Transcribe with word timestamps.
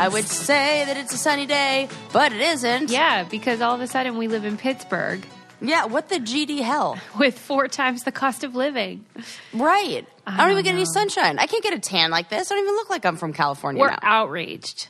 I 0.00 0.08
would 0.08 0.24
say 0.24 0.82
that 0.86 0.96
it's 0.96 1.12
a 1.12 1.18
sunny 1.18 1.44
day, 1.44 1.86
but 2.10 2.32
it 2.32 2.40
isn't. 2.40 2.88
Yeah, 2.90 3.24
because 3.24 3.60
all 3.60 3.74
of 3.74 3.82
a 3.82 3.86
sudden 3.86 4.16
we 4.16 4.28
live 4.28 4.46
in 4.46 4.56
Pittsburgh 4.56 5.26
Yeah, 5.60 5.84
what 5.84 6.08
the 6.08 6.14
GD 6.16 6.60
hell? 6.62 6.98
with 7.18 7.38
four 7.38 7.68
times 7.68 8.04
the 8.04 8.10
cost 8.10 8.42
of 8.42 8.54
living. 8.54 9.04
Right. 9.52 10.06
I, 10.26 10.34
I 10.34 10.36
don't 10.38 10.52
even 10.52 10.56
don't 10.56 10.64
get 10.64 10.74
any 10.74 10.86
sunshine. 10.86 11.38
I 11.38 11.46
can't 11.46 11.62
get 11.62 11.74
a 11.74 11.78
tan 11.78 12.10
like 12.10 12.30
this. 12.30 12.50
I 12.50 12.54
don't 12.54 12.64
even 12.64 12.76
look 12.76 12.88
like 12.88 13.04
I'm 13.04 13.18
from 13.18 13.34
California 13.34 13.78
We're 13.78 13.90
now. 13.90 13.98
outraged. 14.00 14.88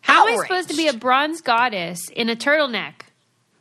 How 0.00 0.28
am 0.28 0.38
I 0.38 0.42
supposed 0.42 0.68
to 0.70 0.76
be 0.76 0.86
a 0.86 0.92
bronze 0.92 1.40
goddess 1.40 2.08
in 2.08 2.30
a 2.30 2.36
turtleneck? 2.36 2.94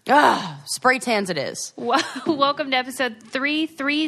Ugh, 0.08 0.58
spray 0.66 0.98
tans 0.98 1.30
it 1.30 1.38
is. 1.38 1.74
Wel- 1.78 2.02
Welcome 2.28 2.72
to 2.72 2.78
episode 2.78 3.18
330, 3.22 4.08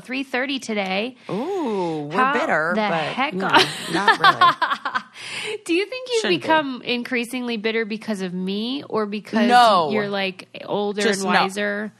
330 0.00 0.58
today. 0.58 1.16
Ooh, 1.30 2.02
we're 2.12 2.16
How 2.16 2.34
bitter, 2.34 2.72
the 2.74 2.82
but 2.82 2.92
heck 3.04 3.32
you 3.32 3.38
know, 3.38 3.48
not 3.92 4.20
really. 5.50 5.58
Do 5.64 5.72
you 5.72 5.86
think 5.86 6.08
you've 6.10 6.20
Shouldn't 6.20 6.30
be. 6.32 6.36
become 6.38 6.82
increasingly 6.82 7.56
bitter 7.56 7.86
because 7.86 8.20
of 8.20 8.34
me 8.34 8.84
or 8.84 9.06
because 9.06 9.48
No. 9.48 9.90
you're 9.90 10.08
like 10.10 10.48
older 10.66 11.08
and 11.08 11.18
no. 11.22 11.24
wiser? 11.26 11.92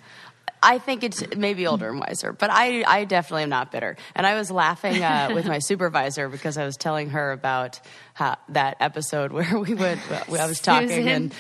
I 0.65 0.79
think 0.79 1.03
it's 1.03 1.25
maybe 1.35 1.67
older 1.67 1.89
and 1.89 1.99
wiser, 1.99 2.33
but 2.35 2.51
I, 2.53 2.85
I 2.87 3.05
definitely 3.05 3.45
am 3.45 3.49
not 3.49 3.73
bitter. 3.73 3.97
And 4.15 4.27
I 4.27 4.35
was 4.35 4.51
laughing 4.51 5.03
uh, 5.03 5.31
with 5.35 5.47
my 5.47 5.59
supervisor 5.59 6.29
because 6.29 6.57
I 6.59 6.65
was 6.67 6.77
telling 6.77 7.11
her 7.11 7.33
about 7.33 7.81
how, 8.15 8.37
that 8.51 8.77
episode 8.79 9.33
where 9.33 9.59
we 9.59 9.73
went. 9.75 10.01
I 10.31 10.47
was 10.47 10.61
talking 10.61 10.89
Susan? 10.89 11.09
and 11.09 11.35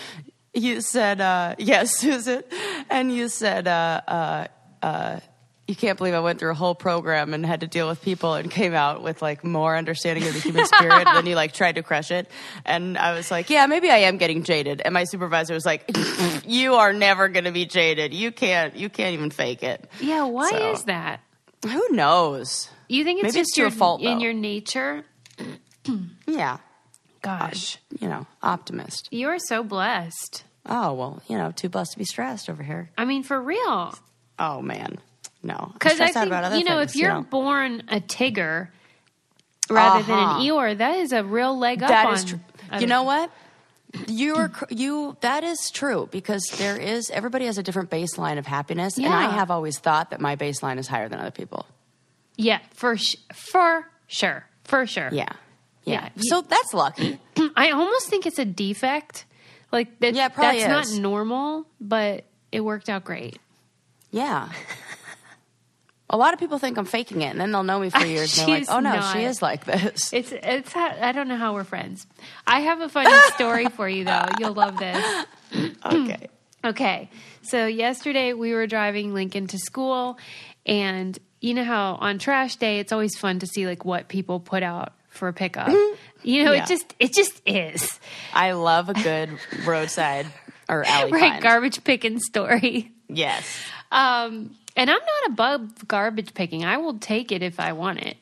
you 0.54 0.80
said, 0.80 1.20
uh, 1.20 1.54
"Yes, 1.58 1.96
Susan," 1.98 2.42
and 2.90 3.14
you 3.14 3.28
said, 3.28 3.66
uh, 3.68 4.00
uh, 4.06 4.46
uh, 4.82 5.20
"You 5.68 5.74
can't 5.76 5.96
believe 5.96 6.14
I 6.14 6.20
went 6.20 6.38
through 6.38 6.50
a 6.50 6.54
whole 6.54 6.74
program 6.74 7.32
and 7.34 7.44
had 7.46 7.60
to 7.60 7.66
deal 7.66 7.88
with 7.88 8.02
people 8.02 8.34
and 8.34 8.50
came 8.50 8.74
out 8.74 9.02
with 9.02 9.22
like 9.22 9.44
more 9.44 9.76
understanding 9.76 10.26
of 10.26 10.34
the 10.34 10.40
human 10.40 10.66
spirit 10.66 11.04
than 11.04 11.24
you 11.26 11.34
like 11.34 11.52
tried 11.52 11.76
to 11.76 11.82
crush 11.82 12.10
it." 12.10 12.28
And 12.64 12.98
I 12.98 13.14
was 13.14 13.30
like, 13.30 13.48
"Yeah, 13.50 13.66
maybe 13.66 13.90
I 13.90 13.98
am 13.98 14.18
getting 14.18 14.42
jaded." 14.42 14.82
And 14.84 14.92
my 14.94 15.04
supervisor 15.04 15.54
was 15.54 15.64
like, 15.64 15.90
"You 16.46 16.74
are 16.74 16.92
never 16.92 17.28
going 17.28 17.44
to 17.44 17.52
be 17.52 17.64
jaded. 17.66 18.12
You 18.12 18.32
can't. 18.32 18.76
You 18.76 18.88
can't 18.90 19.14
even 19.14 19.30
fake 19.30 19.62
it." 19.62 19.88
Yeah, 20.00 20.24
why 20.24 20.50
So- 20.50 20.72
is 20.72 20.84
that? 20.84 21.20
Who 21.64 21.88
knows? 21.90 22.68
You 22.88 23.04
think 23.04 23.20
it's 23.20 23.32
Maybe 23.34 23.40
just 23.40 23.50
it's 23.52 23.56
your 23.58 23.68
your 23.68 23.76
fault, 23.78 24.02
in 24.02 24.18
though. 24.18 24.24
your 24.24 24.32
nature? 24.34 25.04
Yeah, 26.26 26.58
Gosh, 27.22 27.78
you 28.00 28.08
know, 28.08 28.26
optimist. 28.42 29.08
you 29.12 29.28
are 29.28 29.38
so 29.38 29.62
blessed. 29.62 30.44
Oh 30.66 30.92
well, 30.94 31.22
you 31.28 31.36
know, 31.36 31.50
too 31.52 31.68
blessed 31.68 31.92
to 31.92 31.98
be 31.98 32.04
stressed 32.04 32.48
over 32.48 32.62
here. 32.62 32.90
I 32.96 33.04
mean, 33.04 33.22
for 33.22 33.40
real. 33.40 33.94
Oh 34.38 34.62
man, 34.62 34.98
no. 35.42 35.70
Because 35.74 36.00
I 36.00 36.08
think 36.08 36.26
about 36.26 36.44
other 36.44 36.56
you 36.58 36.64
know, 36.64 36.78
things, 36.78 36.92
if 36.92 36.96
you're 36.96 37.12
know. 37.14 37.22
born 37.22 37.82
a 37.88 38.00
Tigger 38.00 38.68
rather 39.70 40.02
than 40.02 40.18
Uh-huh. 40.18 40.38
an 40.40 40.46
Eeyore, 40.46 40.78
that 40.78 40.96
is 40.98 41.12
a 41.12 41.24
real 41.24 41.56
leg 41.58 41.82
up. 41.82 41.88
That 41.88 42.06
on 42.06 42.14
is 42.14 42.24
true. 42.24 42.40
You 42.80 42.86
know 42.86 43.02
what? 43.02 43.30
You 44.06 44.36
are 44.36 44.50
you. 44.70 45.16
That 45.20 45.44
is 45.44 45.70
true 45.72 46.08
because 46.10 46.42
there 46.58 46.76
is 46.76 47.10
everybody 47.10 47.44
has 47.46 47.58
a 47.58 47.62
different 47.62 47.90
baseline 47.90 48.38
of 48.38 48.46
happiness, 48.46 48.96
and 48.96 49.06
I 49.06 49.30
have 49.30 49.50
always 49.50 49.78
thought 49.78 50.10
that 50.10 50.20
my 50.20 50.36
baseline 50.36 50.78
is 50.78 50.86
higher 50.86 51.08
than 51.08 51.18
other 51.18 51.30
people. 51.30 51.66
Yeah, 52.36 52.60
for 52.72 52.96
sh- 52.96 53.16
for 53.34 53.86
sure, 54.06 54.46
for 54.64 54.86
sure. 54.86 55.10
Yeah, 55.12 55.26
yeah. 55.84 56.08
Yeah, 56.16 56.22
So 56.22 56.40
that's 56.40 56.72
lucky. 56.72 57.18
I 57.56 57.72
almost 57.72 58.08
think 58.08 58.24
it's 58.26 58.38
a 58.38 58.46
defect. 58.46 59.26
Like 59.72 59.98
that, 60.00 60.14
Yeah, 60.14 60.28
probably 60.28 60.60
that's 60.60 60.90
is. 60.90 60.98
not 60.98 61.02
normal, 61.02 61.66
but 61.80 62.24
it 62.52 62.60
worked 62.60 62.88
out 62.90 63.04
great. 63.04 63.38
Yeah. 64.10 64.50
A 66.10 66.16
lot 66.18 66.34
of 66.34 66.38
people 66.40 66.58
think 66.58 66.76
I'm 66.76 66.84
faking 66.84 67.22
it, 67.22 67.28
and 67.30 67.40
then 67.40 67.52
they'll 67.52 67.62
know 67.62 67.80
me 67.80 67.88
for 67.88 68.04
years. 68.04 68.38
and 68.38 68.46
they're 68.48 68.58
like, 68.60 68.68
"Oh 68.70 68.80
no, 68.80 68.92
not. 68.96 69.16
she 69.16 69.24
is 69.24 69.40
like 69.40 69.64
this." 69.64 70.12
It's 70.12 70.30
it's 70.30 70.76
I 70.76 71.12
don't 71.12 71.26
know 71.26 71.38
how 71.38 71.54
we're 71.54 71.64
friends. 71.64 72.06
I 72.46 72.60
have 72.60 72.80
a 72.82 72.90
funny 72.90 73.18
story 73.34 73.66
for 73.70 73.88
you 73.88 74.04
though. 74.04 74.26
You'll 74.38 74.52
love 74.52 74.76
this. 74.78 75.26
okay. 75.86 76.28
Okay. 76.64 77.10
So 77.42 77.66
yesterday 77.66 78.34
we 78.34 78.52
were 78.54 78.68
driving 78.68 79.14
Lincoln 79.14 79.48
to 79.48 79.58
school 79.58 80.16
and 80.64 81.18
you 81.40 81.54
know 81.54 81.64
how 81.64 81.94
on 81.96 82.20
trash 82.20 82.54
day 82.54 82.78
it's 82.78 82.92
always 82.92 83.18
fun 83.18 83.40
to 83.40 83.48
see 83.48 83.66
like 83.66 83.84
what 83.84 84.06
people 84.06 84.38
put 84.38 84.62
out 84.62 84.92
for 85.12 85.28
a 85.28 85.32
pickup. 85.32 85.68
You 86.22 86.44
know, 86.44 86.52
Yeah. 86.52 86.64
it 86.64 86.68
just 86.68 86.94
it 86.98 87.12
just 87.14 87.40
is. 87.46 87.98
I 88.32 88.52
love 88.52 88.88
a 88.88 88.94
good 88.94 89.30
roadside 89.66 90.26
or 90.68 90.84
alley 90.84 91.12
Right, 91.12 91.30
find. 91.32 91.42
garbage 91.42 91.82
picking 91.84 92.18
story. 92.18 92.90
Yes. 93.08 93.46
Um 93.90 94.56
and 94.76 94.90
I'm 94.90 94.98
not 94.98 95.30
above 95.30 95.86
garbage 95.86 96.32
picking. 96.34 96.64
I 96.64 96.78
will 96.78 96.98
take 96.98 97.30
it 97.32 97.42
if 97.42 97.60
I 97.60 97.72
want 97.74 98.00
it. 98.00 98.16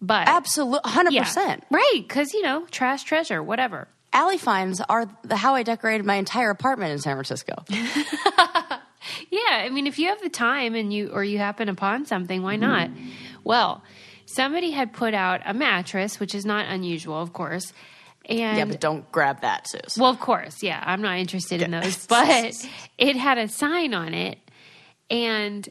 But 0.00 0.28
Absolutely, 0.28 0.90
hundred 0.90 1.12
yeah. 1.12 1.24
percent. 1.24 1.64
Right, 1.70 2.04
cuz 2.08 2.32
you 2.32 2.42
know, 2.42 2.66
trash 2.70 3.02
treasure, 3.04 3.42
whatever. 3.42 3.86
Alley 4.12 4.38
finds 4.38 4.80
are 4.80 5.06
the, 5.22 5.36
how 5.36 5.54
I 5.54 5.62
decorated 5.62 6.04
my 6.06 6.16
entire 6.16 6.50
apartment 6.50 6.92
in 6.92 6.98
San 6.98 7.14
Francisco. 7.16 7.64
Yeah, 9.30 9.40
I 9.64 9.70
mean, 9.70 9.86
if 9.86 9.98
you 9.98 10.08
have 10.08 10.20
the 10.20 10.28
time 10.28 10.74
and 10.74 10.92
you 10.92 11.08
or 11.08 11.24
you 11.24 11.38
happen 11.38 11.68
upon 11.70 12.04
something, 12.04 12.42
why 12.42 12.56
not? 12.56 12.90
Well, 13.44 13.82
somebody 14.34 14.70
had 14.70 14.92
put 14.92 15.14
out 15.14 15.40
a 15.44 15.54
mattress, 15.54 16.20
which 16.20 16.34
is 16.34 16.44
not 16.44 16.66
unusual, 16.66 17.20
of 17.20 17.32
course. 17.32 17.72
And 18.26 18.58
yeah, 18.58 18.64
but 18.64 18.80
don't 18.80 19.10
grab 19.10 19.40
that, 19.40 19.66
Sus. 19.68 19.98
well, 19.98 20.10
of 20.10 20.20
course, 20.20 20.62
yeah, 20.62 20.82
I'm 20.84 21.02
not 21.02 21.18
interested 21.18 21.62
in 21.62 21.70
those, 21.70 22.06
but 22.06 22.54
it 22.98 23.16
had 23.16 23.38
a 23.38 23.48
sign 23.48 23.94
on 23.94 24.14
it, 24.14 24.38
and 25.10 25.68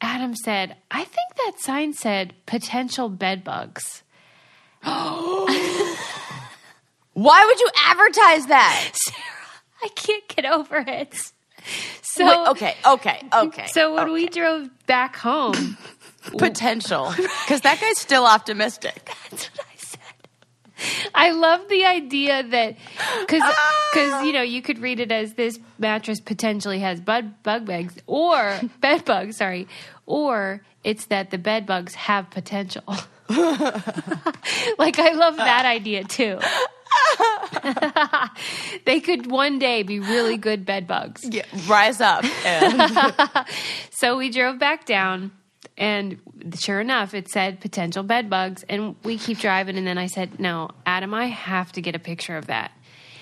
Adam 0.00 0.34
said, 0.34 0.76
"I 0.90 1.04
think 1.04 1.34
that 1.36 1.52
sign 1.58 1.92
said 1.94 2.34
potential 2.44 3.08
bed 3.08 3.42
bugs." 3.44 4.02
Why 4.82 5.46
would 7.46 7.60
you 7.60 7.70
advertise 7.86 8.46
that? 8.46 8.90
Sarah? 9.04 9.26
I 9.82 9.88
can't 9.88 10.28
get 10.28 10.44
over 10.44 10.84
it. 10.86 11.14
So 12.02 12.24
Wait, 12.26 12.48
okay, 12.50 12.74
okay, 12.86 13.22
okay. 13.32 13.66
So 13.72 13.94
when 13.94 14.12
we 14.12 14.28
drove 14.28 14.68
back 14.86 15.16
home, 15.16 15.76
potential, 16.38 17.12
because 17.16 17.60
that 17.62 17.80
guy's 17.80 17.98
still 17.98 18.24
optimistic. 18.26 19.10
That's 19.30 19.46
what 19.56 19.66
I 19.72 19.76
said. 19.76 20.00
I 21.14 21.30
love 21.30 21.68
the 21.68 21.84
idea 21.84 22.42
that 22.42 22.76
because 23.20 23.42
Ah! 23.44 24.22
you 24.22 24.32
know 24.32 24.42
you 24.42 24.60
could 24.62 24.78
read 24.78 25.00
it 25.00 25.10
as 25.10 25.34
this 25.34 25.58
mattress 25.78 26.20
potentially 26.20 26.80
has 26.80 27.00
bud 27.00 27.42
bug 27.42 27.64
bugs 27.66 27.94
or 28.06 28.60
bed 28.80 29.04
bugs, 29.04 29.36
sorry, 29.38 29.66
or 30.04 30.60
it's 30.84 31.06
that 31.06 31.30
the 31.30 31.38
bed 31.38 31.64
bugs 31.66 31.94
have 31.94 32.28
potential. 32.30 32.84
like 33.28 34.98
I 34.98 35.12
love 35.14 35.36
that 35.36 35.64
idea 35.66 36.04
too. 36.04 36.38
they 38.84 39.00
could 39.00 39.30
one 39.30 39.58
day 39.58 39.82
be 39.82 39.98
really 39.98 40.36
good 40.36 40.64
bed 40.64 40.86
bugs. 40.86 41.24
Yeah, 41.28 41.44
rise 41.66 42.00
up. 42.00 42.24
And 42.44 43.46
So 43.90 44.16
we 44.16 44.30
drove 44.30 44.58
back 44.58 44.84
down, 44.86 45.32
and 45.78 46.18
sure 46.58 46.80
enough, 46.80 47.12
it 47.14 47.28
said 47.28 47.60
potential 47.60 48.02
bed 48.02 48.30
bugs. 48.30 48.64
And 48.68 48.96
we 49.04 49.18
keep 49.18 49.38
driving, 49.38 49.76
and 49.76 49.86
then 49.86 49.98
I 49.98 50.06
said, 50.06 50.40
"No, 50.40 50.70
Adam, 50.84 51.12
I 51.14 51.26
have 51.26 51.72
to 51.72 51.80
get 51.82 51.94
a 51.94 51.98
picture 51.98 52.36
of 52.36 52.46
that." 52.46 52.72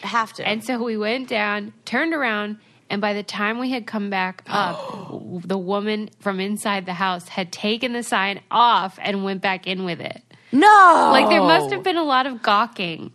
I 0.03 0.07
have 0.09 0.33
to. 0.35 0.47
And 0.47 0.63
so 0.63 0.83
we 0.83 0.97
went 0.97 1.29
down, 1.29 1.73
turned 1.85 2.13
around, 2.13 2.59
and 2.91 3.01
by 3.01 3.15
the 3.15 3.23
time 3.23 3.59
we 3.59 3.71
had 3.71 3.87
come 3.87 4.11
back 4.11 4.43
up, 4.49 5.11
the 5.45 5.59
woman 5.59 6.11
from 6.21 6.41
inside 6.41 6.85
the 6.87 6.93
house 6.95 7.27
had 7.29 7.51
taken 7.53 7.93
the 7.93 8.03
sign 8.03 8.41
off 8.51 8.99
and 9.03 9.25
went 9.25 9.41
back 9.41 9.67
in 9.67 9.85
with 9.85 10.01
it. 10.01 10.23
no, 10.53 11.11
Like 11.13 11.29
there 11.31 11.41
must 11.43 11.73
have 11.73 11.83
been 11.83 11.97
a 11.97 12.05
lot 12.05 12.27
of 12.27 12.43
gawking. 12.43 13.13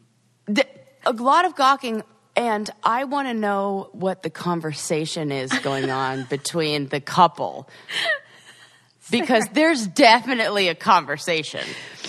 The- 0.48 0.66
a 1.06 1.14
lot 1.14 1.46
of 1.46 1.56
gawking. 1.56 2.04
And 2.36 2.70
I 2.84 3.04
want 3.04 3.28
to 3.28 3.34
know 3.34 3.90
what 3.92 4.24
the 4.24 4.30
conversation 4.30 5.32
is 5.32 5.52
going 5.60 5.90
on 5.90 6.24
between 6.30 6.88
the 6.88 7.00
couple. 7.02 7.70
Because 9.20 9.46
there's 9.54 9.88
definitely 9.88 10.68
a 10.68 10.76
conversation 10.76 11.66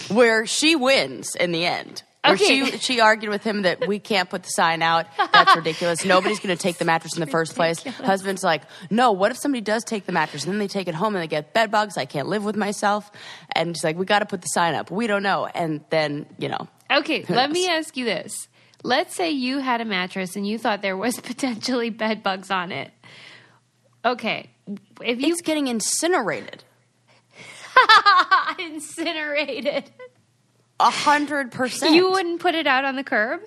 where 0.08 0.46
she 0.46 0.76
wins 0.76 1.34
in 1.36 1.52
the 1.52 1.64
end. 1.66 2.02
Where 2.24 2.34
Okay. 2.34 2.66
she 2.70 2.78
she 2.78 3.00
argued 3.00 3.30
with 3.30 3.42
him 3.42 3.62
that 3.62 3.88
we 3.88 3.98
can't 3.98 4.28
put 4.28 4.42
the 4.42 4.50
sign 4.50 4.82
out. 4.82 5.06
That's 5.32 5.56
ridiculous. 5.56 6.04
Nobody's 6.04 6.38
going 6.38 6.54
to 6.54 6.62
take 6.62 6.76
the 6.76 6.84
mattress 6.84 7.14
in 7.14 7.20
the 7.20 7.26
first 7.26 7.54
place. 7.54 7.82
Husband's 7.82 8.44
like, 8.44 8.62
no. 8.90 9.12
What 9.12 9.30
if 9.30 9.38
somebody 9.38 9.62
does 9.62 9.84
take 9.84 10.04
the 10.04 10.12
mattress 10.12 10.44
and 10.44 10.52
then 10.52 10.58
they 10.58 10.68
take 10.68 10.86
it 10.86 10.94
home 10.94 11.14
and 11.14 11.22
they 11.22 11.26
get 11.28 11.54
bed 11.54 11.70
bugs? 11.70 11.96
I 11.96 12.04
can't 12.04 12.28
live 12.28 12.44
with 12.44 12.56
myself. 12.56 13.10
And 13.56 13.74
she's 13.74 13.82
like, 13.84 13.96
we 13.96 14.04
got 14.04 14.18
to 14.18 14.26
put 14.26 14.42
the 14.42 14.48
sign 14.48 14.74
up. 14.74 14.90
We 14.90 15.06
don't 15.06 15.22
know. 15.22 15.46
And 15.46 15.82
then 15.88 16.26
you 16.38 16.50
know, 16.50 16.68
Okay, 16.90 17.24
let 17.30 17.48
knows? 17.48 17.54
me 17.54 17.68
ask 17.68 17.96
you 17.96 18.04
this. 18.04 18.48
Let's 18.82 19.14
say 19.14 19.30
you 19.30 19.58
had 19.60 19.80
a 19.80 19.86
mattress 19.86 20.36
and 20.36 20.46
you 20.46 20.58
thought 20.58 20.82
there 20.82 20.98
was 20.98 21.18
potentially 21.32 21.88
bed 21.88 22.22
bugs 22.22 22.50
on 22.50 22.70
it. 22.70 22.90
Okay, 24.04 24.50
if 25.02 25.20
you 25.20 25.32
it's 25.32 25.40
getting 25.42 25.68
incinerated. 25.68 26.64
incinerated, 28.58 29.90
A 30.78 30.90
hundred 30.90 31.52
percent. 31.52 31.94
you 31.94 32.10
wouldn't 32.10 32.40
put 32.40 32.54
it 32.54 32.66
out 32.66 32.84
on 32.84 32.96
the 32.96 33.04
curb. 33.04 33.40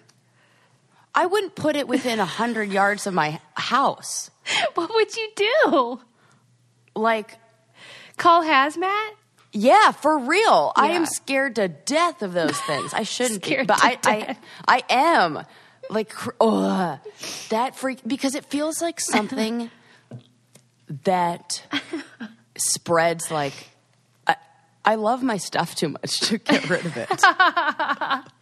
I 1.16 1.26
wouldn't 1.28 1.56
put 1.56 1.76
it 1.76 1.88
within 1.88 2.20
a 2.20 2.26
hundred 2.26 2.72
yards 2.72 3.06
of 3.08 3.14
my 3.14 3.40
house. 3.56 4.30
What 4.76 4.90
would 4.94 5.16
you 5.16 5.30
do? 5.36 6.02
Like, 6.96 7.38
Call 8.18 8.44
hazmat? 8.44 9.12
Yeah, 9.52 9.92
for 9.92 10.18
real. 10.18 10.72
I 10.76 10.90
am 10.90 11.06
scared 11.06 11.56
to 11.56 11.68
death 11.68 12.22
of 12.24 12.34
those 12.34 12.60
things. 12.62 12.94
I 12.94 13.04
shouldn't 13.04 13.44
be, 13.44 13.56
but 13.64 13.78
to 13.78 13.86
I, 13.86 13.98
I, 14.04 14.20
death. 14.20 14.40
I 14.68 14.84
am. 14.90 15.46
Like, 15.90 16.12
ugh, 16.42 17.00
that 17.50 17.76
freak 17.76 18.00
because 18.06 18.34
it 18.36 18.46
feels 18.46 18.82
like 18.82 19.00
something 19.00 19.70
that 21.04 21.64
spreads. 22.58 23.30
Like, 23.32 23.54
I, 24.86 24.96
love 24.96 25.24
my 25.24 25.38
stuff 25.38 25.76
too 25.76 25.90
much 25.90 26.20
to 26.22 26.38
get 26.38 26.70
rid 26.70 26.86
of 26.86 26.98
it. 26.98 27.22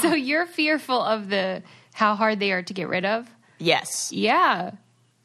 So 0.00 0.14
you're 0.14 0.46
fearful 0.46 1.00
of 1.00 1.28
the 1.28 1.62
how 1.92 2.14
hard 2.14 2.40
they 2.40 2.50
are 2.52 2.62
to 2.62 2.74
get 2.74 2.88
rid 2.88 3.04
of? 3.04 3.28
yes, 3.58 4.10
Yeah. 4.12 4.72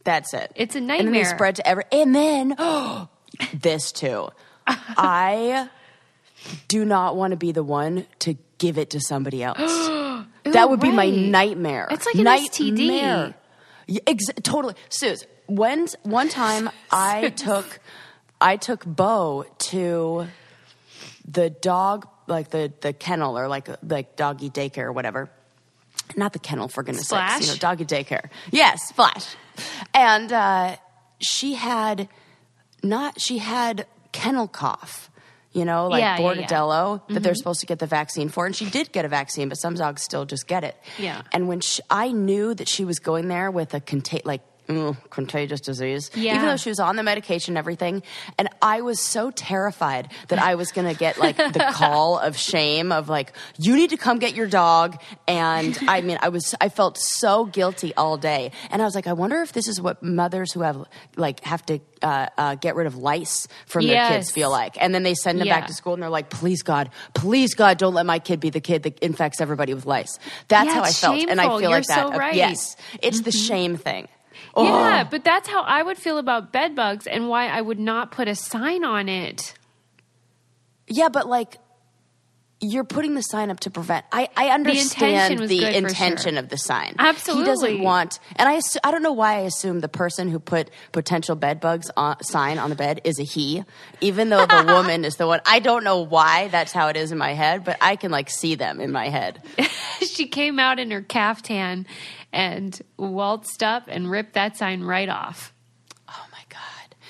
that's 0.03 0.33
it. 0.33 0.51
It's 0.56 0.75
a 0.75 0.81
nightmare. 0.81 0.97
And 1.00 1.07
then 1.07 1.13
they 1.13 1.24
spread 1.24 1.56
to 1.57 1.68
every. 1.68 1.83
And 1.91 2.13
then 2.15 2.56
this 3.53 3.91
too. 3.91 4.30
I 4.68 5.69
do 6.68 6.85
not 6.85 7.15
want 7.15 7.31
to 7.31 7.38
be 7.38 7.51
the 7.51 7.63
one 7.63 8.06
to 8.19 8.35
give 8.57 8.77
it 8.77 8.92
to 8.92 9.00
somebody 9.00 9.42
else. 9.44 9.57
that 10.44 10.69
would 10.69 10.80
be 10.80 10.92
my 10.92 11.09
nightmare. 11.09 11.88
It's 11.92 12.06
like 12.06 12.15
an 12.15 12.25
STD. 12.25 13.33
Yeah, 13.88 14.00
ex- 14.06 14.25
totally, 14.44 14.75
Suze. 14.89 15.25
When 15.47 15.88
one 16.03 16.30
time 16.30 16.69
I 16.92 17.30
took, 17.30 17.80
I 18.41 18.57
took 18.57 18.86
Bo 18.86 19.45
to 19.59 20.27
the 21.27 21.50
dog, 21.50 22.07
like 22.27 22.50
the 22.50 22.71
the 22.81 22.94
kennel 22.94 23.38
or 23.38 23.47
like 23.47 23.68
like 23.83 24.15
doggy 24.15 24.50
daycare 24.50 24.86
or 24.86 24.91
whatever. 24.91 25.30
Not 26.15 26.33
the 26.33 26.39
kennel 26.39 26.68
for 26.68 26.81
goodness 26.83 27.07
sakes, 27.07 27.41
you 27.41 27.47
know, 27.53 27.57
doggy 27.57 27.86
daycare. 27.86 28.30
Yes, 28.51 28.91
Flash. 28.94 29.36
And 29.94 30.31
uh, 30.31 30.77
she 31.19 31.53
had 31.53 32.07
not 32.81 33.19
she 33.21 33.38
had 33.38 33.86
kennel 34.12 34.47
cough. 34.47 35.09
You 35.51 35.65
know, 35.65 35.88
like 35.88 36.01
Yeah, 36.01 36.19
yeah, 36.19 36.42
yeah. 36.42 36.47
That 37.15 37.24
they're 37.24 37.33
supposed 37.33 37.59
to 37.62 37.65
get 37.65 37.80
the 37.80 37.88
vaccine 37.88 38.30
for, 38.30 38.45
and 38.45 38.56
she 38.56 38.69
did 38.69 38.92
get 38.92 39.03
a 39.03 39.07
vaccine, 39.07 39.50
but 39.50 39.56
some 39.56 39.74
dogs 39.74 40.03
still 40.03 40.25
just 40.25 40.47
get 40.47 40.63
it. 40.63 40.75
Yeah. 41.00 41.24
And 41.31 41.47
when 41.47 41.59
she, 41.59 41.81
I 41.89 42.12
knew 42.12 42.53
that 42.53 42.69
she 42.69 42.85
was 42.85 43.00
going 43.00 43.30
there 43.30 43.50
with 43.50 43.74
a 43.74 43.80
contag 43.80 44.25
like 44.25 44.42
mm, 44.69 44.95
contagious 45.10 45.60
disease, 45.60 46.12
Yeah. 46.13 46.36
even 46.36 46.48
though 46.48 46.57
she 46.57 46.69
was 46.69 46.80
on 46.80 46.95
the 46.95 47.04
medication 47.04 47.54
and 47.54 47.57
everything, 47.57 48.04
and 48.38 48.48
I 48.62 48.81
was 48.81 49.00
so 49.00 49.31
terrified 49.31 50.12
that 50.30 50.39
I 50.39 50.56
was 50.56 50.71
going 50.71 50.88
to 50.88 50.94
get 50.94 51.18
like 51.18 51.36
the 51.38 51.68
call 51.74 52.19
of 52.19 52.38
shame 52.38 52.92
of 52.92 53.10
like 53.10 53.33
you 53.57 53.75
need 53.75 53.89
to 53.89 53.98
come 53.98 54.19
get 54.19 54.36
your 54.36 54.48
dog, 54.48 55.01
and 55.27 55.77
I 55.88 56.01
mean 56.01 56.19
I 56.21 56.30
was 56.30 56.54
I 56.62 56.69
felt 56.69 56.98
so 56.98 57.45
guilty 57.45 57.94
all 57.95 58.18
day, 58.18 58.51
and 58.69 58.81
I 58.81 58.86
was 58.86 58.95
like 58.95 59.07
I 59.07 59.13
wonder 59.13 59.42
if 59.42 59.54
this 59.54 59.68
is 59.68 59.81
what 59.81 60.01
mothers 60.04 60.54
who 60.54 60.62
have 60.62 60.86
like 61.18 61.44
have 61.44 61.66
to 61.66 61.80
uh, 62.01 62.27
uh, 62.38 62.56
get 62.56 62.75
rid 62.75 62.88
of 62.88 62.95
lice 62.95 63.48
from 63.66 63.86
their 63.88 64.06
kids 64.07 64.31
feel 64.31 64.50
like, 64.51 64.77
and 64.81 64.94
then 64.95 65.04
they 65.04 65.16
send 65.16 65.39
them 65.42 65.48
Yeah. 65.48 65.60
back 65.60 65.68
to 65.68 65.74
school 65.74 65.94
and 65.95 66.01
they're 66.04 66.10
like, 66.10 66.30
please 66.30 66.62
God, 66.62 66.92
please 67.13 67.56
God, 67.56 67.77
don't 67.77 67.94
let 67.94 68.06
my 68.06 68.19
kid 68.19 68.39
be 68.39 68.50
the 68.51 68.62
kid 68.62 68.83
that 68.83 69.00
infects 69.00 69.42
everybody 69.42 69.74
with 69.74 69.86
lice. 69.86 70.18
That's 70.48 70.68
Yeah, 70.68 70.75
how 70.75 70.83
I 70.83 70.92
felt, 70.92 71.19
and 71.27 71.42
I 71.42 71.45
feel 71.50 71.62
You're 71.62 71.69
like 71.71 71.86
that. 71.88 72.07
so 72.12 72.18
right. 72.18 72.36
Yes, 72.36 72.75
it's 73.01 73.21
the 73.21 73.31
shame 73.31 73.75
thing. 73.75 74.07
Oh. 74.55 74.63
Yeah, 74.63 75.03
Oh. 75.05 75.07
but 75.09 75.23
that's 75.23 75.47
how 75.47 75.61
I 75.63 75.83
would 75.83 75.97
feel 75.97 76.17
about 76.17 76.51
bed 76.51 76.75
bugs 76.75 77.07
and 77.07 77.29
why 77.29 77.47
I 77.47 77.61
would 77.61 77.79
not 77.79 78.11
put 78.11 78.27
a 78.27 78.35
sign 78.35 78.83
on 78.83 79.07
it. 79.09 79.53
Yeah, 80.87 81.09
but 81.09 81.27
like 81.27 81.57
you're 82.61 82.83
putting 82.83 83.15
the 83.15 83.21
sign 83.21 83.50
up 83.50 83.61
to 83.61 83.69
prevent. 83.69 84.06
I, 84.11 84.27
I 84.35 84.56
intention 84.56 84.56
understand 84.56 85.39
the 85.50 85.59
good 85.59 85.71
for 85.71 85.77
intention 85.77 86.33
sure. 86.33 86.39
of 86.39 86.50
the 86.50 86.57
sign. 86.57 86.95
Absolutely. 87.00 87.44
he 87.44 87.50
doesn't 87.50 87.81
want. 87.81 88.19
And 88.35 88.50
I 88.50 88.59
I 88.83 88.91
don't 88.91 89.01
know 89.03 89.13
why 89.13 89.35
I 89.35 89.39
assume 89.41 89.79
the 89.79 89.89
person 89.89 90.29
who 90.29 90.39
put 90.39 90.69
potential 90.91 91.35
bed 91.35 91.61
bugs 91.61 91.89
on, 91.95 92.21
sign 92.23 92.57
on 92.57 92.69
the 92.69 92.75
bed 92.75 93.01
is 93.03 93.19
a 93.19 93.23
he, 93.23 93.63
even 94.01 94.29
though 94.29 94.45
the 94.45 94.65
woman 94.73 95.06
is 95.06 95.15
the 95.15 95.27
one. 95.27 95.39
I 95.45 95.59
don't 95.59 95.83
know 95.83 96.01
why 96.01 96.50
that's 96.50 96.71
how 96.71 96.89
it 96.89 96.97
is 96.97 97.11
in 97.11 97.17
my 97.17 97.33
head, 97.33 97.63
but 97.63 97.77
I 97.81 97.95
can 97.95 98.11
like 98.11 98.29
see 98.29 98.56
them 98.56 98.81
in 98.81 98.91
my 98.91 99.09
head. 99.09 99.41
she 100.01 100.27
came 100.27 100.59
out 100.59 100.79
in 100.79 100.91
her 100.91 101.01
caftan 101.01 101.85
and 102.33 102.79
waltzed 102.97 103.63
up 103.63 103.83
and 103.88 104.09
ripped 104.09 104.33
that 104.33 104.57
sign 104.57 104.83
right 104.83 105.09
off. 105.09 105.53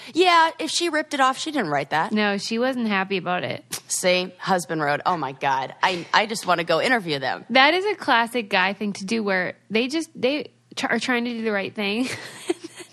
Oh. 0.09 0.11
Yeah, 0.13 0.51
if 0.59 0.69
she 0.71 0.89
ripped 0.89 1.13
it 1.13 1.19
off, 1.19 1.37
she 1.37 1.51
didn't 1.51 1.69
write 1.69 1.91
that. 1.91 2.11
No, 2.11 2.37
she 2.37 2.59
wasn't 2.59 2.87
happy 2.87 3.17
about 3.17 3.43
it. 3.43 3.63
See, 3.87 4.33
husband 4.37 4.81
wrote, 4.81 5.01
Oh 5.05 5.17
my 5.17 5.33
god. 5.33 5.75
I 5.81 6.05
I 6.13 6.25
just 6.25 6.45
want 6.45 6.59
to 6.59 6.63
go 6.63 6.81
interview 6.81 7.19
them. 7.19 7.45
That 7.49 7.73
is 7.73 7.85
a 7.85 7.95
classic 7.95 8.49
guy 8.49 8.73
thing 8.73 8.93
to 8.93 9.05
do 9.05 9.23
where 9.23 9.55
they 9.69 9.87
just 9.87 10.09
they 10.19 10.51
tr- 10.75 10.87
are 10.87 10.99
trying 10.99 11.25
to 11.25 11.31
do 11.31 11.43
the 11.43 11.51
right 11.51 11.73
thing. 11.73 12.07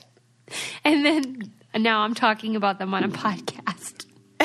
and 0.85 1.05
then 1.05 1.53
now 1.75 2.01
I'm 2.01 2.15
talking 2.15 2.57
about 2.57 2.79
them 2.79 2.95
on 2.95 3.05
a 3.05 3.09
podcast. 3.11 4.07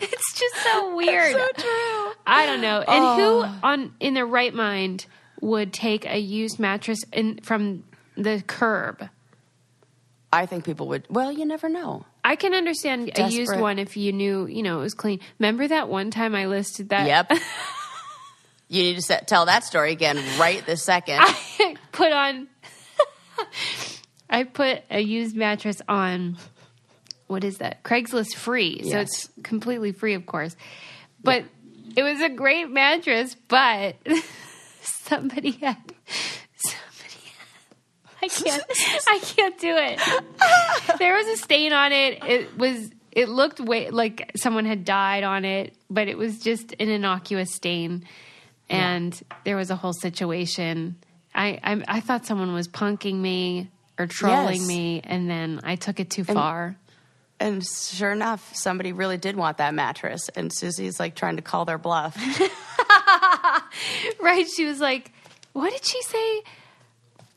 it's 0.00 0.38
just 0.38 0.54
so 0.62 0.96
weird. 0.96 1.32
So 1.32 1.46
true. 1.56 2.12
I 2.26 2.46
don't 2.46 2.60
know. 2.60 2.80
And 2.80 3.20
who 3.20 3.42
oh. 3.44 3.58
on 3.62 3.94
in 4.00 4.14
their 4.14 4.26
right 4.26 4.54
mind 4.54 5.06
would 5.40 5.72
take 5.72 6.06
a 6.06 6.18
used 6.18 6.58
mattress 6.58 7.04
in 7.12 7.40
from 7.42 7.84
the 8.16 8.42
curb? 8.46 9.08
I 10.34 10.46
think 10.46 10.64
people 10.64 10.88
would. 10.88 11.06
Well, 11.08 11.30
you 11.32 11.44
never 11.44 11.68
know. 11.68 12.04
I 12.24 12.36
can 12.36 12.54
understand 12.54 13.10
a 13.16 13.28
used 13.28 13.58
one 13.58 13.78
if 13.78 13.96
you 13.96 14.12
knew, 14.12 14.46
you 14.46 14.62
know, 14.62 14.78
it 14.78 14.82
was 14.82 14.94
clean. 14.94 15.20
Remember 15.38 15.66
that 15.68 15.88
one 15.88 16.10
time 16.10 16.34
I 16.34 16.46
listed 16.46 16.88
that? 16.88 17.06
Yep. 17.06 17.32
you 18.68 18.82
need 18.82 18.96
to 18.96 19.02
set, 19.02 19.28
tell 19.28 19.46
that 19.46 19.64
story 19.64 19.92
again 19.92 20.18
right 20.38 20.64
this 20.66 20.82
second. 20.82 21.20
I 21.20 21.76
put 21.92 22.12
on 22.12 22.48
I 24.30 24.44
put 24.44 24.82
a 24.90 25.00
used 25.00 25.36
mattress 25.36 25.80
on 25.88 26.36
what 27.26 27.44
is 27.44 27.58
that? 27.58 27.82
Craigslist 27.84 28.34
free. 28.34 28.90
So 28.90 28.98
it's 28.98 29.28
completely 29.42 29.92
free 29.92 30.14
of 30.14 30.26
course. 30.26 30.56
But 31.22 31.44
it 31.96 32.02
was 32.02 32.20
a 32.20 32.28
great 32.28 32.68
mattress, 32.68 33.36
but 33.48 33.96
somebody 34.82 35.52
had, 35.52 35.76
I 38.24 38.28
can't 38.28 38.62
I 39.08 39.18
can't 39.22 39.58
do 39.58 39.74
it. 39.76 40.98
There 40.98 41.14
was 41.14 41.26
a 41.28 41.36
stain 41.36 41.72
on 41.72 41.92
it. 41.92 42.22
It 42.24 42.58
was 42.58 42.90
it 43.12 43.28
looked 43.28 43.60
way 43.60 43.90
like 43.90 44.32
someone 44.36 44.64
had 44.64 44.84
died 44.84 45.22
on 45.24 45.44
it, 45.44 45.74
but 45.90 46.08
it 46.08 46.16
was 46.18 46.38
just 46.40 46.72
an 46.80 46.88
innocuous 46.88 47.52
stain. 47.54 48.04
And 48.70 49.18
there 49.44 49.56
was 49.56 49.70
a 49.70 49.76
whole 49.76 49.92
situation. 49.92 50.96
I, 51.34 51.58
I 51.62 51.82
I 51.96 52.00
thought 52.00 52.24
someone 52.26 52.54
was 52.54 52.66
punking 52.68 53.14
me 53.16 53.70
or 53.98 54.06
trolling 54.06 54.60
Yes. 54.60 54.66
me, 54.68 55.00
and 55.04 55.28
then 55.30 55.60
I 55.62 55.76
took 55.76 56.00
it 56.00 56.10
too 56.10 56.24
far. 56.24 56.76
and 57.38 57.62
sure 57.66 58.10
enough, 58.12 58.54
somebody 58.56 58.92
really 58.92 59.18
did 59.18 59.36
want 59.36 59.58
that 59.58 59.74
mattress, 59.74 60.28
and 60.34 60.50
Susie's 60.52 60.98
like 60.98 61.14
trying 61.14 61.36
to 61.36 61.42
call 61.42 61.64
their 61.64 61.78
bluff. 61.78 62.16
Right? 64.20 64.46
She 64.48 64.64
was 64.64 64.80
like, 64.80 65.12
"What 65.52 65.70
did 65.70 65.84
she 65.84 66.00
say?" 66.02 66.42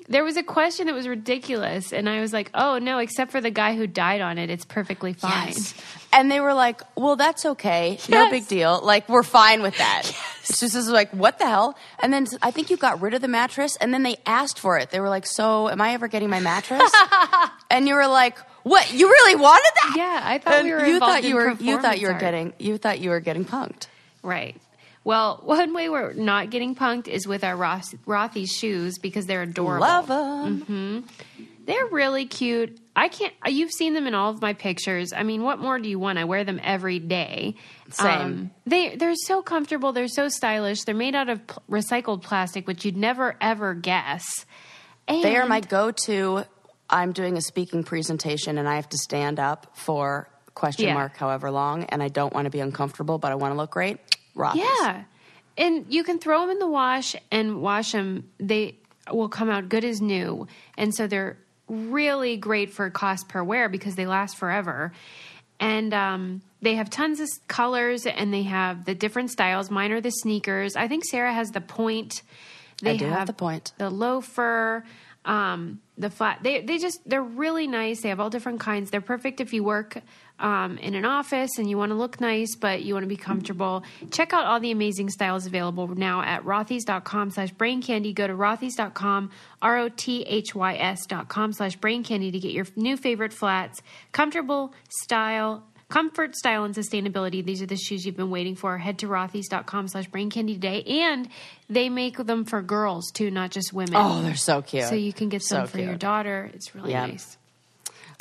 There 0.10 0.24
was 0.24 0.38
a 0.38 0.44
question 0.44 0.88
that 0.88 0.96
was 0.96 1.06
ridiculous, 1.06 1.92
and 1.92 2.08
I 2.08 2.22
was 2.22 2.32
like, 2.32 2.50
"Oh 2.54 2.78
no!" 2.80 2.98
Except 3.00 3.30
for 3.30 3.42
the 3.42 3.52
guy 3.52 3.76
who 3.76 3.88
died 3.88 4.22
on 4.22 4.38
it, 4.38 4.50
it's 4.50 4.64
perfectly 4.64 5.12
fine. 5.12 5.48
Yes. 5.48 5.74
And 6.14 6.32
they 6.32 6.40
were 6.40 6.54
like, 6.54 6.82
"Well, 6.96 7.18
that's 7.18 7.46
okay. 7.46 8.00
No 8.08 8.30
big 8.30 8.48
deal. 8.48 8.80
Like 8.82 9.10
we're 9.10 9.24
fine 9.24 9.62
with 9.62 9.78
that." 9.78 10.04
Yes, 10.48 10.60
Susie's 10.60 10.76
was 10.86 10.90
like, 10.90 11.12
"What 11.12 11.40
the 11.40 11.46
hell?" 11.46 11.76
And 12.00 12.14
then 12.14 12.26
I 12.42 12.52
think 12.52 12.70
you 12.70 12.78
got 12.78 13.02
rid 13.02 13.14
of 13.14 13.22
the 13.22 13.28
mattress, 13.28 13.76
and 13.82 13.94
then 13.94 14.04
they 14.04 14.16
asked 14.26 14.60
for 14.60 14.78
it. 14.78 14.92
They 14.92 15.02
were 15.02 15.10
like, 15.10 15.26
"So, 15.26 15.68
am 15.68 15.82
I 15.82 15.92
ever 15.92 16.08
getting 16.08 16.30
my 16.30 16.40
mattress?" 16.40 16.90
and 17.70 17.86
you 17.86 17.96
were 17.96 18.08
like, 18.08 18.38
"What? 18.64 18.94
You 18.94 19.10
really 19.10 19.36
wanted 19.36 19.72
that?" 19.76 19.94
Yeah, 19.98 20.22
I 20.24 20.38
thought 20.38 20.54
And 20.54 20.68
we 20.68 20.74
were 20.74 20.86
you 20.86 21.00
thought 21.00 21.24
you 21.26 21.36
were 21.36 21.52
you 21.60 21.82
thought 21.82 22.00
you 22.00 22.08
were 22.08 22.14
art. 22.14 22.22
getting 22.22 22.54
you 22.60 22.78
thought 22.78 23.00
you 23.02 23.10
were 23.10 23.20
getting 23.20 23.44
punked. 23.44 23.88
Right. 24.24 24.56
Well, 25.08 25.40
one 25.44 25.74
way 25.74 25.88
we're 25.90 26.12
not 26.14 26.50
getting 26.50 26.76
punked 26.76 27.08
is 27.08 27.26
with 27.26 27.44
our 27.44 27.56
Roth- 27.56 27.96
Rothy 28.06 28.46
shoes 28.46 28.98
because 29.00 29.26
they're 29.26 29.44
adorable. 29.44 29.88
Love 29.88 30.08
them. 30.08 31.06
They're 31.66 31.88
really 31.88 32.26
cute. 32.26 32.80
I 32.96 33.08
can't. 33.10 33.34
You've 33.46 33.72
seen 33.72 33.94
them 33.94 34.08
in 34.08 34.14
all 34.14 34.32
of 34.32 34.42
my 34.42 34.54
pictures. 34.54 35.12
I 35.14 35.24
mean, 35.24 35.44
what 35.44 35.60
more 35.60 35.80
do 35.80 35.90
you 35.90 36.00
want? 36.00 36.18
I 36.18 36.24
wear 36.24 36.44
them 36.44 36.60
every 36.64 37.00
day. 37.00 37.56
Um, 38.00 38.06
Same. 38.06 38.52
they 38.66 38.96
they're 38.96 39.16
so 39.16 39.42
comfortable. 39.42 39.92
They're 39.92 40.08
so 40.08 40.30
stylish. 40.30 40.84
They're 40.84 40.96
made 40.96 41.14
out 41.16 41.30
of 41.30 41.46
pl- 41.46 41.64
recycled 41.70 42.22
plastic, 42.24 42.68
which 42.68 42.86
you'd 42.86 42.96
never 42.98 43.36
ever 43.42 43.74
guess. 43.74 44.46
And 45.10 45.24
They 45.24 45.36
are 45.38 45.46
my 45.46 45.60
go-to. 45.62 46.44
I'm 46.90 47.12
doing 47.12 47.38
a 47.38 47.42
speaking 47.42 47.84
presentation 47.84 48.58
and 48.58 48.68
I 48.68 48.76
have 48.76 48.90
to 48.90 48.98
stand 48.98 49.40
up 49.40 49.76
for 49.76 50.30
question 50.54 50.86
Yeah. 50.88 50.94
mark 50.96 51.18
however 51.18 51.52
long, 51.52 51.84
and 51.86 52.02
I 52.02 52.08
don't 52.08 52.34
want 52.34 52.46
to 52.46 52.50
be 52.50 52.62
uncomfortable, 52.62 53.18
but 53.18 53.32
I 53.32 53.36
want 53.36 53.54
to 53.54 53.58
look 53.58 53.72
great. 53.72 54.00
Yeah. 54.56 55.04
And 55.58 55.86
you 55.90 56.04
can 56.04 56.20
throw 56.20 56.42
them 56.42 56.52
in 56.52 56.60
the 56.60 56.68
wash 56.68 57.16
and 57.32 57.62
wash 57.62 57.92
them. 57.92 58.30
They 58.40 58.76
will 59.12 59.30
come 59.30 59.50
out 59.50 59.70
good 59.70 59.84
as 59.84 60.02
new. 60.02 60.48
And 60.78 60.94
so 60.94 61.08
they're 61.08 61.38
really 61.68 62.38
great 62.38 62.72
for 62.72 62.90
cost 62.90 63.28
per 63.28 63.44
wear 63.44 63.68
because 63.68 63.96
they 63.96 64.06
last 64.06 64.38
forever. 64.38 64.94
And 65.60 65.94
um, 65.94 66.42
they 66.62 66.76
have 66.76 66.90
tons 66.90 67.20
of 67.20 67.28
colors 67.48 68.06
and 68.06 68.34
they 68.34 68.44
have 68.44 68.86
the 68.86 68.94
different 68.94 69.32
styles. 69.32 69.72
Mine 69.72 69.92
are 69.92 70.02
the 70.02 70.12
sneakers. 70.12 70.76
I 70.76 70.88
think 70.88 71.04
Sarah 71.06 71.34
has 71.34 71.50
the 71.50 71.62
point. 71.62 72.22
They 72.82 72.92
I 72.92 72.98
do 72.98 73.06
have 73.06 73.28
the 73.28 73.34
point. 73.34 73.74
The 73.78 73.90
loafer. 73.90 74.86
um, 75.26 75.82
the 75.98 76.10
flat. 76.10 76.40
They 76.44 76.62
they 76.62 76.78
just 76.78 77.08
they're 77.10 77.24
really 77.24 77.68
nice. 77.68 78.02
They 78.02 78.10
have 78.10 78.20
all 78.20 78.30
different 78.30 78.60
kinds. 78.60 78.92
They're 78.92 79.02
perfect 79.02 79.42
if 79.42 79.54
you 79.54 79.64
work 79.64 79.98
um, 80.40 80.78
in 80.78 80.94
an 80.94 81.06
office 81.06 81.58
and 81.58 81.70
you 81.70 81.78
want 81.78 81.92
to 81.92 81.96
look 81.96 82.22
nice, 82.22 82.56
but 82.56 82.84
you 82.84 82.94
want 82.94 83.04
to 83.04 83.08
be 83.08 83.18
comfortable. 83.18 83.84
Check 84.12 84.34
out 84.34 84.46
all 84.46 84.60
the 84.60 84.72
amazing 84.72 85.10
styles 85.10 85.46
available 85.46 85.88
now 85.88 86.22
at 86.22 86.44
rothys.com 86.44 87.32
slash 87.32 87.52
brain 87.52 87.82
candy. 87.82 88.14
Go 88.14 88.28
to 88.28 88.34
rothys.com, 88.34 89.32
R 89.62 89.78
O 89.78 89.90
T 89.90 90.24
H 90.24 90.54
Y 90.54 90.76
S 90.76 91.06
dot 91.06 91.28
com 91.28 91.54
slash 91.54 91.76
brain 91.76 92.04
candy 92.04 92.32
to 92.32 92.40
get 92.40 92.52
your 92.52 92.68
new 92.76 92.98
favorite 92.98 93.34
flats. 93.34 93.82
Comfortable 94.12 94.74
style. 94.90 95.64
Comfort, 95.90 96.36
style, 96.36 96.66
and 96.66 96.76
sustainability. 96.76 97.44
These 97.44 97.62
are 97.62 97.66
the 97.66 97.78
shoes 97.78 98.06
you've 98.06 98.18
been 98.18 98.30
waiting 98.30 98.56
for. 98.56 98.78
Head 98.78 99.00
to 99.00 99.08
rothys.com 99.08 99.88
slash 99.88 100.08
brain 100.08 100.30
candy 100.30 100.54
today. 100.54 100.84
And 100.84 101.30
they 101.70 101.88
make 101.88 102.18
them 102.18 102.44
for 102.44 102.62
girls 102.62 103.10
too, 103.12 103.32
not 103.32 103.52
just 103.52 103.72
women. 103.72 103.96
Oh, 103.96 104.22
they're 104.22 104.36
so 104.36 104.62
cute. 104.62 104.84
So 104.84 104.96
you 104.96 105.14
can 105.14 105.30
get 105.30 105.44
So 105.44 105.56
some 105.56 105.68
for 105.68 105.80
your 105.80 105.96
daughter. 105.96 106.52
It's 106.54 106.76
really 106.76 106.92
nice. 106.94 107.37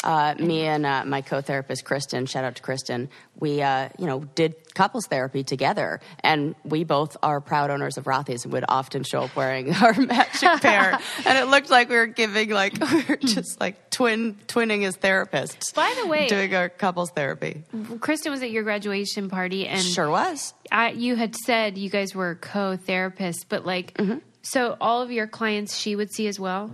Uh, 0.06 0.34
me 0.38 0.62
and 0.62 0.86
uh, 0.86 1.04
my 1.04 1.20
co-therapist 1.20 1.84
Kristen, 1.84 2.24
shout 2.26 2.44
out 2.44 2.54
to 2.56 2.62
Kristen, 2.62 3.08
we 3.38 3.60
uh, 3.60 3.88
you 3.98 4.06
know 4.06 4.20
did 4.34 4.54
couples 4.74 5.06
therapy 5.06 5.42
together, 5.42 6.00
and 6.20 6.54
we 6.64 6.84
both 6.84 7.16
are 7.22 7.40
proud 7.40 7.70
owners 7.70 7.96
of 7.98 8.04
Rothy's 8.06 8.44
and 8.44 8.52
would 8.52 8.64
often 8.68 9.02
show 9.02 9.22
up 9.22 9.34
wearing 9.36 9.74
our 9.82 9.92
matching 9.94 10.58
pair, 10.60 10.98
and 11.26 11.38
it 11.38 11.48
looked 11.48 11.68
like 11.70 11.88
we 11.90 11.96
were 11.96 12.06
giving 12.06 12.50
like 12.50 12.74
we 12.92 13.04
were 13.08 13.16
just 13.16 13.60
like 13.60 13.90
twin 13.90 14.36
twinning 14.46 14.84
as 14.86 14.96
therapists. 14.96 15.74
By 15.74 15.92
the 16.00 16.06
way- 16.06 16.28
doing 16.28 16.54
our 16.54 16.68
couples 16.68 17.10
therapy 17.10 17.64
Kristen 18.00 18.30
was 18.32 18.42
at 18.42 18.50
your 18.52 18.62
graduation 18.62 19.28
party, 19.28 19.66
and 19.66 19.82
sure 19.82 20.08
was. 20.08 20.54
I, 20.70 20.90
you 20.92 21.16
had 21.16 21.34
said 21.36 21.76
you 21.78 21.90
guys 21.90 22.14
were 22.14 22.36
co-therapists, 22.36 23.44
but 23.48 23.66
like, 23.66 23.94
Mm-hmm. 23.94 24.18
so 24.42 24.76
all 24.80 25.02
of 25.02 25.10
your 25.10 25.26
clients 25.26 25.76
she 25.76 25.96
would 25.96 26.12
see 26.12 26.26
as 26.28 26.38
well. 26.38 26.70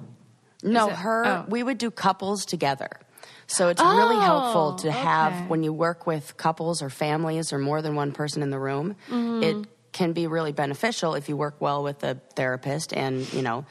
No, 0.62 0.89
her. 0.89 1.27
oh. 1.27 1.45
We 1.49 1.62
would 1.62 1.79
do 1.79 1.91
couples 1.91 2.45
together. 2.45 2.91
So 3.53 3.69
it's 3.69 3.83
really 3.83 4.17
helpful 4.17 4.75
to 4.77 4.89
Oh, 4.89 4.91
okay. 4.91 4.99
have 5.01 5.49
when 5.51 5.63
you 5.63 5.73
work 5.73 6.07
with 6.07 6.37
couples 6.37 6.81
or 6.83 6.89
families 6.91 7.53
or 7.53 7.59
more 7.59 7.83
than 7.83 7.95
one 7.95 8.13
person 8.13 8.43
in 8.43 8.51
the 8.51 8.59
room. 8.59 8.97
Mm-hmm. 9.11 9.43
It 9.43 9.67
can 9.93 10.13
be 10.15 10.27
really 10.27 10.53
beneficial 10.53 11.15
if 11.15 11.29
you 11.29 11.37
work 11.37 11.57
well 11.61 11.83
with 11.83 12.03
a 12.03 12.15
therapist 12.35 12.93
and 12.95 13.31
you 13.35 13.43
know 13.43 13.65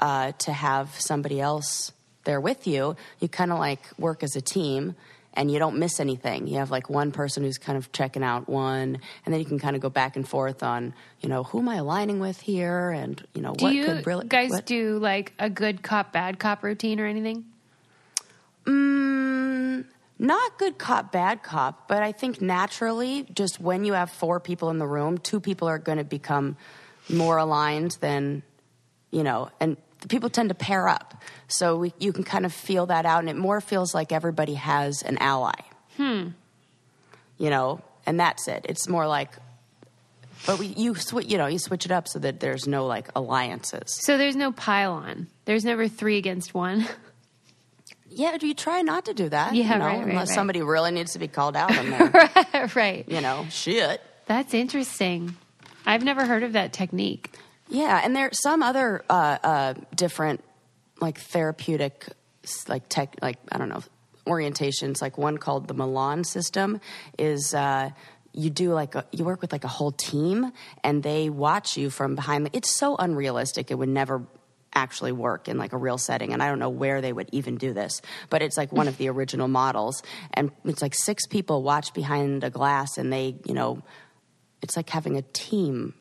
uh, 0.00 0.32
to 0.38 0.52
have 0.52 0.98
somebody 1.00 1.40
else 1.40 1.92
there 2.24 2.40
with 2.40 2.66
you. 2.66 2.96
You 3.20 3.28
kind 3.28 3.52
of 3.52 3.58
like 3.60 3.80
work 3.98 4.22
as 4.24 4.34
a 4.36 4.40
team. 4.40 4.94
And 5.34 5.50
you 5.50 5.58
don't 5.58 5.78
miss 5.78 5.98
anything. 5.98 6.46
You 6.46 6.58
have 6.58 6.70
like 6.70 6.90
one 6.90 7.10
person 7.10 7.42
who's 7.42 7.56
kind 7.56 7.78
of 7.78 7.90
checking 7.90 8.22
out 8.22 8.50
one, 8.50 8.98
and 9.24 9.32
then 9.32 9.40
you 9.40 9.46
can 9.46 9.58
kind 9.58 9.74
of 9.74 9.80
go 9.80 9.88
back 9.88 10.14
and 10.14 10.28
forth 10.28 10.62
on, 10.62 10.92
you 11.22 11.28
know, 11.30 11.42
who 11.44 11.60
am 11.60 11.70
I 11.70 11.76
aligning 11.76 12.20
with 12.20 12.38
here, 12.38 12.90
and 12.90 13.16
you 13.32 13.40
know 13.40 13.54
Do 13.54 13.64
what 13.64 13.74
you 13.74 13.86
could 13.86 14.06
really 14.06 14.26
guys 14.28 14.50
what- 14.50 14.66
do 14.66 14.98
like 14.98 15.32
a 15.38 15.48
good 15.48 15.82
cop, 15.82 16.12
bad 16.12 16.38
cop 16.38 16.62
routine 16.62 17.00
or 17.00 17.06
anything? 17.06 17.46
Mm, 18.66 19.01
not 20.22 20.56
good 20.56 20.78
cop, 20.78 21.10
bad 21.10 21.42
cop, 21.42 21.88
but 21.88 22.02
I 22.02 22.12
think 22.12 22.40
naturally, 22.40 23.26
just 23.34 23.60
when 23.60 23.84
you 23.84 23.94
have 23.94 24.08
four 24.08 24.38
people 24.38 24.70
in 24.70 24.78
the 24.78 24.86
room, 24.86 25.18
two 25.18 25.40
people 25.40 25.66
are 25.68 25.78
going 25.78 25.98
to 25.98 26.04
become 26.04 26.56
more 27.10 27.38
aligned 27.38 27.98
than, 28.00 28.44
you 29.10 29.24
know, 29.24 29.50
and 29.58 29.76
people 30.08 30.30
tend 30.30 30.48
to 30.50 30.54
pair 30.54 30.88
up. 30.88 31.20
So 31.48 31.76
we, 31.76 31.92
you 31.98 32.12
can 32.12 32.22
kind 32.22 32.46
of 32.46 32.52
feel 32.52 32.86
that 32.86 33.04
out, 33.04 33.18
and 33.18 33.28
it 33.28 33.36
more 33.36 33.60
feels 33.60 33.94
like 33.94 34.12
everybody 34.12 34.54
has 34.54 35.02
an 35.02 35.18
ally. 35.18 35.60
Hmm. 35.96 36.28
You 37.36 37.50
know, 37.50 37.82
and 38.06 38.20
that's 38.20 38.46
it. 38.46 38.64
It's 38.68 38.88
more 38.88 39.08
like, 39.08 39.30
but 40.46 40.60
we, 40.60 40.66
you 40.68 40.94
switch, 40.94 41.26
you 41.26 41.36
know, 41.36 41.46
you 41.48 41.58
switch 41.58 41.84
it 41.84 41.90
up 41.90 42.06
so 42.06 42.20
that 42.20 42.38
there's 42.38 42.68
no 42.68 42.86
like 42.86 43.08
alliances. 43.16 43.98
So 44.04 44.16
there's 44.18 44.36
no 44.36 44.52
pile-on. 44.52 45.26
There's 45.46 45.64
never 45.64 45.88
three 45.88 46.18
against 46.18 46.54
one. 46.54 46.86
Yeah, 48.14 48.36
you 48.40 48.54
try 48.54 48.82
not 48.82 49.06
to 49.06 49.14
do 49.14 49.28
that. 49.28 49.54
Yeah, 49.54 49.72
you 49.72 49.78
know, 49.78 49.84
right, 49.86 49.98
right, 49.98 50.08
unless 50.08 50.28
right. 50.28 50.34
somebody 50.34 50.62
really 50.62 50.90
needs 50.90 51.12
to 51.12 51.18
be 51.18 51.28
called 51.28 51.56
out 51.56 51.76
on 51.76 51.90
there. 52.52 52.70
right. 52.74 53.08
you 53.08 53.20
know, 53.20 53.46
shit. 53.50 54.00
That's 54.26 54.54
interesting. 54.54 55.36
I've 55.84 56.04
never 56.04 56.24
heard 56.24 56.42
of 56.42 56.52
that 56.52 56.72
technique. 56.72 57.34
Yeah, 57.68 58.00
and 58.04 58.14
there's 58.14 58.40
some 58.40 58.62
other 58.62 59.04
uh, 59.08 59.38
uh, 59.42 59.74
different, 59.94 60.44
like 61.00 61.18
therapeutic, 61.18 62.06
like 62.68 62.88
tech, 62.88 63.16
like 63.22 63.38
I 63.50 63.58
don't 63.58 63.68
know, 63.68 63.82
orientations. 64.26 65.00
Like 65.00 65.18
one 65.18 65.38
called 65.38 65.68
the 65.68 65.74
Milan 65.74 66.24
system 66.24 66.80
is. 67.18 67.54
Uh, 67.54 67.90
you 68.34 68.48
do 68.48 68.72
like 68.72 68.94
a, 68.94 69.04
you 69.12 69.24
work 69.26 69.42
with 69.42 69.52
like 69.52 69.64
a 69.64 69.68
whole 69.68 69.92
team, 69.92 70.52
and 70.82 71.02
they 71.02 71.28
watch 71.28 71.76
you 71.76 71.90
from 71.90 72.14
behind. 72.14 72.46
The, 72.46 72.56
it's 72.56 72.74
so 72.74 72.96
unrealistic; 72.96 73.70
it 73.70 73.74
would 73.74 73.90
never 73.90 74.22
actually 74.74 75.12
work 75.12 75.48
in 75.48 75.58
like 75.58 75.72
a 75.72 75.76
real 75.76 75.98
setting. 75.98 76.32
And 76.32 76.42
I 76.42 76.48
don't 76.48 76.58
know 76.58 76.70
where 76.70 77.00
they 77.00 77.12
would 77.12 77.28
even 77.32 77.56
do 77.56 77.72
this, 77.72 78.00
but 78.30 78.42
it's 78.42 78.56
like 78.56 78.72
one 78.72 78.88
of 78.88 78.96
the 78.98 79.08
original 79.08 79.48
models, 79.48 80.02
and 80.34 80.50
it's 80.64 80.82
like 80.82 80.94
six 80.94 81.26
people 81.26 81.62
watch 81.62 81.92
behind 81.94 82.44
a 82.44 82.50
glass, 82.50 82.98
and 82.98 83.12
they, 83.12 83.36
you 83.44 83.54
know, 83.54 83.82
it's 84.62 84.76
like 84.76 84.90
having 84.90 85.16
a 85.16 85.22
team 85.22 85.94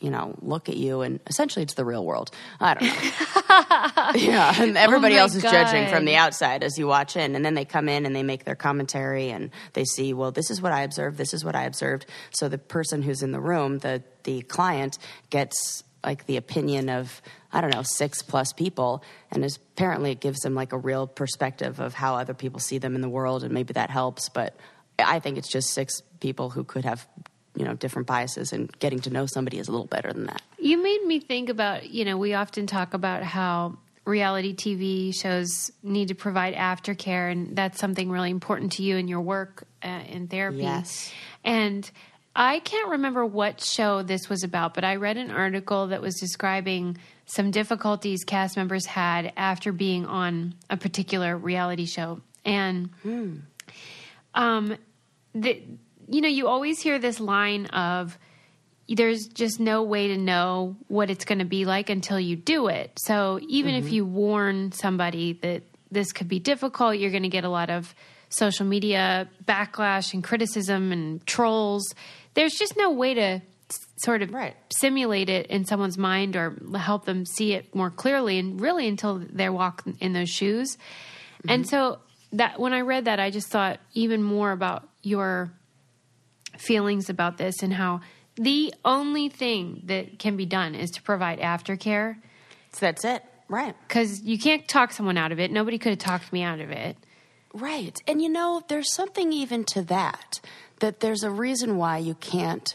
you 0.00 0.10
know, 0.10 0.34
look 0.40 0.68
at 0.68 0.76
you 0.76 1.00
and 1.02 1.20
essentially 1.26 1.62
it's 1.62 1.74
the 1.74 1.84
real 1.84 2.04
world. 2.04 2.30
I 2.60 2.74
don't 2.74 2.82
know. 2.84 4.20
yeah, 4.30 4.54
and 4.62 4.76
oh 4.76 4.80
everybody 4.80 5.16
Oh 5.16 5.22
else 5.22 5.34
is 5.34 5.42
judging 5.42 5.88
from 5.88 6.04
the 6.04 6.16
outside 6.16 6.62
as 6.62 6.78
you 6.78 6.86
watch 6.86 7.16
in, 7.16 7.34
and 7.34 7.44
then 7.44 7.54
they 7.54 7.64
come 7.64 7.88
in 7.88 8.06
and 8.06 8.14
they 8.14 8.22
make 8.22 8.44
their 8.44 8.54
commentary 8.54 9.30
and 9.30 9.50
they 9.72 9.84
see, 9.84 10.12
well, 10.12 10.30
this 10.30 10.50
is 10.50 10.62
what 10.62 10.72
I 10.72 10.82
observed, 10.82 11.18
this 11.18 11.34
is 11.34 11.44
what 11.44 11.56
I 11.56 11.64
observed. 11.64 12.06
So 12.30 12.48
the 12.48 12.58
person 12.58 13.02
who's 13.02 13.22
in 13.22 13.32
the 13.32 13.40
room, 13.40 13.78
the 13.78 14.02
the 14.24 14.42
client, 14.42 14.98
gets 15.30 15.82
like 16.04 16.26
the 16.26 16.36
opinion 16.36 16.88
of 16.88 17.20
I 17.52 17.60
don't 17.60 17.72
know 17.72 17.82
six 17.82 18.22
plus 18.22 18.52
people, 18.52 19.02
and 19.30 19.44
apparently 19.44 20.10
it 20.10 20.20
gives 20.20 20.40
them 20.40 20.54
like 20.54 20.72
a 20.72 20.78
real 20.78 21.06
perspective 21.06 21.80
of 21.80 21.94
how 21.94 22.16
other 22.16 22.34
people 22.34 22.60
see 22.60 22.78
them 22.78 22.94
in 22.94 23.00
the 23.00 23.08
world, 23.08 23.42
and 23.42 23.52
maybe 23.52 23.72
that 23.72 23.90
helps. 23.90 24.28
But 24.28 24.56
I 24.98 25.18
think 25.18 25.38
it's 25.38 25.50
just 25.50 25.72
six 25.72 26.02
people 26.20 26.50
who 26.50 26.64
could 26.64 26.84
have 26.84 27.06
you 27.54 27.64
know 27.64 27.74
different 27.74 28.06
biases, 28.06 28.52
and 28.52 28.70
getting 28.78 29.00
to 29.00 29.10
know 29.10 29.26
somebody 29.26 29.58
is 29.58 29.68
a 29.68 29.72
little 29.72 29.86
better 29.86 30.12
than 30.12 30.26
that. 30.26 30.42
You 30.58 30.82
made 30.82 31.04
me 31.04 31.20
think 31.20 31.48
about, 31.48 31.88
you 31.90 32.04
know, 32.04 32.18
we 32.18 32.34
often 32.34 32.66
talk 32.66 32.94
about 32.94 33.22
how 33.22 33.78
reality 34.04 34.54
TV 34.54 35.14
shows 35.14 35.70
need 35.82 36.08
to 36.08 36.14
provide 36.14 36.54
aftercare, 36.54 37.30
and 37.30 37.54
that's 37.54 37.78
something 37.78 38.10
really 38.10 38.30
important 38.30 38.72
to 38.72 38.82
you 38.82 38.96
in 38.96 39.08
your 39.08 39.20
work 39.20 39.64
uh, 39.82 40.02
in 40.08 40.28
therapy. 40.28 40.58
Yes. 40.58 41.12
And 41.44 41.88
I 42.40 42.60
can't 42.60 42.90
remember 42.90 43.26
what 43.26 43.60
show 43.60 44.04
this 44.04 44.28
was 44.28 44.44
about, 44.44 44.72
but 44.72 44.84
I 44.84 44.94
read 44.94 45.16
an 45.16 45.32
article 45.32 45.88
that 45.88 46.00
was 46.00 46.14
describing 46.20 46.96
some 47.26 47.50
difficulties 47.50 48.22
cast 48.22 48.56
members 48.56 48.86
had 48.86 49.32
after 49.36 49.72
being 49.72 50.06
on 50.06 50.54
a 50.70 50.76
particular 50.76 51.36
reality 51.36 51.84
show. 51.84 52.20
And 52.44 52.90
um, 54.34 54.76
the, 55.34 55.60
you 56.08 56.20
know, 56.20 56.28
you 56.28 56.46
always 56.46 56.80
hear 56.80 57.00
this 57.00 57.18
line 57.18 57.66
of 57.66 58.16
there's 58.88 59.26
just 59.26 59.58
no 59.58 59.82
way 59.82 60.06
to 60.06 60.16
know 60.16 60.76
what 60.86 61.10
it's 61.10 61.24
going 61.24 61.40
to 61.40 61.44
be 61.44 61.64
like 61.64 61.90
until 61.90 62.20
you 62.20 62.36
do 62.36 62.68
it. 62.68 62.92
So 63.00 63.40
even 63.48 63.74
if 63.74 63.90
you 63.90 64.06
warn 64.06 64.70
somebody 64.70 65.32
that 65.42 65.64
this 65.90 66.12
could 66.12 66.28
be 66.28 66.38
difficult, 66.38 66.98
you're 66.98 67.10
going 67.10 67.24
to 67.24 67.28
get 67.28 67.42
a 67.42 67.50
lot 67.50 67.68
of 67.68 67.92
social 68.28 68.66
media 68.66 69.28
backlash 69.44 70.14
and 70.14 70.22
criticism 70.22 70.92
and 70.92 71.26
trolls. 71.26 71.94
There's 72.38 72.54
just 72.54 72.76
no 72.76 72.92
way 72.92 73.14
to 73.14 73.42
sort 73.98 74.22
of 74.22 74.32
Right. 74.32 74.54
simulate 74.80 75.28
it 75.28 75.48
in 75.48 75.64
someone's 75.64 75.98
mind 75.98 76.36
or 76.36 76.56
help 76.78 77.04
them 77.04 77.26
see 77.26 77.52
it 77.52 77.74
more 77.74 77.90
clearly 77.90 78.38
and 78.38 78.60
really 78.60 78.86
until 78.88 79.18
they 79.18 79.48
walk 79.48 79.82
in 80.00 80.12
those 80.12 80.30
shoes. 80.30 80.78
And 81.48 81.64
mm-hmm. 81.64 81.68
so 81.68 81.98
that 82.32 82.58
when 82.60 82.72
I 82.72 82.80
read 82.80 83.06
that 83.06 83.18
I 83.20 83.30
just 83.30 83.48
thought 83.48 83.80
even 83.94 84.22
more 84.22 84.52
about 84.52 84.88
your 85.02 85.52
feelings 86.58 87.10
about 87.10 87.38
this 87.38 87.62
and 87.62 87.72
how 87.72 88.00
the 88.36 88.72
only 88.84 89.28
thing 89.28 89.82
that 89.86 90.18
can 90.18 90.36
be 90.36 90.46
done 90.46 90.74
is 90.74 90.90
to 90.92 91.02
provide 91.02 91.40
aftercare 91.40 92.16
So 92.72 92.86
that's 92.86 93.04
it, 93.04 93.22
right? 93.48 93.74
because 93.86 94.22
you 94.22 94.38
can't 94.38 94.66
talk 94.68 94.92
someone 94.92 95.16
out 95.18 95.32
of 95.32 95.40
it. 95.40 95.50
Nobody 95.50 95.78
could 95.78 95.90
have 95.90 95.98
talked 95.98 96.32
me 96.32 96.42
out 96.42 96.60
of 96.60 96.70
it. 96.70 96.96
Right. 97.54 97.96
And 98.06 98.20
you 98.22 98.28
know, 98.28 98.62
there's 98.68 98.94
something 98.94 99.32
even 99.32 99.64
to 99.64 99.82
that, 99.82 100.40
that 100.80 101.00
there's 101.00 101.22
a 101.22 101.30
reason 101.30 101.76
why 101.76 101.98
you 101.98 102.14
can't. 102.14 102.74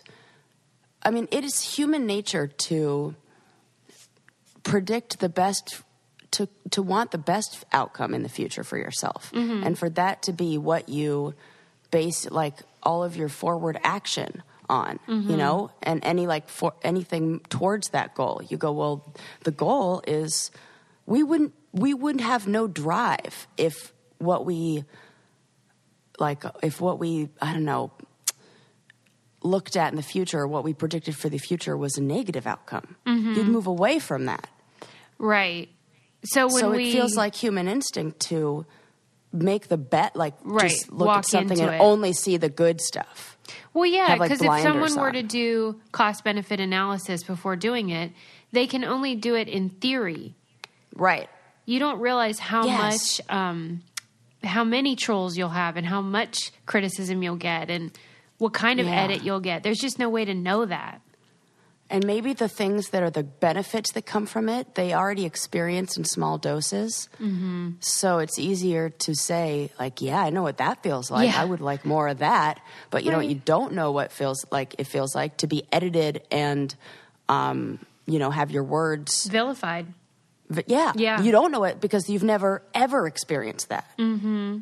I 1.02 1.12
mean, 1.12 1.28
it 1.32 1.44
is 1.44 1.62
human 1.62 2.06
nature 2.06 2.48
to 2.48 3.16
predict 4.64 5.20
the 5.20 5.30
best, 5.30 5.82
to, 6.32 6.48
to 6.72 6.82
want 6.82 7.12
the 7.12 7.18
best 7.18 7.66
outcome 7.72 8.14
in 8.14 8.24
the 8.24 8.30
future 8.30 8.64
for 8.64 8.78
yourself. 8.78 9.32
Mm-hmm. 9.34 9.66
And 9.66 9.78
for 9.78 9.90
that 9.92 10.24
to 10.24 10.34
be 10.34 10.58
what 10.58 10.90
you 10.90 11.34
base, 11.92 12.30
like, 12.30 12.56
all 12.82 13.04
of 13.04 13.16
your 13.16 13.30
forward 13.30 13.80
action 13.84 14.44
on, 14.70 15.00
you 15.08 15.14
mm-hmm. 15.14 15.38
know, 15.38 15.72
and 15.82 16.04
any 16.04 16.28
like 16.28 16.50
for 16.50 16.74
anything 16.84 17.40
towards 17.50 17.90
that 17.90 18.16
goal. 18.16 18.42
You 18.48 18.58
go, 18.58 18.72
well, 18.72 19.14
the 19.44 19.52
goal 19.52 20.02
is 20.08 20.52
we 21.06 21.24
wouldn't 21.24 21.54
we 21.72 21.94
wouldn't 21.94 22.24
have 22.24 22.48
no 22.48 22.68
drive 22.68 23.48
if 23.58 23.94
what 24.20 24.46
we 24.46 24.86
like 26.20 26.44
if 26.62 26.80
what 26.82 27.00
we 27.00 27.30
I 27.42 27.54
don't 27.54 27.66
know 27.66 27.92
looked 29.42 29.76
at 29.76 29.92
in 29.92 29.98
the 29.98 30.04
future 30.04 30.48
what 30.48 30.64
we 30.64 30.74
predicted 30.74 31.16
for 31.16 31.30
the 31.30 31.38
future 31.38 31.76
was 31.76 31.98
a 31.98 32.02
negative 32.02 32.48
outcome. 32.48 32.96
You'd 33.06 33.48
move 33.48 33.68
away 33.68 34.00
from 34.00 34.26
that. 34.26 34.48
Right. 35.18 35.70
So 36.24 36.48
when 36.48 36.60
so 36.62 36.72
we 36.72 36.90
it 36.90 36.94
feels 36.94 37.18
like 37.18 37.36
human 37.36 37.68
instinct 37.68 38.22
to 38.28 38.66
make 39.34 39.68
the 39.68 39.78
bet, 39.78 40.16
like 40.16 40.36
Right, 40.44 40.70
just 40.70 40.92
look 40.92 41.10
at 41.10 41.28
something 41.28 41.60
and 41.60 41.74
it. 41.76 41.82
only 41.82 42.14
see 42.14 42.38
the 42.38 42.48
good 42.50 42.80
stuff. 42.80 43.38
Well, 43.74 43.86
yeah, 43.86 44.08
have, 44.08 44.20
like, 44.20 44.30
because 44.30 44.42
if 44.42 44.62
someone 44.62 44.96
were 44.96 45.08
on. 45.08 45.14
to 45.16 45.24
do 45.24 45.82
cost 45.92 46.24
benefit 46.24 46.60
analysis 46.62 47.24
before 47.24 47.56
doing 47.58 47.90
it, 47.90 48.12
they 48.54 48.68
can 48.68 48.86
only 48.86 49.16
do 49.16 49.36
it 49.36 49.50
in 49.50 49.70
theory. 49.70 50.36
Right. 50.96 51.30
You 51.66 51.80
don't 51.80 52.00
realize 52.00 52.40
how 52.40 52.66
Yes. 52.66 53.20
much, 53.20 53.30
um, 53.36 53.82
how 54.44 54.64
many 54.64 54.96
trolls 54.96 55.38
you'll 55.38 55.50
have, 55.50 55.78
and 55.78 55.86
how 55.86 56.02
much 56.02 56.52
criticism 56.66 57.24
you'll 57.24 57.36
get, 57.36 57.70
and 57.70 57.92
what 58.38 58.54
kind 58.54 58.80
of 58.80 58.88
Yeah. 58.88 59.04
edit 59.04 59.24
you'll 59.24 59.40
get. 59.40 59.64
There's 59.64 59.80
just 59.80 60.00
no 60.00 60.10
way 60.10 60.26
to 60.26 60.34
know 60.34 60.66
that. 60.66 61.02
And 61.90 62.06
maybe 62.08 62.34
the 62.34 62.48
things 62.50 62.90
that 62.90 63.04
are 63.04 63.10
the 63.12 63.24
benefits 63.24 63.92
that 63.92 64.06
come 64.06 64.26
from 64.26 64.50
it, 64.50 64.74
they 64.76 64.94
already 64.94 65.26
experience 65.26 65.96
in 65.96 66.06
small 66.06 66.38
doses. 66.40 67.08
Mm-hmm. 67.22 67.72
So 67.82 68.18
it's 68.20 68.40
easier 68.40 68.90
to 68.90 69.14
say, 69.14 69.70
like, 69.80 70.02
yeah, 70.02 70.20
I 70.22 70.32
know 70.32 70.42
what 70.42 70.58
that 70.58 70.82
feels 70.82 71.12
like. 71.12 71.30
Yeah. 71.30 71.42
I 71.42 71.46
would 71.46 71.62
like 71.62 71.86
more 71.86 72.08
of 72.08 72.18
that. 72.20 72.60
But 72.90 73.04
you 73.04 73.12
know. 73.12 73.20
You 73.20 73.36
don't 73.36 73.74
know 73.74 73.92
what 73.92 74.12
feels 74.12 74.44
like 74.52 74.76
it 74.80 74.86
feels 74.88 75.14
like 75.14 75.38
to 75.38 75.48
be 75.48 75.66
edited 75.72 76.24
and, 76.32 76.74
um, 77.30 77.80
you 78.08 78.18
know, 78.18 78.32
have 78.32 78.50
your 78.50 78.64
words. 78.64 79.28
Vilified. 79.28 79.88
But 80.50 80.70
yeah, 80.70 80.92
Yeah. 80.96 81.22
You 81.22 81.32
don't 81.32 81.52
know 81.52 81.64
it 81.64 81.80
because 81.82 82.10
you've 82.10 82.24
never 82.24 82.62
ever 82.74 83.08
experienced 83.08 83.70
that. 83.70 83.88
Mm-hmm. 83.98 84.60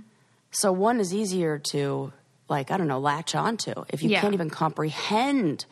So 0.51 0.71
one 0.71 0.99
is 0.99 1.13
easier 1.13 1.57
to, 1.71 2.11
like, 2.49 2.71
I 2.71 2.77
don't 2.77 2.87
know, 2.87 2.99
latch 2.99 3.35
onto 3.35 3.73
if 3.89 4.03
you 4.03 4.09
Yeah. 4.09 4.21
can't 4.21 4.33
even 4.33 4.49
comprehend. 4.49 5.65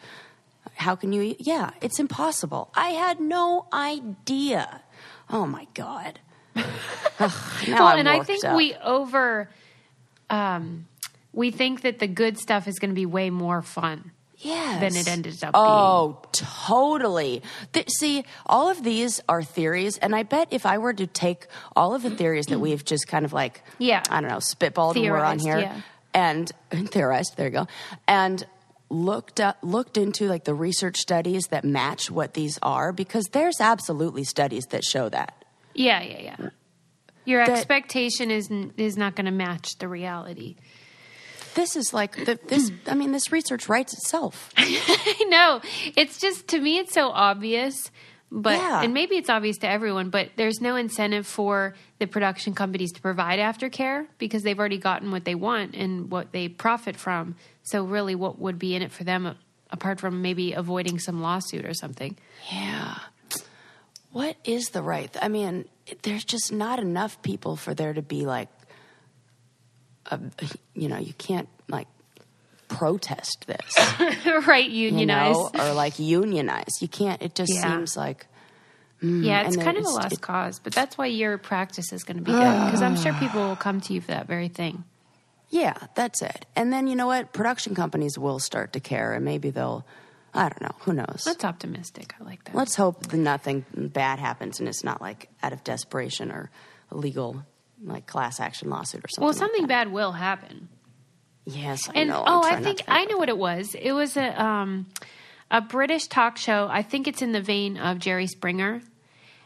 How 0.75 0.95
can 0.95 1.11
you? 1.13 1.35
Yeah, 1.39 1.71
it's 1.81 1.99
impossible. 1.99 2.71
I 2.75 2.89
had 2.91 3.19
no 3.19 3.67
idea. 3.73 4.81
Oh 5.29 5.45
my 5.45 5.67
god. 5.73 6.19
Well, 7.19 7.87
I'm 7.87 7.99
and 7.99 8.07
I 8.09 8.23
think 8.23 8.45
up. 8.45 8.55
we 8.55 8.73
over, 8.75 9.49
um, 10.29 10.87
we 11.33 11.51
think 11.51 11.81
that 11.81 11.99
the 11.99 12.07
good 12.07 12.37
stuff 12.37 12.65
is 12.67 12.79
going 12.79 12.89
to 12.91 12.95
be 12.95 13.05
way 13.05 13.29
more 13.29 13.61
fun. 13.61 14.11
Yes. 14.39 14.79
than 14.81 14.95
it 14.99 15.07
ended 15.07 15.43
up 15.43 15.51
Oh, 15.53 16.21
totally. 16.31 17.41
Th- 17.73 17.89
see, 17.89 18.23
all 18.45 18.69
of 18.69 18.83
these 18.83 19.21
are 19.29 19.43
theories, 19.43 19.97
and 19.97 20.15
I 20.15 20.23
bet 20.23 20.47
if 20.51 20.65
I 20.65 20.77
were 20.77 20.93
to 20.93 21.07
take 21.07 21.47
all 21.75 21.93
of 21.95 22.01
the 22.03 22.09
theories 22.09 22.47
that 22.47 22.59
we've 22.59 22.83
just 22.83 23.07
kind 23.07 23.25
of 23.25 23.33
like, 23.33 23.61
Yeah. 23.77 24.03
I 24.09 24.21
don't 24.21 24.29
know, 24.29 24.37
spitballed 24.37 24.95
when 24.95 25.09
we're 25.11 25.17
on 25.19 25.39
here, 25.39 25.59
yeah. 25.59 25.81
and 26.13 26.51
theorized. 26.71 27.35
There 27.37 27.47
you 27.47 27.51
go, 27.53 27.67
and 28.07 28.45
looked 28.89 29.39
up, 29.39 29.57
looked 29.61 29.97
into 29.97 30.27
like 30.27 30.45
the 30.45 30.53
research 30.55 30.97
studies 30.97 31.47
that 31.47 31.63
match 31.63 32.09
what 32.09 32.33
these 32.33 32.57
are, 32.61 32.91
because 32.91 33.25
there's 33.31 33.61
absolutely 33.61 34.23
studies 34.23 34.65
that 34.67 34.83
show 34.83 35.09
that. 35.09 35.45
Yeah, 35.75 36.01
yeah, 36.01 36.19
yeah. 36.21 36.49
Your 37.25 37.45
That- 37.45 37.57
expectation 37.57 38.31
is 38.31 38.49
is 38.77 38.97
not 38.97 39.15
going 39.15 39.25
to 39.25 39.31
match 39.31 39.77
the 39.77 39.87
reality. 39.87 40.55
This 41.59 41.75
is 41.75 41.93
like 41.93 42.15
the, 42.25 42.39
this. 42.47 42.71
I 42.87 42.93
mean, 42.95 43.11
this 43.11 43.31
research 43.31 43.67
writes 43.67 43.93
itself. 43.93 44.49
I 44.57 45.25
know. 45.27 45.61
It's 45.95 46.19
just 46.19 46.47
to 46.49 46.59
me, 46.59 46.77
it's 46.77 46.93
so 46.93 47.09
obvious. 47.09 47.91
But 48.31 48.57
Yeah. 48.57 48.83
and 48.83 48.93
maybe 48.93 49.15
it's 49.15 49.29
obvious 49.29 49.57
to 49.59 49.67
everyone, 49.67 50.11
but 50.11 50.29
there's 50.35 50.61
no 50.61 50.75
incentive 50.75 51.25
for 51.25 51.73
the 51.97 52.05
production 52.05 52.53
companies 52.53 52.91
to 52.91 53.01
provide 53.01 53.39
aftercare 53.39 54.05
because 54.19 54.43
they've 54.43 54.57
already 54.59 54.77
gotten 54.77 55.09
what 55.11 55.25
they 55.25 55.33
want 55.33 55.73
and 55.75 56.11
what 56.11 56.31
they 56.31 56.47
profit 56.47 56.95
from. 56.95 57.35
So 57.63 57.83
really, 57.83 58.13
what 58.13 58.37
would 58.39 58.59
be 58.59 58.75
in 58.75 58.83
it 58.83 58.91
for 58.91 59.03
them 59.03 59.35
apart 59.71 59.99
from 59.99 60.21
maybe 60.21 60.53
avoiding 60.53 60.99
some 60.99 61.21
lawsuit 61.23 61.65
or 61.65 61.73
something? 61.73 62.17
Yeah. 62.51 62.99
What 64.11 64.37
is 64.43 64.69
the 64.69 64.81
right? 64.83 65.15
I 65.21 65.27
mean, 65.27 65.65
there's 66.03 66.23
just 66.23 66.51
not 66.51 66.77
enough 66.79 67.21
people 67.23 67.55
for 67.55 67.73
there 67.73 67.93
to 67.93 68.01
be 68.03 68.25
like, 68.27 68.49
a, 70.07 70.19
you 70.73 70.87
know, 70.87 70.97
you 70.97 71.13
can't 71.13 71.47
like 71.67 71.87
protest 72.67 73.45
this, 73.47 74.15
right? 74.47 74.69
you 74.69 74.89
Unionize. 74.89 75.35
know, 75.35 75.51
or 75.59 75.73
like 75.73 75.99
unionize. 75.99 76.81
You 76.81 76.87
can't. 76.87 77.21
It 77.21 77.35
just 77.35 77.51
Yeah. 77.53 77.77
seems 77.77 77.97
like 77.97 78.27
mm, 79.01 79.23
yeah, 79.23 79.47
it's 79.47 79.57
kind 79.57 79.77
of 79.77 79.85
a 79.85 79.89
lost 79.89 80.13
it- 80.13 80.21
cause, 80.21 80.59
but 80.59 80.73
that's 80.73 80.97
why 80.97 81.07
your 81.07 81.37
practice 81.37 81.91
is 81.93 82.03
going 82.03 82.17
to 82.17 82.23
be 82.23 82.31
good 82.31 82.39
because 82.65 82.81
I'm 82.81 82.95
sure 82.95 83.13
people 83.13 83.41
will 83.41 83.55
come 83.55 83.81
to 83.81 83.93
you 83.93 84.01
for 84.01 84.07
that 84.11 84.27
very 84.27 84.49
thing. 84.49 84.83
yeah, 85.49 85.73
that's 85.95 86.21
it. 86.21 86.45
And 86.55 86.71
then 86.71 86.87
you 86.87 86.95
know 86.95 87.07
what? 87.07 87.33
Production 87.33 87.73
companies 87.75 88.17
will 88.19 88.39
start 88.39 88.73
to 88.73 88.79
care, 88.79 89.13
and 89.13 89.25
maybe 89.25 89.49
they'll. 89.49 89.85
I 90.31 90.43
don't 90.49 90.61
know. 90.61 90.75
Who 90.81 90.93
knows? 90.93 91.23
That's 91.25 91.43
optimistic. 91.43 92.13
I 92.21 92.23
like 92.23 92.43
that. 92.43 92.53
Let's 92.53 92.75
hope 92.75 93.07
that 93.07 93.17
nothing 93.17 93.65
bad 93.73 94.19
happens, 94.19 94.59
and 94.59 94.69
it's 94.69 94.83
not 94.83 95.01
like 95.01 95.27
out 95.41 95.53
of 95.53 95.63
desperation 95.63 96.31
or 96.31 96.51
legal 96.91 97.43
like 97.83 98.07
class 98.07 98.39
action 98.39 98.69
lawsuit 98.69 99.03
or 99.05 99.07
something. 99.09 99.23
well, 99.23 99.31
like 99.31 99.37
something 99.39 99.61
that. 99.63 99.67
bad 99.67 99.91
will 99.91 100.11
happen. 100.11 100.69
Yes, 101.45 101.89
I 101.89 101.93
And 101.95 102.09
know. 102.09 102.23
Oh, 102.25 102.43
I 102.43 102.61
think 102.61 102.83
I 102.87 103.05
know 103.05 103.17
what 103.17 103.29
it 103.29 103.37
was. 103.37 103.73
It 103.75 103.91
was 103.93 104.17
a 104.17 104.41
um, 104.43 104.87
a 105.49 105.61
British 105.61 106.07
talk 106.07 106.37
show. 106.37 106.67
I 106.69 106.83
think 106.83 107.07
it's 107.07 107.21
in 107.21 107.31
the 107.31 107.41
vein 107.41 107.77
of 107.77 107.99
Jerry 107.99 108.27
Springer. 108.27 108.81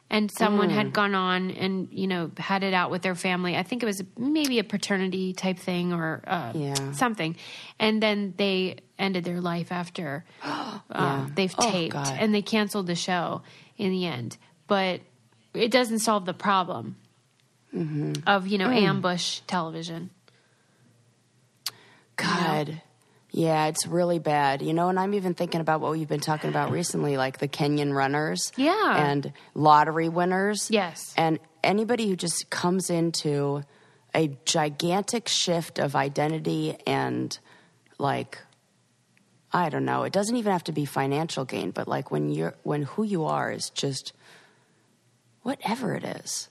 And 0.09 0.29
someone 0.29 0.69
Mm. 0.69 0.73
had 0.73 0.93
gone 0.93 1.15
on 1.15 1.49
and 1.51 1.87
you 1.91 2.05
know 2.07 2.29
had 2.37 2.61
it 2.63 2.73
out 2.73 2.91
with 2.91 3.01
their 3.01 3.15
family. 3.15 3.55
I 3.55 3.63
think 3.63 3.81
it 3.81 3.85
was 3.85 4.03
maybe 4.17 4.59
a 4.59 4.63
paternity 4.63 5.33
type 5.33 5.57
thing 5.57 5.91
or 5.93 6.21
uh, 6.27 6.51
Yeah. 6.53 6.91
something. 6.91 7.35
And 7.79 8.03
then 8.03 8.33
they 8.37 8.77
ended 8.99 9.23
their 9.23 9.39
life 9.41 9.71
after 9.71 10.23
uh, 10.43 10.79
Yeah. 10.93 11.27
they've 11.33 11.55
Oh, 11.57 11.71
taped 11.71 11.93
God. 11.93 12.15
and 12.19 12.35
they 12.35 12.41
canceled 12.43 12.85
the 12.87 12.95
show 12.95 13.41
in 13.77 13.91
the 13.91 14.05
end. 14.05 14.37
But 14.67 15.01
it 15.53 15.71
doesn't 15.71 15.99
solve 15.99 16.25
the 16.25 16.33
problem 16.33 16.97
Mm-hmm. 17.75 18.13
of 18.27 18.47
you 18.47 18.57
know 18.57 18.67
Mm. 18.67 18.83
ambush 18.83 19.39
television. 19.47 20.09
God. 22.15 22.81
Yeah, 23.31 23.65
it's 23.65 23.87
really 23.87 24.19
bad. 24.19 24.61
You 24.61 24.73
know, 24.73 24.89
and 24.89 24.99
I'm 24.99 25.15
even 25.15 25.33
thinking 25.33 25.59
about 25.59 25.81
what 25.81 25.91
we've 25.93 26.07
been 26.07 26.19
talking 26.19 26.51
about 26.51 26.69
recently, 26.71 27.17
like 27.17 27.39
the 27.39 27.47
Kenyan 27.47 27.91
runners. 27.93 28.51
Yeah. 28.55 28.95
And 28.95 29.33
lottery 29.55 30.07
winners. 30.07 30.69
Yes. 30.69 31.13
And 31.17 31.39
anybody 31.63 32.07
who 32.07 32.15
just 32.15 32.51
comes 32.51 32.91
into 32.91 33.63
a 34.13 34.37
gigantic 34.45 35.27
shift 35.27 35.79
of 35.79 35.95
identity 35.95 36.77
and 36.85 37.37
like 37.97 38.37
I 39.51 39.69
don't 39.69 39.85
know, 39.85 40.03
it 40.03 40.13
doesn't 40.13 40.35
even 40.35 40.51
have 40.51 40.63
to 40.65 40.71
be 40.71 40.85
financial 40.85 41.45
gain, 41.45 41.71
but 41.71 41.87
like 41.87 42.11
when 42.11 42.29
you're 42.29 42.53
when 42.61 42.83
who 42.83 43.03
you 43.03 43.25
are 43.25 43.51
is 43.51 43.71
just 43.71 44.13
whatever 45.41 45.95
it 45.95 46.03
is. 46.03 46.49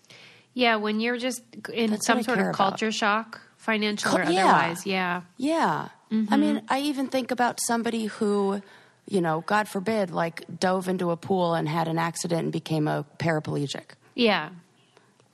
Yeah, 0.55 0.77
when 0.77 1.01
you're 1.01 1.17
just 1.17 1.43
in 1.73 1.91
That's 1.91 2.07
some 2.07 2.23
sort 2.23 2.39
of 2.39 2.47
about. 2.47 2.57
culture 2.57 2.93
shock, 2.93 3.41
financial 3.57 4.17
or 4.17 4.25
yeah. 4.25 4.45
otherwise. 4.45 4.87
Yeah. 4.87 5.23
Yeah. 5.37 5.89
I 6.29 6.37
mean, 6.37 6.61
I 6.69 6.81
even 6.81 7.09
think 7.09 7.31
about 7.31 7.59
somebody 7.59 8.05
who, 8.05 8.61
you 9.09 9.23
know, 9.23 9.43
God 9.47 9.67
forbid, 9.67 10.11
like 10.11 10.45
dove 10.61 10.87
into 10.87 11.11
a 11.11 11.17
pool 11.17 11.55
and 11.55 11.67
had 11.67 11.89
an 11.89 11.97
accident 11.97 12.43
and 12.43 12.53
became 12.53 12.87
a 12.87 13.07
paraplegic. 13.19 13.93
Yeah. 14.15 14.51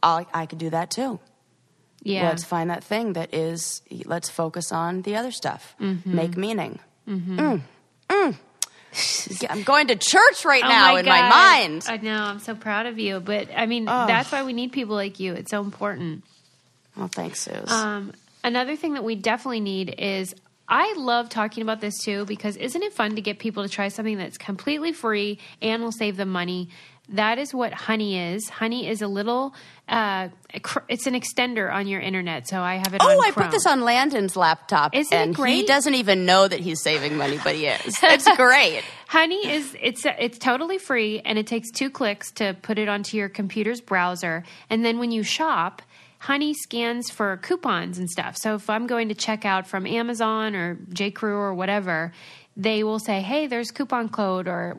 I, 0.01 0.27
I 0.33 0.47
could 0.47 0.59
do 0.59 0.71
that 0.71 0.93
too. 0.93 1.19
Yeah. 2.05 2.29
Let's 2.29 2.45
find 2.45 2.71
that 2.71 2.85
thing 2.85 3.15
that 3.15 3.35
is, 3.35 3.83
let's 4.05 4.31
focus 4.31 4.71
on 4.71 5.03
the 5.03 5.17
other 5.17 5.33
stuff. 5.33 5.75
Make 5.81 6.37
meaning. 6.37 6.79
Mm. 7.09 7.37
Mm. 7.37 7.61
I'm 9.49 9.63
going 9.63 9.89
to 9.89 9.97
church 9.97 10.45
right 10.45 10.63
Oh 10.65 10.69
now 10.69 10.93
my 10.95 11.01
in 11.01 11.07
my 11.07 11.29
mind. 11.29 11.85
I 11.89 11.97
know. 11.99 12.23
I'm 12.23 12.39
so 12.41 12.55
proud 12.55 12.87
of 12.87 12.99
you. 12.99 13.21
But 13.21 13.49
I 13.55 13.67
mean, 13.67 13.85
that's 13.85 14.33
why 14.33 14.43
we 14.45 14.53
need 14.53 14.73
people 14.73 14.95
like 14.95 15.21
you. 15.21 15.35
It's 15.35 15.51
so 15.51 15.63
important. 15.63 16.25
well, 16.97 17.09
thanks, 17.09 17.41
Suze. 17.41 17.71
Um, 17.71 18.13
another 18.43 18.77
thing 18.77 18.95
that 18.95 19.05
we 19.05 19.15
definitely 19.15 19.61
need 19.61 19.95
is 19.99 20.35
I 20.69 20.95
love 20.97 21.29
talking 21.29 21.63
about 21.63 21.81
this 21.81 21.99
too 22.03 22.25
because 22.27 22.57
isn't 22.57 22.83
it 22.83 22.93
fun 22.93 23.15
to 23.17 23.21
get 23.23 23.39
people 23.39 23.63
to 23.63 23.69
try 23.69 23.89
something 23.89 24.19
that's 24.19 24.39
completely 24.39 24.93
free 24.93 25.39
and 25.63 25.83
will 25.83 25.93
save 25.93 26.17
them 26.17 26.29
money? 26.31 26.69
That 27.11 27.39
is 27.39 27.55
what 27.55 27.73
Honey 27.73 28.19
is. 28.35 28.49
Honey 28.51 28.87
is 28.87 29.01
a 29.01 29.09
little, 29.09 29.55
uh, 29.89 30.29
it's 30.89 31.07
an 31.07 31.15
extender 31.15 31.73
on 31.73 31.87
your 31.87 32.01
internet. 32.01 32.47
So 32.47 32.61
I 32.61 32.75
have 32.77 32.93
it 32.93 33.01
on 33.01 33.07
Oh, 33.11 33.21
I 33.21 33.31
Chrome. 33.31 33.47
put 33.47 33.53
this 33.53 33.65
on 33.67 33.81
Landon's 33.81 34.37
laptop, 34.37 34.95
Isn't 34.95 35.17
it 35.17 35.39
and 35.39 35.49
he 35.49 35.65
doesn't 35.65 35.95
even 35.95 36.27
know 36.27 36.47
that 36.47 36.61
he's 36.61 36.83
saving 36.83 37.17
money, 37.17 37.39
but 37.43 37.55
he 37.55 37.67
is. 37.67 37.97
It's 38.03 38.29
great. 38.37 38.83
Honey 39.07 39.47
is 39.49 39.75
it's 39.81 40.05
it's 40.05 40.39
totally 40.39 40.77
free 40.77 41.21
and 41.25 41.39
it 41.39 41.47
takes 41.47 41.71
two 41.71 41.89
clicks 41.89 42.31
to 42.33 42.55
put 42.61 42.79
it 42.79 42.89
onto 42.89 43.17
your 43.17 43.31
computer's 43.31 43.81
browser 43.81 44.45
and 44.69 44.85
then 44.85 44.99
when 44.99 45.11
you 45.11 45.23
shop 45.23 45.81
Honey 46.21 46.53
scans 46.53 47.11
for 47.11 47.37
coupons 47.39 47.97
and 47.97 48.11
stuff. 48.11 48.37
So 48.37 48.57
if 48.57 48.69
I'm 48.69 48.87
going 48.89 49.09
to 49.09 49.15
check 49.15 49.45
out 49.45 49.67
from 49.69 49.87
Amazon 49.87 50.55
or 50.57 50.77
J.Crew 50.93 51.37
or 51.37 51.55
whatever, 51.55 52.13
they 52.57 52.83
will 52.83 52.99
say, 52.99 53.21
"Hey, 53.23 53.47
there's 53.47 53.71
coupon 53.71 54.09
code 54.09 54.49
or 54.49 54.79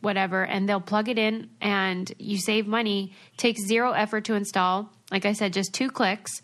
whatever," 0.00 0.44
and 0.44 0.68
they'll 0.68 0.80
plug 0.80 1.08
it 1.08 1.18
in 1.18 1.50
and 1.60 2.12
you 2.18 2.38
save 2.38 2.66
money. 2.66 3.12
Takes 3.36 3.62
zero 3.66 3.92
effort 3.92 4.24
to 4.26 4.34
install. 4.34 4.90
Like 5.10 5.24
I 5.24 5.32
said, 5.32 5.52
just 5.52 5.72
two 5.72 5.90
clicks. 5.90 6.42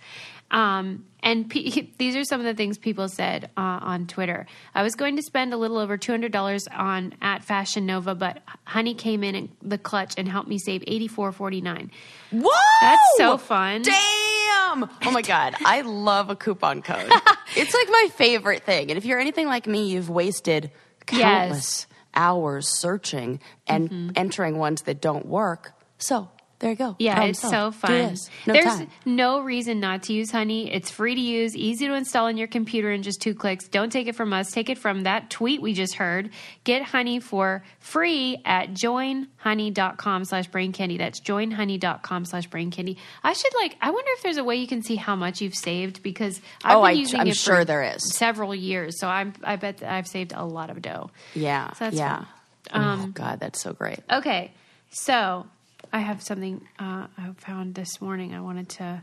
Um, 0.53 1.07
and 1.23 1.49
pe- 1.49 1.89
these 1.99 2.15
are 2.15 2.25
some 2.25 2.41
of 2.41 2.47
the 2.47 2.55
things 2.55 2.79
people 2.79 3.09
said 3.09 3.51
uh, 3.57 3.61
on 3.83 4.07
Twitter. 4.07 4.47
I 4.75 4.83
was 4.83 4.95
going 4.95 5.17
to 5.17 5.23
spend 5.23 5.55
a 5.55 5.57
little 5.57 5.79
over 5.79 5.97
two 5.97 6.13
hundred 6.13 6.33
dollars 6.33 6.69
on 6.69 7.15
at 7.21 7.43
Fashion 7.43 7.87
Nova, 7.87 8.15
but 8.15 8.43
Honey 8.65 8.95
came 8.95 9.25
in 9.25 9.35
in 9.35 9.49
the 9.63 9.79
clutch 9.79 10.15
and 10.19 10.29
helped 10.29 10.49
me 10.49 10.59
save 10.59 10.85
eighty 10.87 11.09
four 11.09 11.33
forty 11.33 11.61
nine. 11.61 11.91
Whoa! 12.31 12.51
That's 12.83 13.17
so 13.17 13.39
fun. 13.39 13.83
Damn! 13.83 14.91
Oh 15.05 15.11
my 15.11 15.23
god, 15.23 15.55
I 15.65 15.81
love 15.81 16.29
a 16.31 16.37
coupon 16.37 16.83
code. 16.83 17.11
it's 17.57 17.75
like 17.75 17.89
my 17.89 18.09
favorite 18.15 18.65
thing. 18.65 18.91
And 18.91 18.99
if 18.99 19.05
you're 19.05 19.19
anything 19.21 19.47
like 19.47 19.67
me, 19.67 19.89
you've 19.89 20.11
wasted 20.11 20.71
countless 21.07 21.87
hours 22.15 22.69
searching 22.69 23.41
and 23.67 23.91
mm-hmm. 23.91 24.11
entering 24.17 24.59
ones 24.59 24.83
that 24.83 25.01
don't 25.01 25.27
work. 25.27 25.73
So 25.99 26.31
there 26.63 26.71
you 26.71 26.77
go. 26.77 26.97
Yeah, 26.99 27.13
Problem 27.15 27.31
it's 27.31 27.41
solved. 27.41 27.53
so 27.77 27.87
fun. 27.87 28.17
No 28.47 28.53
There's 28.55 28.65
time. 28.65 28.89
no 29.05 29.41
reason 29.41 29.81
not 29.81 30.05
to 30.05 30.15
use 30.15 30.31
Honey. 30.31 30.73
It's 30.73 30.91
free 30.91 31.15
to 31.15 31.21
use, 31.21 31.55
easy 31.55 31.87
to 31.89 31.93
install 31.95 32.27
on 32.29 32.39
your 32.39 32.47
computer 32.47 32.91
in 32.91 33.03
just 33.03 33.21
two 33.21 33.35
clicks. 33.35 33.69
Don't 33.69 33.91
take 33.91 34.07
it 34.07 34.15
from 34.15 34.33
us. 34.33 34.51
Take 34.51 34.71
it 34.71 34.79
from 34.79 35.03
that 35.03 35.29
tweet 35.29 35.61
we 35.61 35.75
just 35.75 35.95
heard. 35.97 36.31
Get 36.65 36.83
Honey 36.83 37.21
for 37.21 37.63
free 37.81 38.41
at 38.47 38.71
joinhoney.com 38.71 40.25
slash 40.25 40.47
brain 40.49 40.73
candy. 40.73 40.97
That's 40.99 41.21
joinhoney.com 41.21 42.25
slash 42.25 42.47
brain 42.47 42.71
candy. 42.71 42.99
I 43.23 43.33
should 43.33 43.53
like, 43.61 43.77
I 43.81 43.91
wonder 43.91 44.11
if 44.15 44.23
there's 44.23 44.37
a 44.39 44.45
way 44.45 44.57
you 44.57 44.67
can 44.67 44.83
see 44.83 44.97
how 44.97 45.17
much 45.17 45.41
you've 45.41 45.55
saved 45.55 46.03
because 46.03 46.41
I've 46.65 46.77
Oh, 46.77 46.81
been 46.83 46.89
I- 46.89 46.93
using 46.93 47.21
I'm 47.21 47.29
it 47.29 47.37
sure 47.37 47.57
for 47.57 47.65
there 47.65 47.83
is. 47.83 48.17
several 48.17 48.55
years. 48.55 48.99
So 49.01 49.09
I'm, 49.09 49.33
I 49.43 49.57
bet 49.57 49.79
that 49.79 49.93
I've 49.93 50.07
saved 50.09 50.33
a 50.35 50.45
lot 50.45 50.71
of 50.71 50.81
dough. 50.81 51.11
Yeah. 51.35 51.73
So 51.73 51.85
that's 51.87 51.97
yeah. 51.97 52.19
fun. 52.19 52.27
Um, 52.71 53.01
oh 53.03 53.07
god, 53.09 53.41
that's 53.41 53.61
so 53.61 53.73
great. 53.73 53.99
Okay, 54.11 54.53
so 54.91 55.47
I 55.93 56.01
have 56.01 56.23
something 56.23 56.67
uh, 56.79 57.07
I 57.19 57.31
found 57.37 57.75
this 57.75 58.01
morning. 58.01 58.35
I 58.35 58.41
wanted 58.41 58.69
to 58.71 59.03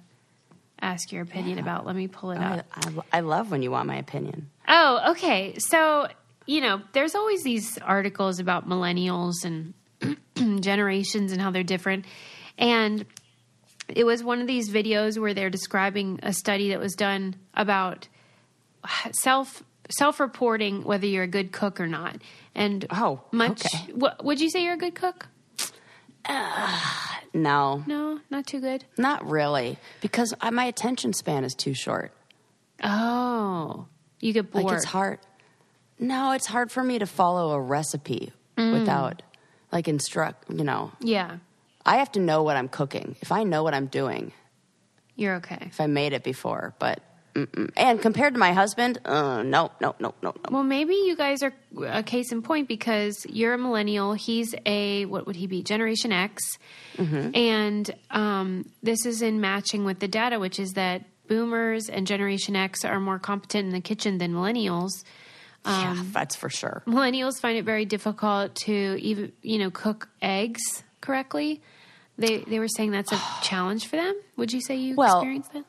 ask 0.82 1.12
your 1.12 1.24
opinion 1.24 1.60
about. 1.60 1.86
Let 1.86 1.96
me 1.96 2.08
pull 2.08 2.32
it 2.32 2.40
I, 2.40 2.60
up. 2.60 2.66
I, 2.74 3.18
I 3.18 3.20
love 3.22 3.52
when 3.52 3.62
you 3.62 3.72
want 3.72 3.88
my 3.88 3.98
opinion. 3.98 4.50
Oh, 4.68 5.12
okay. 5.12 5.56
So 5.60 6.08
you 6.46 6.62
know, 6.62 6.82
there's 6.94 7.14
always 7.14 7.44
these 7.44 7.78
articles 7.78 8.40
about 8.40 8.68
millennials 8.68 9.46
and 9.46 9.74
generations 10.64 11.32
and 11.32 11.40
how 11.42 11.52
they're 11.52 11.64
different, 11.64 12.06
and 12.58 13.06
it 13.88 14.04
was 14.04 14.24
one 14.24 14.42
of 14.42 14.48
these 14.48 14.70
videos 14.70 15.18
where 15.20 15.34
they're 15.34 15.50
describing 15.50 16.20
a 16.24 16.34
study 16.34 16.70
that 16.70 16.80
was 16.80 16.94
done 16.94 17.36
about 17.54 18.08
self 19.12 19.64
self 19.92 20.20
reporting 20.20 20.84
whether 20.84 21.06
you're 21.08 21.24
a 21.24 21.28
good 21.28 21.52
cook 21.52 21.80
or 21.80 21.88
not. 21.88 22.18
And 22.56 22.86
Oh, 22.92 23.22
much. 23.32 23.66
okay. 23.66 23.92
What, 23.94 24.24
would 24.24 24.40
you 24.40 24.50
say 24.50 24.64
you're 24.64 24.74
a 24.74 24.78
good 24.78 24.96
cook? 24.96 25.28
No, 27.34 27.84
No, 27.86 28.20
not 28.32 28.48
too 28.48 28.60
good. 28.60 28.86
not 28.98 29.30
really, 29.30 29.78
because 30.02 30.34
I, 30.42 30.50
my 30.50 30.66
attention 30.66 31.14
span 31.14 31.44
is 31.44 31.54
too 31.54 31.76
short. 31.76 32.12
Oh, 32.84 33.86
you 34.20 34.34
get 34.34 34.52
bored. 34.52 34.66
Like 34.66 34.74
it's 34.78 34.86
hard. 34.86 35.20
No, 36.00 36.32
it's 36.32 36.48
hard 36.48 36.72
for 36.72 36.84
me 36.84 36.98
to 37.00 37.06
follow 37.06 37.52
a 37.52 37.62
recipe 37.62 38.32
Mm. 38.58 38.74
without 38.74 39.22
like 39.72 39.88
instruct. 39.88 40.50
You 40.50 40.64
know, 40.64 40.92
Yeah, 41.02 41.38
I 41.86 41.98
have 41.98 42.12
to 42.14 42.20
know 42.20 42.42
what 42.44 42.58
I'm 42.58 42.68
cooking. 42.68 43.16
If 43.22 43.32
I 43.32 43.44
know 43.44 43.62
what 43.64 43.74
I'm 43.76 43.86
doing, 43.86 44.34
you're 45.16 45.36
okay. 45.36 45.60
if 45.68 45.80
I 45.80 45.86
made 45.88 46.14
it 46.14 46.24
before, 46.24 46.74
but 46.80 47.02
mm-mm. 47.34 47.72
and 47.78 48.02
compared 48.02 48.34
to 48.34 48.40
my 48.40 48.54
husband, 48.54 49.00
uh, 49.06 49.44
no, 49.44 49.72
no, 49.82 49.96
no, 50.00 50.14
no, 50.22 50.34
no. 50.34 50.34
Well, 50.50 50.64
maybe 50.64 50.94
you 50.94 51.16
guys 51.16 51.42
are 51.44 51.54
a 51.88 52.04
case 52.04 52.32
in 52.32 52.42
point 52.42 52.68
because 52.68 53.26
you're 53.30 53.54
a 53.54 53.58
millennial. 53.58 54.14
He's 54.14 54.54
a 54.66 55.06
what 55.06 55.26
would 55.28 55.36
he 55.36 55.48
be? 55.48 55.64
Generation 55.64 56.12
X, 56.12 56.58
Mm-hmm. 56.98 57.30
and 57.34 57.92
um, 58.12 58.66
this 58.84 59.06
is 59.06 59.22
in 59.22 59.40
matching 59.40 59.86
with 59.86 60.00
the 60.00 60.08
data, 60.10 60.38
which 60.40 60.60
is 60.60 60.72
that 60.74 61.04
Boomers 61.30 61.88
and 61.88 62.06
Generation 62.06 62.56
X 62.58 62.84
are 62.84 63.00
more 63.00 63.20
competent 63.20 63.66
in 63.68 63.72
the 63.72 63.80
kitchen 63.82 64.18
than 64.18 64.34
Millennials. 64.34 64.90
yeah, 65.66 65.92
Um, 65.92 66.10
that's 66.12 66.36
for 66.36 66.50
sure. 66.50 66.84
Millennials 66.88 67.40
find 67.40 67.58
it 67.58 67.64
very 67.64 67.86
difficult 67.86 68.56
to 68.66 68.98
even 69.00 69.32
you 69.42 69.60
know 69.60 69.70
cook 69.72 70.10
eggs 70.22 70.62
correctly. 71.02 71.62
They 72.18 72.40
they 72.40 72.60
were 72.60 72.68
saying 72.68 72.92
that's 72.92 73.14
a 73.14 73.22
challenge 73.44 73.88
for 73.88 73.96
them. 73.96 74.16
Would 74.36 74.52
you 74.52 74.60
say 74.62 74.76
you 74.76 74.96
Well, 74.96 75.20
experienced 75.20 75.54
that? 75.54 75.64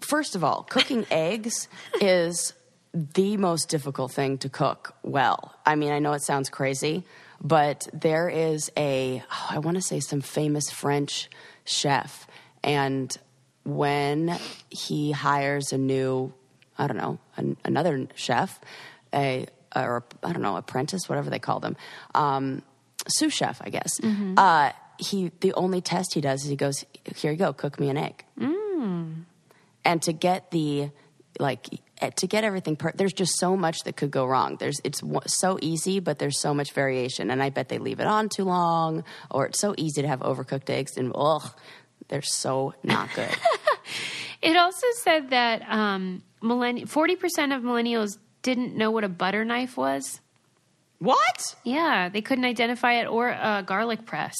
First 0.00 0.34
of 0.34 0.44
all, 0.44 0.62
cooking 0.64 1.06
eggs 1.10 1.68
is 2.00 2.54
the 2.92 3.36
most 3.36 3.68
difficult 3.68 4.12
thing 4.12 4.38
to 4.38 4.48
cook 4.48 4.94
well. 5.02 5.54
I 5.64 5.74
mean, 5.76 5.92
I 5.92 5.98
know 5.98 6.12
it 6.12 6.22
sounds 6.22 6.48
crazy, 6.48 7.04
but 7.42 7.88
there 7.92 8.28
is 8.28 8.70
a, 8.76 9.22
oh, 9.30 9.46
I 9.50 9.58
want 9.58 9.76
to 9.76 9.82
say 9.82 10.00
some 10.00 10.20
famous 10.20 10.70
French 10.70 11.28
chef. 11.64 12.26
And 12.62 13.14
when 13.64 14.38
he 14.70 15.12
hires 15.12 15.72
a 15.72 15.78
new, 15.78 16.32
I 16.78 16.86
don't 16.86 16.96
know, 16.96 17.18
an, 17.36 17.56
another 17.64 18.08
chef, 18.14 18.58
a, 19.12 19.46
or 19.74 20.04
I 20.22 20.32
don't 20.32 20.42
know, 20.42 20.56
apprentice, 20.56 21.08
whatever 21.08 21.28
they 21.28 21.38
call 21.38 21.60
them, 21.60 21.76
um, 22.14 22.62
sous 23.08 23.32
chef, 23.32 23.60
I 23.62 23.68
guess. 23.68 24.00
Uh, 24.38 24.72
he, 24.98 25.30
the 25.40 25.52
only 25.52 25.82
test 25.82 26.14
he 26.14 26.22
does 26.22 26.44
is 26.44 26.48
he 26.48 26.56
goes, 26.56 26.84
here 27.14 27.30
you 27.30 27.36
go, 27.36 27.52
cook 27.52 27.78
me 27.78 27.90
an 27.90 27.98
egg 27.98 28.24
and 29.86 30.02
to 30.02 30.12
get 30.12 30.50
the 30.50 30.90
like 31.38 31.66
eh, 32.02 32.10
to 32.16 32.26
get 32.26 32.44
everything 32.44 32.76
per- 32.76 32.92
there's 32.94 33.12
just 33.12 33.38
so 33.38 33.56
much 33.56 33.78
that 33.84 33.94
could 33.96 34.10
go 34.10 34.24
wrong 34.26 34.56
there's 34.58 34.80
it's 34.84 35.00
w- 35.00 35.20
so 35.26 35.58
easy 35.62 36.00
but 36.00 36.18
there's 36.18 36.38
so 36.40 36.52
much 36.54 36.72
variation 36.72 37.30
and 37.30 37.42
i 37.42 37.48
bet 37.50 37.68
they 37.68 37.78
leave 37.78 38.00
it 38.00 38.06
on 38.06 38.28
too 38.28 38.44
long 38.44 39.04
or 39.30 39.46
it's 39.46 39.60
so 39.60 39.74
easy 39.78 40.00
to 40.02 40.08
have 40.08 40.20
overcooked 40.20 40.68
eggs 40.70 40.96
and 40.96 41.12
ugh 41.14 41.46
they're 42.08 42.22
so 42.44 42.74
not 42.82 43.08
good 43.14 43.34
It 44.42 44.56
also 44.56 44.86
said 45.02 45.30
that 45.30 45.62
um, 45.68 46.22
millenn- 46.42 46.84
40% 46.86 47.56
of 47.56 47.62
millennials 47.62 48.18
didn't 48.42 48.76
know 48.76 48.90
what 48.90 49.02
a 49.02 49.08
butter 49.08 49.44
knife 49.44 49.76
was. 49.76 50.20
what 50.98 51.56
Yeah, 51.64 52.10
they 52.10 52.20
couldn't 52.20 52.44
identify 52.44 52.92
it 53.00 53.06
or 53.06 53.28
a 53.30 53.64
garlic 53.66 54.04
press. 54.04 54.36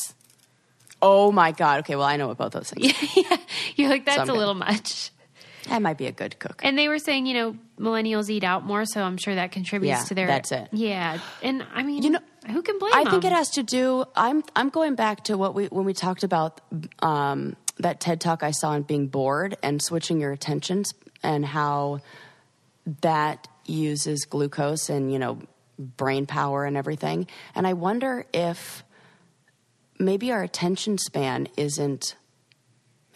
oh 1.03 1.33
my 1.33 1.51
god 1.53 1.81
okay 1.81 1.97
well 1.97 2.07
i 2.07 2.17
know 2.17 2.29
what 2.29 2.37
both 2.39 2.53
those 2.53 2.71
things 2.71 2.93
yeah, 3.17 3.37
you're 3.77 3.89
like, 3.89 4.05
that's 4.05 4.17
Some 4.19 4.29
a 4.29 4.33
good. 4.33 4.39
little 4.39 4.55
much. 4.55 5.11
I 5.71 5.79
might 5.79 5.99
be 5.99 6.07
a 6.07 6.13
good 6.13 6.39
cook 6.39 6.61
And 6.65 6.79
they 6.79 6.89
were 6.89 6.99
saying, 6.99 7.27
you 7.27 7.35
know, 7.35 7.57
millennials 7.79 8.29
eat 8.31 8.45
out 8.45 8.65
more, 8.65 8.85
so 8.85 9.03
I'm 9.03 9.17
sure 9.17 9.35
that 9.35 9.53
contributes 9.53 10.01
Yeah, 10.01 10.05
to 10.05 10.15
their. 10.15 10.27
that's 10.27 10.53
it. 10.53 10.69
Yeah, 10.73 11.19
and 11.43 11.65
I 11.75 11.83
mean, 11.83 12.03
You 12.03 12.11
know, 12.11 12.21
who 12.49 12.63
can 12.63 12.79
blame 12.79 12.93
I 12.95 13.11
think 13.11 13.25
it 13.25 13.33
has 13.33 13.51
to 13.51 13.63
do. 13.63 14.05
I'm 14.15 14.43
I'm 14.55 14.69
going 14.71 14.95
back 14.95 15.25
to 15.25 15.37
what 15.37 15.55
we 15.55 15.67
when 15.67 15.85
we 15.85 15.93
talked 15.95 16.23
about 16.25 16.61
um, 17.03 17.57
that 17.79 18.01
TED 18.01 18.21
talk 18.21 18.43
I 18.43 18.53
saw 18.53 18.71
on 18.71 18.83
being 18.83 19.09
bored 19.09 19.57
and 19.63 19.83
switching 19.83 20.21
your 20.21 20.33
attentions 20.33 20.95
and 21.23 21.45
how 21.45 22.01
that 23.03 23.49
uses 23.67 24.25
glucose 24.27 24.89
and 24.89 25.13
you 25.13 25.19
know 25.19 25.39
brain 25.79 26.25
power 26.27 26.65
and 26.65 26.77
everything. 26.77 27.27
And 27.55 27.67
I 27.67 27.73
wonder 27.75 28.25
if 28.33 28.85
maybe 29.99 30.31
our 30.33 30.43
attention 30.43 30.99
span 30.99 31.49
isn't. 31.57 32.15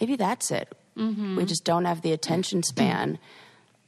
Maybe 0.01 0.17
that's 0.17 0.51
it. 0.51 0.73
Mm-hmm. 0.96 1.37
We 1.37 1.44
just 1.44 1.64
don't 1.64 1.85
have 1.85 2.03
the 2.03 2.12
attention 2.12 2.62
span, 2.62 3.18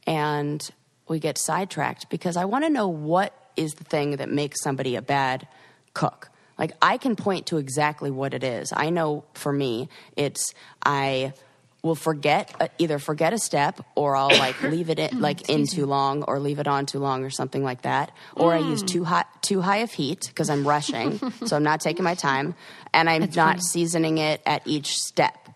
and 0.07 0.67
we 1.07 1.19
get 1.19 1.37
sidetracked 1.37 2.09
because 2.09 2.37
I 2.37 2.45
want 2.45 2.63
to 2.65 2.69
know 2.69 2.87
what 2.87 3.33
is 3.55 3.75
the 3.75 3.83
thing 3.83 4.17
that 4.17 4.29
makes 4.29 4.61
somebody 4.61 4.95
a 4.95 5.01
bad 5.01 5.47
cook. 5.93 6.29
Like 6.57 6.71
I 6.81 6.97
can 6.97 7.15
point 7.15 7.47
to 7.47 7.57
exactly 7.57 8.11
what 8.11 8.33
it 8.33 8.43
is. 8.43 8.71
I 8.75 8.89
know 8.89 9.25
for 9.33 9.51
me, 9.51 9.89
it's 10.15 10.53
I 10.85 11.33
will 11.81 11.95
forget 11.95 12.55
uh, 12.61 12.69
either 12.77 12.97
forget 12.97 13.33
a 13.33 13.37
step 13.37 13.85
or 13.95 14.15
I'll 14.15 14.29
like 14.39 14.61
leave 14.63 14.89
it 14.89 14.99
in, 14.99 15.09
mm-hmm. 15.09 15.21
like 15.21 15.49
in 15.49 15.67
too 15.67 15.85
long 15.85 16.23
or 16.23 16.39
leave 16.39 16.59
it 16.59 16.67
on 16.67 16.85
too 16.85 16.99
long 16.99 17.23
or 17.23 17.29
something 17.29 17.63
like 17.63 17.81
that. 17.81 18.11
Or 18.35 18.53
I 18.53 18.59
use 18.59 18.83
mm. 18.83 18.87
too 18.87 19.03
hot 19.03 19.27
too 19.43 19.61
high 19.61 19.77
of 19.77 19.91
heat 19.91 20.27
because 20.27 20.49
I'm 20.49 20.67
rushing, 20.67 21.19
so 21.45 21.55
I'm 21.55 21.63
not 21.63 21.81
taking 21.81 22.03
my 22.03 22.15
time, 22.15 22.55
and 22.93 23.09
I'm 23.09 23.29
not 23.35 23.61
seasoning 23.61 24.17
it 24.17 24.41
at 24.45 24.61
each 24.65 24.95
step. 24.95 25.49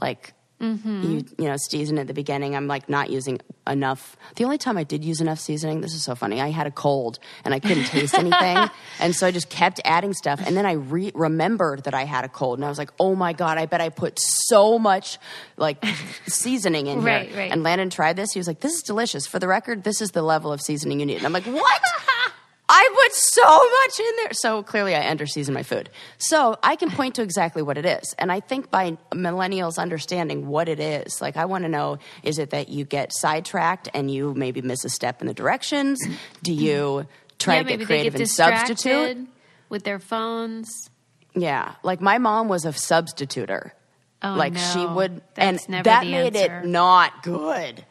Like 0.00 0.32
Mm-hmm. 0.60 1.02
you 1.02 1.24
you 1.36 1.44
know 1.46 1.56
season 1.56 1.98
at 1.98 2.06
the 2.06 2.14
beginning. 2.14 2.54
I'm 2.56 2.66
like 2.68 2.88
not 2.88 3.10
using 3.10 3.40
enough. 3.66 4.16
The 4.36 4.44
only 4.44 4.56
time 4.56 4.78
I 4.78 4.84
did 4.84 5.04
use 5.04 5.20
enough 5.20 5.38
seasoning, 5.40 5.80
this 5.80 5.92
is 5.94 6.02
so 6.04 6.14
funny. 6.14 6.40
I 6.40 6.50
had 6.50 6.66
a 6.66 6.70
cold 6.70 7.18
and 7.44 7.52
I 7.52 7.58
couldn't 7.60 7.84
taste 7.86 8.14
anything, 8.14 8.70
and 9.00 9.14
so 9.16 9.26
I 9.26 9.30
just 9.32 9.50
kept 9.50 9.80
adding 9.84 10.12
stuff. 10.14 10.40
And 10.46 10.56
then 10.56 10.64
I 10.64 10.72
re- 10.72 11.12
remembered 11.14 11.84
that 11.84 11.92
I 11.94 12.04
had 12.04 12.24
a 12.24 12.28
cold, 12.28 12.58
and 12.58 12.64
I 12.64 12.68
was 12.68 12.78
like, 12.78 12.90
oh 13.00 13.14
my 13.16 13.32
god, 13.32 13.58
I 13.58 13.66
bet 13.66 13.80
I 13.80 13.88
put 13.88 14.18
so 14.20 14.78
much 14.78 15.18
like 15.56 15.84
seasoning 16.26 16.86
in 16.86 17.02
Right, 17.04 17.28
here. 17.28 17.38
right. 17.38 17.52
And 17.52 17.62
Landon 17.62 17.90
tried 17.90 18.14
this. 18.16 18.32
He 18.32 18.38
was 18.38 18.46
like, 18.46 18.60
this 18.60 18.74
is 18.74 18.82
delicious. 18.82 19.26
For 19.26 19.38
the 19.38 19.48
record, 19.48 19.82
this 19.84 20.00
is 20.00 20.10
the 20.12 20.22
level 20.22 20.52
of 20.52 20.60
seasoning 20.62 21.00
you 21.00 21.06
need. 21.06 21.16
And 21.18 21.26
I'm 21.26 21.32
like, 21.32 21.46
what? 21.46 21.80
I 22.66 22.90
put 22.94 23.14
so 23.14 23.42
much 23.42 24.00
in 24.00 24.16
there. 24.16 24.32
So 24.32 24.62
clearly, 24.62 24.94
I 24.94 25.02
underseason 25.14 25.50
my 25.50 25.62
food. 25.62 25.90
So 26.18 26.56
I 26.62 26.76
can 26.76 26.90
point 26.90 27.16
to 27.16 27.22
exactly 27.22 27.62
what 27.62 27.76
it 27.76 27.84
is. 27.84 28.14
And 28.18 28.32
I 28.32 28.40
think 28.40 28.70
by 28.70 28.96
millennials 29.12 29.78
understanding 29.78 30.46
what 30.46 30.68
it 30.68 30.80
is, 30.80 31.20
like 31.20 31.36
I 31.36 31.44
want 31.44 31.64
to 31.64 31.68
know 31.68 31.98
is 32.22 32.38
it 32.38 32.50
that 32.50 32.70
you 32.70 32.84
get 32.84 33.12
sidetracked 33.12 33.88
and 33.92 34.10
you 34.10 34.32
maybe 34.34 34.62
miss 34.62 34.84
a 34.84 34.88
step 34.88 35.20
in 35.20 35.26
the 35.26 35.34
directions? 35.34 36.00
Do 36.42 36.52
mm-hmm. 36.52 36.62
you 36.62 37.06
try 37.38 37.56
yeah, 37.56 37.62
to 37.64 37.76
get 37.76 37.86
creative 37.86 38.14
get 38.14 38.20
and 38.22 38.30
substitute? 38.30 39.28
with 39.68 39.84
their 39.84 39.98
phones. 39.98 40.88
Yeah. 41.34 41.74
Like 41.82 42.00
my 42.00 42.18
mom 42.18 42.48
was 42.48 42.64
a 42.64 42.72
substituter. 42.72 43.74
Oh, 44.22 44.34
like 44.34 44.56
she 44.56 44.84
no. 44.84 44.94
would, 44.94 45.22
That's 45.34 45.66
and 45.66 45.84
that 45.84 46.04
made 46.04 46.36
answer. 46.36 46.60
it 46.60 46.66
not 46.66 47.22
good. 47.22 47.84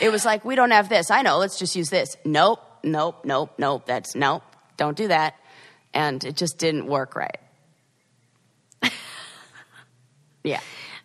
It 0.00 0.12
was 0.12 0.24
like 0.24 0.44
we 0.44 0.54
don't 0.54 0.70
have 0.70 0.88
this. 0.88 1.10
I 1.10 1.22
know. 1.22 1.38
Let's 1.38 1.58
just 1.58 1.74
use 1.74 1.90
this. 1.90 2.16
Nope, 2.24 2.60
nope, 2.84 3.24
nope, 3.24 3.54
nope. 3.58 3.86
That's 3.86 4.14
nope. 4.14 4.42
Don't 4.76 4.96
do 4.96 5.08
that. 5.08 5.34
And 5.94 6.22
it 6.24 6.36
just 6.36 6.58
didn't 6.58 6.86
work 6.86 7.14
right. 7.14 7.38
yeah. 10.44 10.60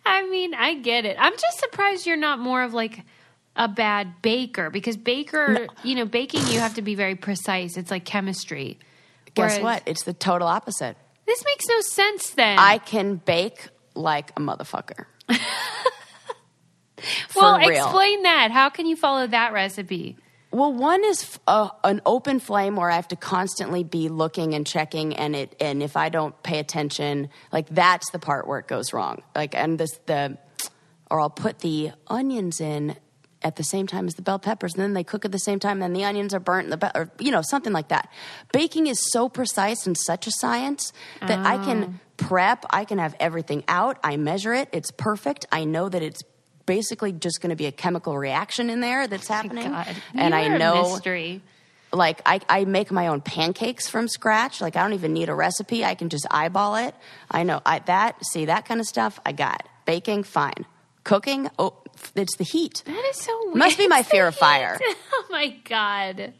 I 0.06 0.26
mean, 0.28 0.54
I 0.54 0.74
get 0.74 1.04
it. 1.04 1.16
I'm 1.18 1.34
just 1.34 1.58
surprised 1.58 2.06
you're 2.06 2.16
not 2.16 2.38
more 2.38 2.62
of 2.62 2.72
like 2.72 3.04
a 3.54 3.68
bad 3.68 4.22
baker 4.22 4.70
because 4.70 4.96
baker, 4.96 5.66
you 5.82 5.94
know, 5.94 6.06
baking 6.06 6.46
you 6.46 6.60
have 6.60 6.74
to 6.74 6.82
be 6.82 6.94
very 6.94 7.16
precise. 7.16 7.76
It's 7.76 7.90
like 7.90 8.04
chemistry. 8.04 8.78
Guess 9.34 9.58
Whereas- 9.58 9.62
what? 9.62 9.82
It's 9.86 10.04
the 10.04 10.14
total 10.14 10.48
opposite. 10.48 10.96
This 11.26 11.44
makes 11.44 11.66
no 11.68 11.80
sense 11.82 12.30
then. 12.30 12.58
I 12.58 12.78
can 12.78 13.16
bake 13.16 13.68
like 13.94 14.30
a 14.30 14.40
motherfucker. 14.40 15.04
Well, 17.36 17.58
real. 17.58 17.70
explain 17.84 18.22
that. 18.22 18.50
How 18.50 18.70
can 18.70 18.86
you 18.86 18.96
follow 18.96 19.26
that 19.26 19.52
recipe? 19.52 20.16
Well, 20.50 20.72
one 20.72 21.04
is 21.04 21.22
f- 21.22 21.40
uh, 21.46 21.68
an 21.84 22.00
open 22.06 22.40
flame 22.40 22.76
where 22.76 22.90
I 22.90 22.96
have 22.96 23.08
to 23.08 23.16
constantly 23.16 23.84
be 23.84 24.08
looking 24.08 24.54
and 24.54 24.66
checking, 24.66 25.14
and 25.14 25.36
it 25.36 25.54
and 25.60 25.82
if 25.82 25.96
I 25.96 26.08
don't 26.08 26.40
pay 26.42 26.58
attention, 26.58 27.28
like 27.52 27.68
that's 27.68 28.10
the 28.10 28.18
part 28.18 28.46
where 28.46 28.58
it 28.58 28.66
goes 28.66 28.92
wrong. 28.92 29.22
Like, 29.34 29.54
and 29.54 29.78
this 29.78 29.98
the, 30.06 30.38
or 31.10 31.20
I'll 31.20 31.28
put 31.28 31.58
the 31.58 31.92
onions 32.06 32.60
in 32.60 32.96
at 33.42 33.56
the 33.56 33.62
same 33.62 33.86
time 33.86 34.06
as 34.06 34.14
the 34.14 34.22
bell 34.22 34.38
peppers, 34.38 34.74
and 34.74 34.82
then 34.82 34.94
they 34.94 35.04
cook 35.04 35.26
at 35.26 35.32
the 35.32 35.38
same 35.38 35.58
time, 35.58 35.82
and 35.82 35.94
the 35.94 36.04
onions 36.04 36.32
are 36.32 36.40
burnt, 36.40 36.64
and 36.64 36.72
the 36.72 36.78
be- 36.78 36.98
or 36.98 37.10
you 37.18 37.30
know 37.30 37.42
something 37.42 37.74
like 37.74 37.88
that. 37.88 38.10
Baking 38.52 38.86
is 38.86 38.98
so 39.12 39.28
precise 39.28 39.86
and 39.86 39.98
such 39.98 40.26
a 40.26 40.30
science 40.30 40.94
that 41.20 41.44
I 41.44 41.58
can 41.58 42.00
prep, 42.16 42.64
I 42.70 42.84
can 42.84 42.98
have 42.98 43.14
everything 43.20 43.64
out, 43.68 43.98
I 44.02 44.16
measure 44.16 44.54
it, 44.54 44.68
it's 44.72 44.90
perfect. 44.90 45.46
I 45.52 45.64
know 45.64 45.88
that 45.88 46.02
it's 46.02 46.22
basically 46.68 47.10
just 47.10 47.40
going 47.40 47.50
to 47.50 47.56
be 47.56 47.66
a 47.66 47.72
chemical 47.72 48.16
reaction 48.16 48.70
in 48.70 48.80
there 48.80 49.08
that's 49.08 49.28
oh 49.30 49.34
happening 49.34 49.70
God, 49.70 49.96
and 50.14 50.34
I 50.34 50.56
know 50.56 50.92
mystery. 50.92 51.40
like 51.92 52.20
I, 52.26 52.40
I 52.48 52.64
make 52.66 52.92
my 52.92 53.08
own 53.08 53.20
pancakes 53.22 53.88
from 53.88 54.06
scratch. 54.06 54.60
Like 54.60 54.76
I 54.76 54.82
don't 54.82 54.92
even 54.92 55.12
need 55.14 55.28
a 55.28 55.34
recipe. 55.34 55.84
I 55.84 55.94
can 55.96 56.10
just 56.10 56.26
eyeball 56.30 56.76
it. 56.76 56.94
I 57.30 57.42
know 57.42 57.60
I 57.66 57.80
that 57.80 58.24
see 58.24 58.44
that 58.44 58.66
kind 58.66 58.80
of 58.80 58.86
stuff. 58.86 59.18
I 59.26 59.32
got 59.32 59.66
baking 59.86 60.22
fine. 60.24 60.66
Cooking 61.02 61.48
oh 61.58 61.74
it's 62.14 62.36
the 62.36 62.44
heat. 62.44 62.82
That 62.84 63.04
is 63.10 63.16
so 63.16 63.32
weird. 63.46 63.56
Must 63.56 63.78
be 63.78 63.88
my 63.88 64.02
fear 64.02 64.26
of 64.28 64.36
fire. 64.36 64.78
Oh 65.10 65.24
my 65.30 65.48
god. 65.64 66.32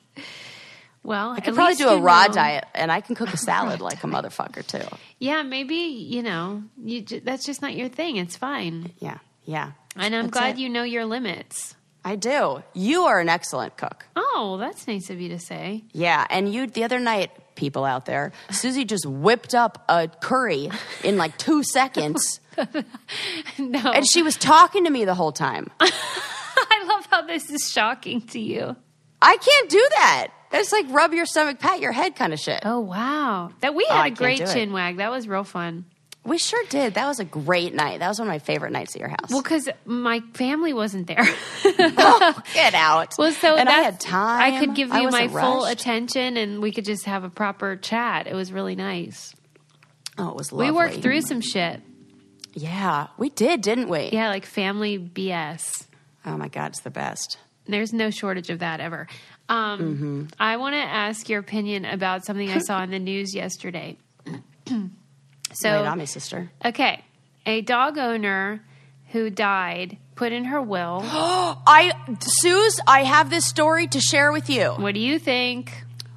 Well, 1.03 1.31
I 1.33 1.41
could 1.41 1.55
probably 1.55 1.75
do 1.75 1.89
a 1.89 1.99
raw 1.99 2.29
diet 2.29 2.65
and 2.75 2.91
I 2.93 3.01
can 3.01 3.15
cook 3.15 3.33
a 3.33 3.37
salad 3.51 3.81
like 3.81 4.03
a 4.05 4.07
motherfucker 4.07 4.67
too. 4.67 4.87
Yeah, 5.19 5.43
maybe 5.43 5.75
you 5.75 6.23
know 6.23 6.63
you. 6.83 7.03
That's 7.03 7.45
just 7.45 7.61
not 7.63 7.75
your 7.75 7.89
thing. 7.89 8.17
It's 8.17 8.37
fine. 8.37 8.93
Yeah, 8.99 9.19
yeah. 9.49 9.73
And 9.97 10.15
I'm 10.15 10.29
glad 10.29 10.59
it. 10.59 10.61
you 10.61 10.69
know 10.69 10.83
your 10.85 11.05
limits. 11.07 11.75
I 12.05 12.15
do. 12.17 12.63
You 12.75 13.03
are 13.05 13.19
an 13.19 13.29
excellent 13.29 13.77
cook. 13.77 14.07
Oh, 14.15 14.57
that's 14.61 14.87
nice 14.87 15.11
of 15.11 15.21
you 15.21 15.31
to 15.31 15.39
say. 15.39 15.85
Yeah, 15.93 16.25
and 16.31 16.53
you 16.53 16.67
the 16.69 16.85
other 16.85 17.01
night, 17.01 17.31
people 17.57 17.85
out 17.85 18.05
there, 18.07 18.33
Susie 18.51 18.85
just 18.85 19.05
whipped 19.07 19.55
up 19.55 19.85
a 19.89 20.07
curry 20.07 20.71
in 21.03 21.17
like 21.17 21.37
two 21.39 21.63
seconds, 21.65 22.41
No, 23.59 23.93
and 23.93 24.07
she 24.09 24.23
was 24.23 24.37
talking 24.37 24.85
to 24.85 24.91
me 24.91 25.05
the 25.05 25.15
whole 25.15 25.33
time. 25.33 25.69
I 25.81 26.85
love 26.87 27.07
how 27.11 27.23
this 27.23 27.51
is 27.51 27.69
shocking 27.71 28.21
to 28.29 28.39
you. 28.41 28.77
I 29.21 29.37
can't 29.37 29.69
do 29.71 29.85
that. 29.97 30.29
That's 30.51 30.73
like 30.73 30.87
rub 30.91 31.13
your 31.13 31.27
stomach, 31.27 31.59
pat 31.59 31.81
your 31.81 31.93
head 31.93 32.15
kind 32.17 32.33
of 32.33 32.39
shit. 32.39 32.61
Oh 32.65 32.81
wow, 32.81 33.51
that 33.61 33.75
we 33.75 33.85
Oh, 33.91 33.95
had 33.95 34.01
I 34.03 34.07
a 34.07 34.11
great 34.11 34.39
chin 34.47 34.73
wag. 34.73 34.99
That 34.99 35.11
was 35.11 35.27
real 35.29 35.45
fun. 35.45 35.85
We 36.25 36.37
sure 36.37 36.63
did. 36.69 36.95
That 36.95 37.07
was 37.07 37.21
a 37.21 37.25
great 37.25 37.75
night. 37.75 38.01
That 38.01 38.09
was 38.09 38.19
one 38.19 38.29
of 38.29 38.33
my 38.33 38.39
favorite 38.39 38.71
nights 38.73 38.95
at 38.95 39.01
your 39.01 39.09
house. 39.09 39.31
Well, 39.31 39.41
because 39.43 39.69
my 39.87 40.21
family 40.35 40.75
wasn't 40.75 41.07
there. 41.07 41.25
Get 41.63 42.75
out. 42.75 43.15
well, 43.19 43.33
so 43.33 43.57
and 43.57 43.69
I 43.69 43.81
had 43.81 43.99
time. 43.99 44.55
I 44.55 44.59
could 44.61 44.75
give 44.75 44.89
you 44.89 44.95
my 45.11 45.27
wasn't 45.27 45.33
full 45.33 45.65
attention, 45.65 46.37
and 46.37 46.61
we 46.61 46.71
could 46.71 46.85
just 46.85 47.07
have 47.07 47.25
a 47.25 47.31
proper 47.31 47.77
chat. 47.77 48.27
It 48.27 48.35
was 48.35 48.53
really 48.53 48.77
nice. 48.77 49.35
Oh, 50.19 50.29
it 50.29 50.37
was 50.37 50.53
lovely. 50.53 50.67
We 50.71 50.77
worked 50.77 51.01
through 51.01 51.23
some 51.23 51.41
shit. 51.41 51.81
Yeah, 52.53 53.07
we 53.17 53.31
did, 53.31 53.63
didn't 53.63 53.89
we? 53.89 54.11
Yeah, 54.13 54.29
like 54.29 54.45
family 54.45 54.99
BS. 54.99 55.87
Oh 56.27 56.37
my 56.37 56.49
God, 56.49 56.73
it's 56.73 56.81
the 56.81 56.91
best. 56.91 57.39
There's 57.67 57.93
no 57.93 58.11
shortage 58.11 58.51
of 58.51 58.59
that 58.59 58.81
ever. 58.81 59.07
Um, 59.49 59.79
Mm-hmm. 59.81 60.25
I 60.41 60.57
want 60.59 60.75
to 60.75 60.79
ask 60.81 61.29
your 61.29 61.39
opinion 61.41 61.85
about 61.87 62.25
something 62.27 62.51
I 62.51 62.59
saw 62.59 62.83
in 62.83 62.91
the 62.91 62.99
news 62.99 63.35
yesterday. 63.35 63.97
so, 65.53 65.71
Lay 65.71 65.79
it 65.81 65.87
on 65.87 65.99
me, 65.99 66.07
sister. 66.07 66.51
okay, 66.65 67.03
a 67.47 67.61
dog 67.63 67.99
owner 67.99 68.63
who 69.13 69.31
died 69.31 69.97
put 70.15 70.33
in 70.33 70.45
her 70.47 70.61
will. 70.61 71.01
I, 71.05 71.93
Suze, 72.21 72.81
I 72.87 73.05
have 73.05 73.31
this 73.31 73.47
story 73.47 73.87
to 73.89 74.01
share 74.01 74.33
with 74.33 74.51
you. 74.51 74.71
what 74.73 74.95
do 74.95 75.01
you 75.01 75.19
think? 75.19 75.73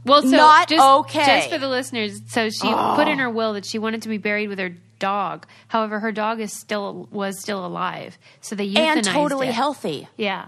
Well, 0.05 0.23
so 0.23 0.29
Not 0.29 0.67
just, 0.67 0.83
okay. 0.83 1.25
just 1.41 1.51
for 1.51 1.59
the 1.59 1.67
listeners, 1.67 2.19
so 2.29 2.49
she 2.49 2.73
put 2.73 3.07
in 3.07 3.19
her 3.19 3.29
will 3.29 3.53
that 3.53 3.65
she 3.65 3.77
wanted 3.77 4.01
to 4.01 4.09
be 4.09 4.17
buried 4.17 4.49
with 4.49 4.57
her 4.57 4.73
dog. 4.97 5.45
However, 5.67 5.99
her 5.99 6.11
dog 6.11 6.39
is 6.39 6.51
still 6.59 7.07
was 7.11 7.39
still 7.39 7.63
alive, 7.65 8.17
so 8.41 8.55
they 8.55 8.67
euthanized 8.67 8.95
And 8.97 9.05
totally 9.05 9.47
it. 9.49 9.53
healthy. 9.53 10.07
Yeah, 10.17 10.47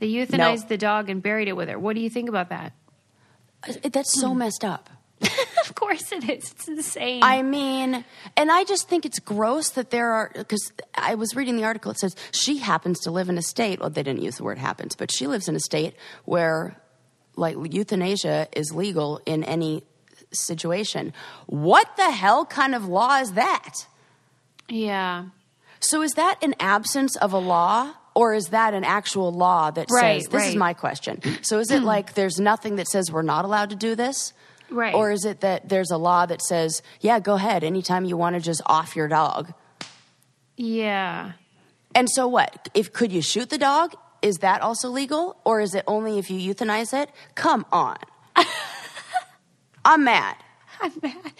they 0.00 0.08
euthanized 0.10 0.66
the 0.66 0.76
dog 0.76 1.08
and 1.08 1.22
buried 1.22 1.46
it 1.46 1.54
with 1.56 1.68
her. 1.68 1.78
What 1.78 1.94
do 1.94 2.02
you 2.02 2.10
think 2.10 2.28
about 2.28 2.48
that? 2.48 2.72
That's 3.84 4.14
Hmm. 4.14 4.20
so 4.20 4.34
messed 4.34 4.64
up. 4.64 4.90
of 5.80 5.88
course 5.88 6.12
it 6.12 6.28
is. 6.28 6.52
It's 6.52 6.68
insane. 6.68 7.22
I 7.22 7.42
mean, 7.42 8.04
and 8.36 8.52
I 8.52 8.64
just 8.64 8.88
think 8.88 9.06
it's 9.06 9.18
gross 9.18 9.70
that 9.70 9.90
there 9.90 10.10
are, 10.12 10.30
because 10.34 10.72
I 10.94 11.14
was 11.14 11.34
reading 11.34 11.56
the 11.56 11.64
article, 11.64 11.90
it 11.90 11.98
says 11.98 12.14
she 12.32 12.58
happens 12.58 13.00
to 13.00 13.10
live 13.10 13.28
in 13.28 13.38
a 13.38 13.42
state, 13.42 13.80
well, 13.80 13.90
they 13.90 14.02
didn't 14.02 14.22
use 14.22 14.36
the 14.36 14.44
word 14.44 14.58
happens, 14.58 14.94
but 14.94 15.10
she 15.10 15.26
lives 15.26 15.48
in 15.48 15.56
a 15.56 15.60
state 15.60 15.94
where, 16.26 16.76
like, 17.36 17.56
euthanasia 17.72 18.48
is 18.52 18.74
legal 18.74 19.20
in 19.24 19.42
any 19.44 19.82
situation. 20.32 21.12
What 21.46 21.96
the 21.96 22.10
hell 22.10 22.44
kind 22.44 22.74
of 22.74 22.86
law 22.86 23.16
is 23.18 23.32
that? 23.32 23.86
yeah. 24.68 25.26
So 25.82 26.02
is 26.02 26.12
that 26.12 26.36
an 26.42 26.54
absence 26.60 27.16
of 27.16 27.32
a 27.32 27.38
law? 27.38 27.94
Or 28.14 28.34
is 28.34 28.48
that 28.48 28.74
an 28.74 28.84
actual 28.84 29.32
law 29.32 29.70
that 29.70 29.86
Right, 29.90 30.20
says, 30.20 30.28
this 30.30 30.48
is 30.48 30.56
my 30.56 30.74
question. 30.74 31.22
So 31.42 31.58
is 31.58 31.70
it 31.70 31.82
like 31.94 32.12
there's 32.14 32.38
nothing 32.38 32.76
that 32.76 32.86
says 32.88 33.10
we're 33.10 33.22
not 33.22 33.46
allowed 33.46 33.70
to 33.70 33.76
do 33.76 33.94
this? 33.94 34.34
Right. 34.70 34.94
Or 34.94 35.10
is 35.10 35.24
it 35.24 35.40
that 35.40 35.68
there's 35.68 35.90
a 35.90 35.96
law 35.96 36.26
that 36.26 36.42
says, 36.42 36.82
yeah, 37.00 37.18
go 37.20 37.34
ahead 37.34 37.64
anytime 37.64 38.04
you 38.04 38.16
want 38.16 38.36
to 38.36 38.40
just 38.40 38.62
off 38.66 38.94
your 38.94 39.08
dog? 39.08 39.52
Yeah. 40.56 41.32
And 41.94 42.08
so 42.10 42.28
what? 42.28 42.68
If 42.74 42.92
could 42.92 43.12
you 43.12 43.22
shoot 43.22 43.50
the 43.50 43.58
dog? 43.58 43.94
Is 44.22 44.38
that 44.38 44.60
also 44.62 44.88
legal? 44.88 45.36
Or 45.44 45.60
is 45.60 45.74
it 45.74 45.84
only 45.86 46.18
if 46.18 46.30
you 46.30 46.54
euthanize 46.54 46.92
it? 46.92 47.10
Come 47.34 47.66
on. 47.72 47.98
I'm 49.84 50.04
mad. 50.04 50.36
I'm 50.80 50.92
mad. 51.02 51.32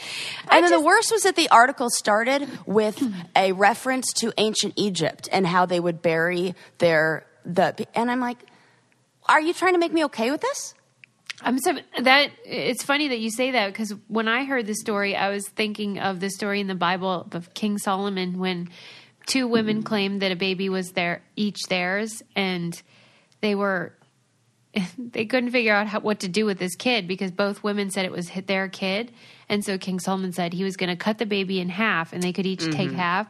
And 0.50 0.64
then 0.64 0.72
the 0.72 0.80
worst 0.80 1.12
was 1.12 1.22
that 1.22 1.36
the 1.36 1.48
article 1.50 1.88
started 1.90 2.48
with 2.66 3.02
a 3.36 3.52
reference 3.52 4.12
to 4.14 4.32
ancient 4.38 4.74
Egypt 4.76 5.28
and 5.32 5.46
how 5.46 5.66
they 5.66 5.80
would 5.80 6.02
bury 6.02 6.54
their 6.78 7.26
the 7.44 7.86
and 7.94 8.10
I'm 8.10 8.20
like, 8.20 8.38
are 9.28 9.40
you 9.40 9.54
trying 9.54 9.74
to 9.74 9.78
make 9.78 9.92
me 9.92 10.04
okay 10.06 10.30
with 10.30 10.40
this? 10.40 10.74
I'm 11.42 11.58
so 11.58 11.78
that 12.00 12.30
it's 12.44 12.82
funny 12.82 13.08
that 13.08 13.18
you 13.18 13.30
say 13.30 13.52
that 13.52 13.68
because 13.68 13.94
when 14.08 14.28
I 14.28 14.44
heard 14.44 14.66
the 14.66 14.74
story, 14.74 15.16
I 15.16 15.30
was 15.30 15.48
thinking 15.48 15.98
of 15.98 16.20
the 16.20 16.30
story 16.30 16.60
in 16.60 16.66
the 16.66 16.74
Bible 16.74 17.26
of 17.32 17.54
King 17.54 17.78
Solomon 17.78 18.38
when 18.38 18.68
two 19.26 19.48
women 19.48 19.78
mm-hmm. 19.78 19.86
claimed 19.86 20.22
that 20.22 20.32
a 20.32 20.36
baby 20.36 20.68
was 20.68 20.92
their 20.92 21.22
each 21.36 21.62
theirs, 21.68 22.22
and 22.36 22.80
they 23.40 23.54
were 23.54 23.94
they 24.98 25.24
couldn't 25.24 25.50
figure 25.50 25.74
out 25.74 25.86
how, 25.86 26.00
what 26.00 26.20
to 26.20 26.28
do 26.28 26.44
with 26.44 26.58
this 26.58 26.76
kid 26.76 27.08
because 27.08 27.30
both 27.30 27.62
women 27.62 27.90
said 27.90 28.04
it 28.04 28.12
was 28.12 28.28
hit 28.28 28.46
their 28.46 28.68
kid, 28.68 29.12
and 29.48 29.64
so 29.64 29.78
King 29.78 29.98
Solomon 29.98 30.32
said 30.32 30.52
he 30.52 30.64
was 30.64 30.76
going 30.76 30.90
to 30.90 30.96
cut 30.96 31.18
the 31.18 31.26
baby 31.26 31.60
in 31.60 31.68
half, 31.68 32.12
and 32.12 32.22
they 32.22 32.32
could 32.32 32.46
each 32.46 32.64
take 32.70 32.88
mm-hmm. 32.88 32.96
half. 32.96 33.28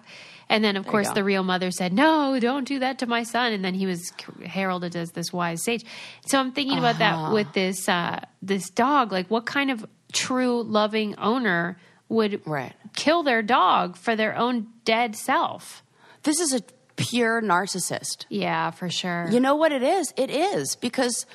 And 0.50 0.62
then, 0.64 0.76
of 0.76 0.86
course, 0.86 1.08
the 1.10 1.22
real 1.24 1.44
mother 1.44 1.70
said, 1.70 1.92
"No, 1.92 2.38
don't 2.40 2.66
do 2.66 2.80
that 2.80 2.98
to 2.98 3.06
my 3.06 3.22
son." 3.22 3.52
And 3.52 3.64
then 3.64 3.72
he 3.72 3.86
was 3.86 4.12
heralded 4.44 4.96
as 4.96 5.12
this 5.12 5.32
wise 5.32 5.62
sage. 5.64 5.84
So 6.26 6.38
I'm 6.40 6.50
thinking 6.52 6.76
about 6.76 6.98
that 6.98 7.32
with 7.32 7.52
this 7.52 7.88
uh, 7.88 8.20
this 8.42 8.68
dog. 8.68 9.12
Like, 9.12 9.30
what 9.30 9.46
kind 9.46 9.70
of 9.70 9.86
true 10.12 10.62
loving 10.64 11.14
owner 11.18 11.78
would 12.08 12.42
Right. 12.46 12.72
kill 12.96 13.22
their 13.22 13.42
dog 13.42 13.96
for 13.96 14.16
their 14.16 14.36
own 14.36 14.66
dead 14.84 15.14
self? 15.14 15.84
This 16.24 16.40
is 16.40 16.52
a 16.52 16.60
pure 16.96 17.40
narcissist. 17.40 18.26
Yeah, 18.28 18.72
for 18.72 18.90
sure. 18.90 19.28
You 19.30 19.38
know 19.38 19.54
what 19.54 19.70
it 19.70 19.84
is? 19.84 20.12
It 20.16 20.30
is 20.30 20.74
because 20.76 21.26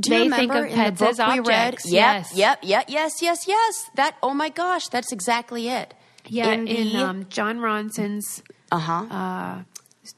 do 0.00 0.10
They 0.10 0.24
you 0.24 0.30
think 0.30 0.52
remember 0.52 0.68
of 0.68 0.74
pets 0.74 1.02
as 1.02 1.20
objects, 1.20 1.84
Yep, 1.90 1.92
yes. 1.92 2.36
yep, 2.36 2.58
yep, 2.62 2.84
yes, 2.88 3.22
yes, 3.22 3.46
yes. 3.46 3.90
That 3.94 4.16
oh 4.22 4.34
my 4.34 4.48
gosh, 4.48 4.88
that's 4.88 5.12
exactly 5.12 5.68
it. 5.68 5.94
Yeah, 6.28 6.52
in, 6.52 6.64
the, 6.64 6.96
um, 6.96 7.26
Jon 7.28 7.58
Ronson's 7.58 8.42
uh-huh. 8.70 9.06
uh, 9.10 9.62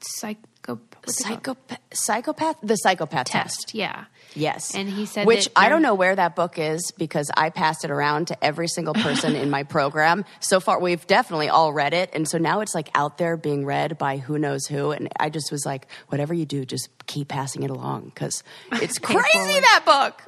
psycho 0.00 0.40
What's 1.04 1.20
it 1.20 1.24
called? 1.24 1.38
Psychopath, 1.38 1.78
psychopath, 1.92 2.56
the 2.62 2.76
psychopath 2.76 3.26
test. 3.26 3.60
test. 3.60 3.74
Yeah. 3.74 4.04
Yes. 4.34 4.74
And 4.74 4.88
he 4.88 5.06
said 5.06 5.26
Which 5.26 5.46
that 5.46 5.52
I 5.56 5.68
don't 5.68 5.82
know 5.82 5.94
where 5.94 6.14
that 6.14 6.36
book 6.36 6.58
is 6.58 6.92
because 6.98 7.30
I 7.36 7.50
passed 7.50 7.84
it 7.84 7.90
around 7.90 8.28
to 8.28 8.44
every 8.44 8.68
single 8.68 8.94
person 8.94 9.34
in 9.34 9.50
my 9.50 9.62
program. 9.62 10.24
So 10.40 10.60
far, 10.60 10.78
we've 10.78 11.04
definitely 11.06 11.48
all 11.48 11.72
read 11.72 11.94
it. 11.94 12.10
And 12.12 12.28
so 12.28 12.38
now 12.38 12.60
it's 12.60 12.74
like 12.74 12.90
out 12.94 13.18
there 13.18 13.36
being 13.36 13.64
read 13.64 13.98
by 13.98 14.18
who 14.18 14.38
knows 14.38 14.66
who. 14.66 14.90
And 14.90 15.08
I 15.18 15.30
just 15.30 15.50
was 15.50 15.64
like, 15.64 15.86
whatever 16.08 16.34
you 16.34 16.44
do, 16.44 16.64
just 16.64 16.88
keep 17.06 17.28
passing 17.28 17.62
it 17.62 17.70
along 17.70 18.12
because 18.14 18.42
it's 18.72 18.98
crazy, 19.02 19.60
that 19.60 19.82
book. 19.84 20.22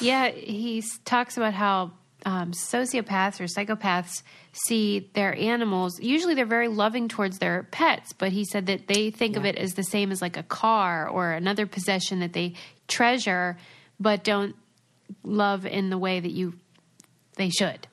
Yeah, 0.00 0.28
he 0.28 0.84
talks 1.04 1.36
about 1.36 1.54
how 1.54 1.92
um, 2.24 2.52
sociopaths 2.52 3.40
or 3.40 3.44
psychopaths 3.44 4.22
see 4.52 5.10
their 5.14 5.34
animals. 5.34 6.00
Usually, 6.00 6.34
they're 6.34 6.46
very 6.46 6.68
loving 6.68 7.08
towards 7.08 7.38
their 7.38 7.66
pets, 7.70 8.12
but 8.12 8.32
he 8.32 8.44
said 8.44 8.66
that 8.66 8.86
they 8.86 9.10
think 9.10 9.36
of 9.36 9.44
it 9.44 9.56
as 9.56 9.74
the 9.74 9.82
same 9.82 10.12
as 10.12 10.20
like 10.20 10.36
a 10.36 10.42
car 10.42 11.08
or 11.08 11.32
another 11.32 11.66
possession 11.66 12.20
that 12.20 12.32
they 12.32 12.54
treasure, 12.88 13.56
but 13.98 14.24
don't 14.24 14.56
love 15.22 15.66
in 15.66 15.90
the 15.90 15.98
way 15.98 16.20
that 16.20 16.32
you 16.32 16.54
they 17.36 17.50
should. 17.50 17.86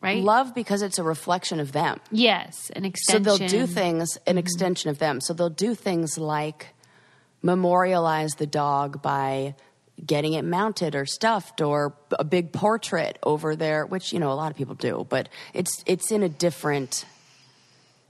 Right? 0.00 0.22
Love 0.22 0.54
because 0.54 0.82
it's 0.82 0.98
a 0.98 1.02
reflection 1.02 1.60
of 1.60 1.72
them. 1.72 1.98
yes, 2.10 2.70
an 2.76 2.84
extension. 2.84 3.24
So 3.24 3.38
they'll 3.38 3.48
do 3.48 3.66
things, 3.66 4.18
an 4.26 4.36
extension 4.36 4.90
of 4.90 4.98
them. 4.98 5.20
So 5.22 5.32
they'll 5.32 5.48
do 5.48 5.74
things 5.74 6.18
like 6.18 6.74
memorialize 7.40 8.32
the 8.32 8.46
dog 8.46 9.00
by 9.00 9.54
getting 10.04 10.32
it 10.34 10.44
mounted 10.44 10.94
or 10.94 11.06
stuffed 11.06 11.60
or 11.60 11.94
a 12.18 12.24
big 12.24 12.52
portrait 12.52 13.18
over 13.22 13.54
there, 13.56 13.86
which 13.86 14.12
you 14.12 14.18
know 14.18 14.32
a 14.32 14.34
lot 14.34 14.50
of 14.50 14.56
people 14.56 14.74
do, 14.74 15.06
but 15.08 15.28
it's 15.52 15.82
it's 15.86 16.10
in 16.10 16.22
a 16.22 16.28
different 16.28 17.04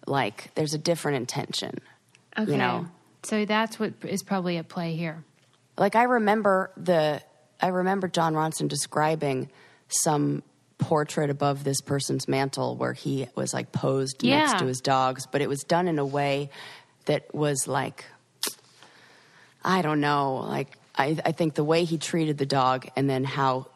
like 0.07 0.51
there's 0.55 0.75
a 0.75 0.79
different 0.79 1.17
intention. 1.17 1.79
Okay. 2.39 2.53
You 2.53 2.59
know, 2.59 2.87
So 3.23 3.45
that's 3.45 3.79
what 3.79 3.93
is 4.03 4.23
probably 4.23 4.57
at 4.59 4.69
play 4.69 4.97
here. 4.97 5.25
like 5.79 5.95
I 5.97 6.05
remember 6.05 6.71
the 6.77 7.23
I 7.61 7.69
remember 7.69 8.09
Jon 8.09 8.35
Ronson 8.35 8.69
describing 8.69 9.51
some 9.89 10.43
portrait 10.79 11.31
above 11.31 11.65
this 11.65 11.81
person's 11.81 12.27
mantle 12.29 12.77
where 12.77 12.93
he 12.93 13.29
was 13.37 13.55
like 13.55 13.73
posed 13.73 14.23
Yeah. 14.23 14.39
next 14.39 14.59
to 14.59 14.67
his 14.67 14.81
dogs, 14.81 15.27
but 15.31 15.41
it 15.41 15.49
was 15.49 15.63
done 15.63 15.87
in 15.89 15.99
a 15.99 16.05
way 16.07 16.51
that 17.07 17.33
was 17.35 17.69
like 17.69 18.05
I 19.65 19.81
don't 19.83 20.01
know, 20.01 20.45
like 20.49 20.77
I, 20.97 21.19
I 21.25 21.33
think 21.33 21.55
the 21.55 21.65
way 21.65 21.85
he 21.85 21.99
treated 21.99 22.39
the 22.39 22.47
dog 22.47 22.89
and 22.97 23.09
then 23.09 23.25
how 23.25 23.67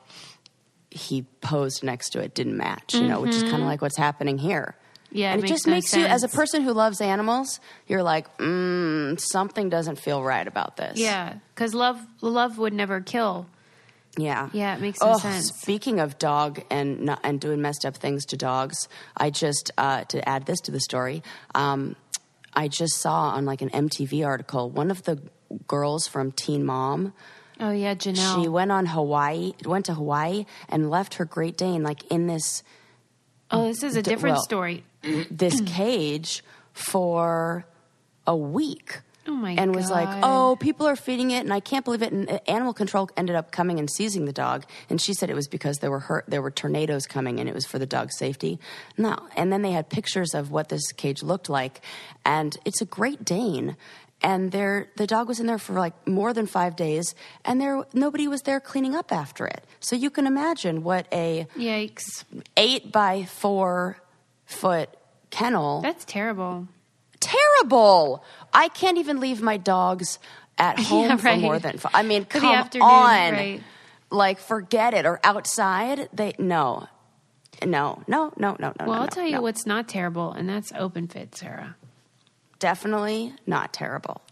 he 0.90 1.22
posed 1.40 1.82
next 1.82 2.10
to 2.10 2.20
it 2.20 2.34
didn't 2.34 2.56
match, 2.56 2.94
you 2.94 3.06
know, 3.06 3.20
which 3.20 3.34
is 3.34 3.42
kind 3.42 3.56
of 3.56 3.68
like 3.68 3.82
what's 3.82 3.96
happening 3.96 4.38
here. 4.38 4.74
Mm-hmm. 4.74 4.84
Yeah, 5.10 5.30
it 5.30 5.34
and 5.34 5.38
it, 5.38 5.42
makes 5.42 5.50
just 5.50 5.66
no 5.66 5.72
makes 5.72 5.96
you, 5.96 6.04
as 6.04 6.22
a 6.22 6.28
person 6.28 6.62
who 6.62 6.72
loves 6.72 7.00
animals, 7.00 7.60
you're 7.86 8.02
like, 8.02 8.36
mm, 8.38 9.18
something 9.18 9.70
doesn't 9.70 9.98
feel 9.98 10.22
right 10.22 10.46
about 10.46 10.76
this. 10.76 10.98
Yeah, 10.98 11.34
because 11.54 11.74
love 11.74 11.98
love 12.20 12.58
would 12.58 12.74
never 12.74 13.00
kill. 13.00 13.46
Yeah. 14.18 14.50
Yeah, 14.52 14.74
it 14.74 14.80
makes 14.80 15.00
no 15.00 15.12
oh, 15.12 15.18
sense. 15.18 15.52
Speaking 15.60 16.00
of 16.00 16.18
dog 16.18 16.62
and 16.70 17.02
not, 17.02 17.20
and 17.22 17.40
doing 17.40 17.62
messed 17.62 17.84
up 17.86 17.96
things 17.96 18.24
to 18.26 18.36
dogs, 18.36 18.88
I 19.16 19.30
just 19.30 19.70
uh, 19.78 20.04
to 20.04 20.28
add 20.28 20.46
this 20.46 20.60
to 20.62 20.72
the 20.72 20.80
story, 20.80 21.22
um, 21.54 21.94
I 22.52 22.68
just 22.68 22.96
saw 22.96 23.30
on 23.30 23.44
like 23.44 23.62
an 23.62 23.70
MTV 23.70 24.26
article 24.26 24.70
one 24.70 24.90
of 24.90 25.04
the 25.04 25.20
girls 25.66 26.06
from 26.06 26.32
Teen 26.32 26.64
Mom. 26.64 27.12
Oh 27.60 27.72
yeah, 27.72 27.94
Janelle. 27.94 28.42
She 28.42 28.48
went 28.48 28.70
on 28.70 28.86
Hawaii, 28.86 29.52
went 29.64 29.86
to 29.86 29.94
Hawaii, 29.94 30.46
and 30.68 30.90
left 30.90 31.14
her 31.14 31.24
Great 31.24 31.56
Dane 31.56 31.82
like 31.82 32.04
in 32.10 32.26
this 32.26 32.62
oh, 33.50 33.64
this 33.66 33.82
is 33.82 33.96
a 33.96 34.02
different 34.02 34.36
well, 34.36 34.42
story. 34.42 34.84
this 35.30 35.60
cage 35.62 36.44
for 36.72 37.66
a 38.26 38.36
week. 38.36 39.00
Oh 39.26 39.32
my 39.32 39.52
and 39.52 39.74
was 39.74 39.90
like, 39.90 40.08
"Oh, 40.22 40.56
people 40.58 40.86
are 40.86 40.96
feeding 40.96 41.32
it, 41.32 41.40
and 41.40 41.52
I 41.52 41.60
can't 41.60 41.84
believe 41.84 42.00
it." 42.00 42.12
And 42.12 42.30
uh, 42.30 42.38
animal 42.48 42.72
control 42.72 43.10
ended 43.14 43.36
up 43.36 43.50
coming 43.50 43.78
and 43.78 43.90
seizing 43.90 44.24
the 44.24 44.32
dog, 44.32 44.64
and 44.88 44.98
she 44.98 45.12
said 45.12 45.28
it 45.28 45.34
was 45.34 45.48
because 45.48 45.78
there 45.78 45.90
were 45.90 46.00
hurt, 46.00 46.24
there 46.28 46.40
were 46.40 46.50
tornadoes 46.50 47.06
coming, 47.06 47.38
and 47.38 47.46
it 47.46 47.54
was 47.54 47.66
for 47.66 47.78
the 47.78 47.84
dog's 47.84 48.16
safety. 48.16 48.58
No, 48.96 49.18
and 49.36 49.52
then 49.52 49.60
they 49.60 49.72
had 49.72 49.90
pictures 49.90 50.32
of 50.32 50.50
what 50.50 50.70
this 50.70 50.92
cage 50.92 51.22
looked 51.22 51.50
like, 51.50 51.82
and 52.24 52.56
it's 52.64 52.80
a 52.80 52.86
Great 52.86 53.22
Dane, 53.22 53.76
and 54.22 54.50
there 54.52 54.88
the 54.96 55.06
dog 55.06 55.28
was 55.28 55.38
in 55.40 55.46
there 55.46 55.58
for 55.58 55.74
like 55.74 55.94
more 56.06 56.32
than 56.32 56.46
five 56.46 56.74
days, 56.76 57.14
and 57.44 57.60
there 57.60 57.84
nobody 57.92 58.26
was 58.28 58.42
there 58.42 58.60
cleaning 58.60 58.94
up 58.94 59.12
after 59.12 59.46
it. 59.46 59.64
So 59.80 59.94
you 59.96 60.10
can 60.10 60.26
imagine 60.26 60.82
what 60.82 61.06
a 61.12 61.46
Yikes! 61.56 62.24
eight 62.56 62.90
by 62.92 63.24
four 63.24 63.98
foot 64.46 64.88
kennel 65.30 65.82
That's 65.82 66.04
terrible. 66.04 66.68
terrible. 67.20 68.24
I 68.52 68.68
can't 68.68 68.98
even 68.98 69.20
leave 69.20 69.40
my 69.42 69.56
dogs 69.56 70.18
at 70.56 70.78
home 70.90 71.04
Yeah, 71.10 71.16
for 71.16 71.36
more 71.36 71.58
than. 71.58 71.78
five 71.78 71.92
I 71.94 72.02
mean, 72.02 72.24
For 72.24 72.40
come 72.40 72.46
on. 72.82 73.32
right. 73.32 73.62
Like, 74.10 74.38
forget 74.38 74.94
it. 74.94 75.04
Or 75.04 75.20
outside, 75.22 76.08
they 76.14 76.32
no, 76.38 76.88
no, 77.64 78.02
no, 78.08 78.32
no, 78.38 78.56
no, 78.58 78.68
no. 78.68 78.72
Well, 78.80 78.86
no, 78.86 78.92
I'll 79.02 79.08
tell 79.08 79.26
you 79.26 79.32
no. 79.32 79.42
what's 79.42 79.66
not 79.66 79.86
terrible, 79.86 80.32
and 80.32 80.48
that's 80.48 80.72
OpenFit, 80.72 81.34
Sarah. 81.34 81.76
Definitely 82.58 83.34
not 83.46 83.72
terrible. 83.72 84.20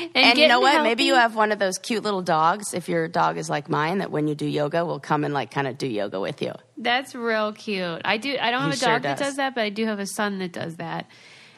And, 0.00 0.10
And 0.14 0.38
you 0.38 0.48
know 0.48 0.60
what? 0.60 0.82
Maybe 0.82 1.04
you 1.04 1.14
have 1.14 1.34
one 1.34 1.52
of 1.52 1.58
those 1.58 1.78
cute 1.78 2.02
little 2.02 2.22
dogs. 2.22 2.74
If 2.74 2.88
your 2.88 3.08
dog 3.08 3.36
is 3.36 3.48
like 3.50 3.68
mine, 3.68 3.98
that 3.98 4.10
when 4.10 4.28
you 4.28 4.34
do 4.34 4.46
yoga, 4.46 4.84
will 4.84 5.00
come 5.00 5.24
and 5.24 5.32
like 5.34 5.50
kind 5.50 5.66
of 5.66 5.76
do 5.78 5.86
yoga 5.86 6.20
with 6.20 6.40
you. 6.42 6.52
That's 6.76 7.14
real 7.14 7.52
cute. 7.52 8.02
I 8.04 8.16
do. 8.16 8.36
I 8.40 8.50
don't 8.50 8.60
have 8.62 8.70
He 8.70 8.76
a 8.76 8.78
sure 8.78 8.88
dog 8.94 9.02
that 9.02 9.18
does. 9.18 9.28
does 9.28 9.36
that, 9.36 9.54
but 9.54 9.62
I 9.62 9.70
do 9.70 9.86
have 9.86 9.98
a 9.98 10.06
son 10.06 10.38
that 10.38 10.52
does 10.52 10.76
that. 10.76 11.06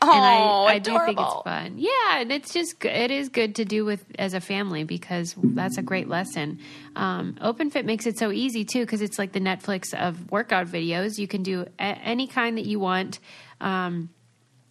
Oh, 0.02 0.10
and 0.10 0.24
I, 0.24 0.74
I 0.74 0.78
do 0.78 0.98
think 1.04 1.20
it's 1.20 1.42
fun. 1.44 1.74
Yeah, 1.76 2.20
and 2.20 2.32
it's 2.32 2.52
just 2.54 2.82
it 2.84 3.10
is 3.10 3.28
good 3.28 3.56
to 3.56 3.64
do 3.64 3.84
with 3.84 4.04
as 4.18 4.32
a 4.34 4.40
family 4.40 4.84
because 4.84 5.34
that's 5.38 5.76
a 5.78 5.82
great 5.82 6.08
lesson. 6.08 6.60
Um, 6.96 7.36
OpenFit 7.42 7.84
makes 7.84 8.06
it 8.06 8.18
so 8.18 8.30
easy 8.32 8.64
too 8.64 8.80
because 8.80 9.02
it's 9.02 9.18
like 9.18 9.32
the 9.32 9.40
Netflix 9.40 9.92
of 9.94 10.30
workout 10.30 10.66
videos. 10.68 11.18
You 11.18 11.28
can 11.28 11.42
do 11.42 11.66
a- 11.78 11.82
any 11.82 12.26
kind 12.26 12.56
that 12.58 12.64
you 12.66 12.80
want. 12.80 13.18
Um, 13.60 14.08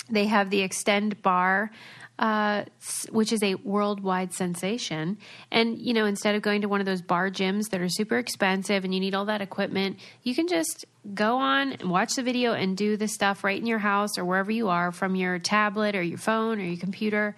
they 0.09 0.25
have 0.25 0.49
the 0.49 0.61
Xtend 0.61 1.21
Barre, 1.21 1.71
uh, 2.19 2.65
which 3.11 3.31
is 3.31 3.41
a 3.41 3.55
worldwide 3.55 4.33
sensation. 4.33 5.17
And, 5.51 5.79
you 5.79 5.93
know, 5.93 6.05
instead 6.05 6.35
of 6.35 6.41
going 6.41 6.61
to 6.61 6.67
one 6.67 6.81
of 6.81 6.85
those 6.85 7.01
barre 7.01 7.31
gyms 7.31 7.69
that 7.69 7.79
are 7.79 7.87
super 7.87 8.17
expensive 8.17 8.83
and 8.83 8.93
you 8.93 8.99
need 8.99 9.15
all 9.15 9.25
that 9.25 9.41
equipment, 9.41 9.99
you 10.23 10.35
can 10.35 10.47
just 10.47 10.85
go 11.13 11.37
on 11.37 11.71
and 11.73 11.89
watch 11.89 12.15
the 12.15 12.23
video 12.23 12.53
and 12.53 12.75
do 12.75 12.97
the 12.97 13.07
stuff 13.07 13.43
right 13.43 13.57
in 13.57 13.65
your 13.65 13.79
house 13.79 14.17
or 14.17 14.25
wherever 14.25 14.51
you 14.51 14.67
are 14.67 14.91
from 14.91 15.15
your 15.15 15.39
tablet 15.39 15.95
or 15.95 16.01
your 16.01 16.17
phone 16.17 16.59
or 16.59 16.63
your 16.63 16.79
computer. 16.79 17.37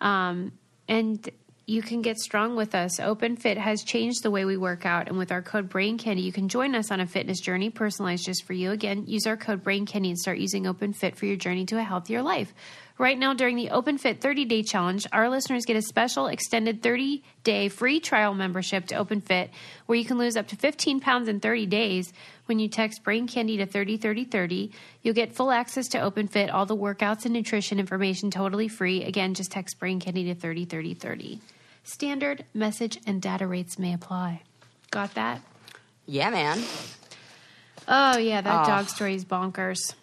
Um, 0.00 0.52
and 0.88 1.28
you 1.66 1.80
can 1.80 2.02
get 2.02 2.18
strong 2.18 2.56
with 2.56 2.74
us. 2.74 3.00
OpenFit 3.00 3.56
has 3.56 3.82
changed 3.82 4.22
the 4.22 4.30
way 4.30 4.44
we 4.44 4.56
work 4.56 4.84
out, 4.84 5.08
and 5.08 5.16
with 5.16 5.32
our 5.32 5.40
code 5.40 5.70
Brain 5.70 5.96
Candy, 5.96 6.22
you 6.22 6.32
can 6.32 6.48
join 6.48 6.74
us 6.74 6.90
on 6.90 7.00
a 7.00 7.06
fitness 7.06 7.40
journey 7.40 7.70
personalized 7.70 8.26
just 8.26 8.44
for 8.44 8.52
you. 8.52 8.70
Again, 8.70 9.04
use 9.06 9.26
our 9.26 9.36
code 9.36 9.62
Brain 9.62 9.86
Candy 9.86 10.10
and 10.10 10.18
start 10.18 10.38
using 10.38 10.64
OpenFit 10.64 11.16
for 11.16 11.24
your 11.24 11.36
journey 11.36 11.64
to 11.66 11.78
a 11.78 11.82
healthier 11.82 12.22
life. 12.22 12.52
Right 12.98 13.18
now, 13.18 13.34
during 13.34 13.56
the 13.56 13.70
OpenFit 13.70 14.20
30 14.20 14.44
day 14.44 14.62
challenge, 14.62 15.06
our 15.10 15.28
listeners 15.28 15.64
get 15.64 15.76
a 15.76 15.82
special 15.82 16.28
extended 16.28 16.82
30 16.82 17.24
day 17.42 17.68
free 17.68 17.98
trial 17.98 18.34
membership 18.34 18.86
to 18.86 18.94
OpenFit 18.94 19.48
where 19.86 19.98
you 19.98 20.04
can 20.04 20.16
lose 20.16 20.36
up 20.36 20.46
to 20.48 20.56
15 20.56 21.00
pounds 21.00 21.28
in 21.28 21.40
30 21.40 21.66
days. 21.66 22.12
When 22.44 22.60
you 22.60 22.68
text 22.68 23.02
Brain 23.02 23.26
Candy 23.26 23.56
to 23.56 23.66
303030, 23.66 24.70
you'll 25.02 25.14
get 25.14 25.34
full 25.34 25.50
access 25.50 25.88
to 25.88 25.98
OpenFit, 25.98 26.52
all 26.52 26.66
the 26.66 26.76
workouts 26.76 27.24
and 27.24 27.34
nutrition 27.34 27.80
information 27.80 28.30
totally 28.30 28.68
free. 28.68 29.02
Again, 29.02 29.34
just 29.34 29.50
text 29.50 29.80
Brain 29.80 29.98
Candy 29.98 30.24
to 30.26 30.34
303030. 30.34 31.40
Standard 31.84 32.44
message 32.54 32.98
and 33.06 33.20
data 33.20 33.46
rates 33.46 33.78
may 33.78 33.92
apply. 33.92 34.42
Got 34.90 35.14
that? 35.14 35.40
Yeah, 36.06 36.30
man. 36.30 36.62
Oh, 37.86 38.16
yeah, 38.16 38.40
that 38.40 38.62
Oh. 38.64 38.66
dog 38.66 38.88
story 38.88 39.14
is 39.14 39.24
bonkers. 39.24 39.94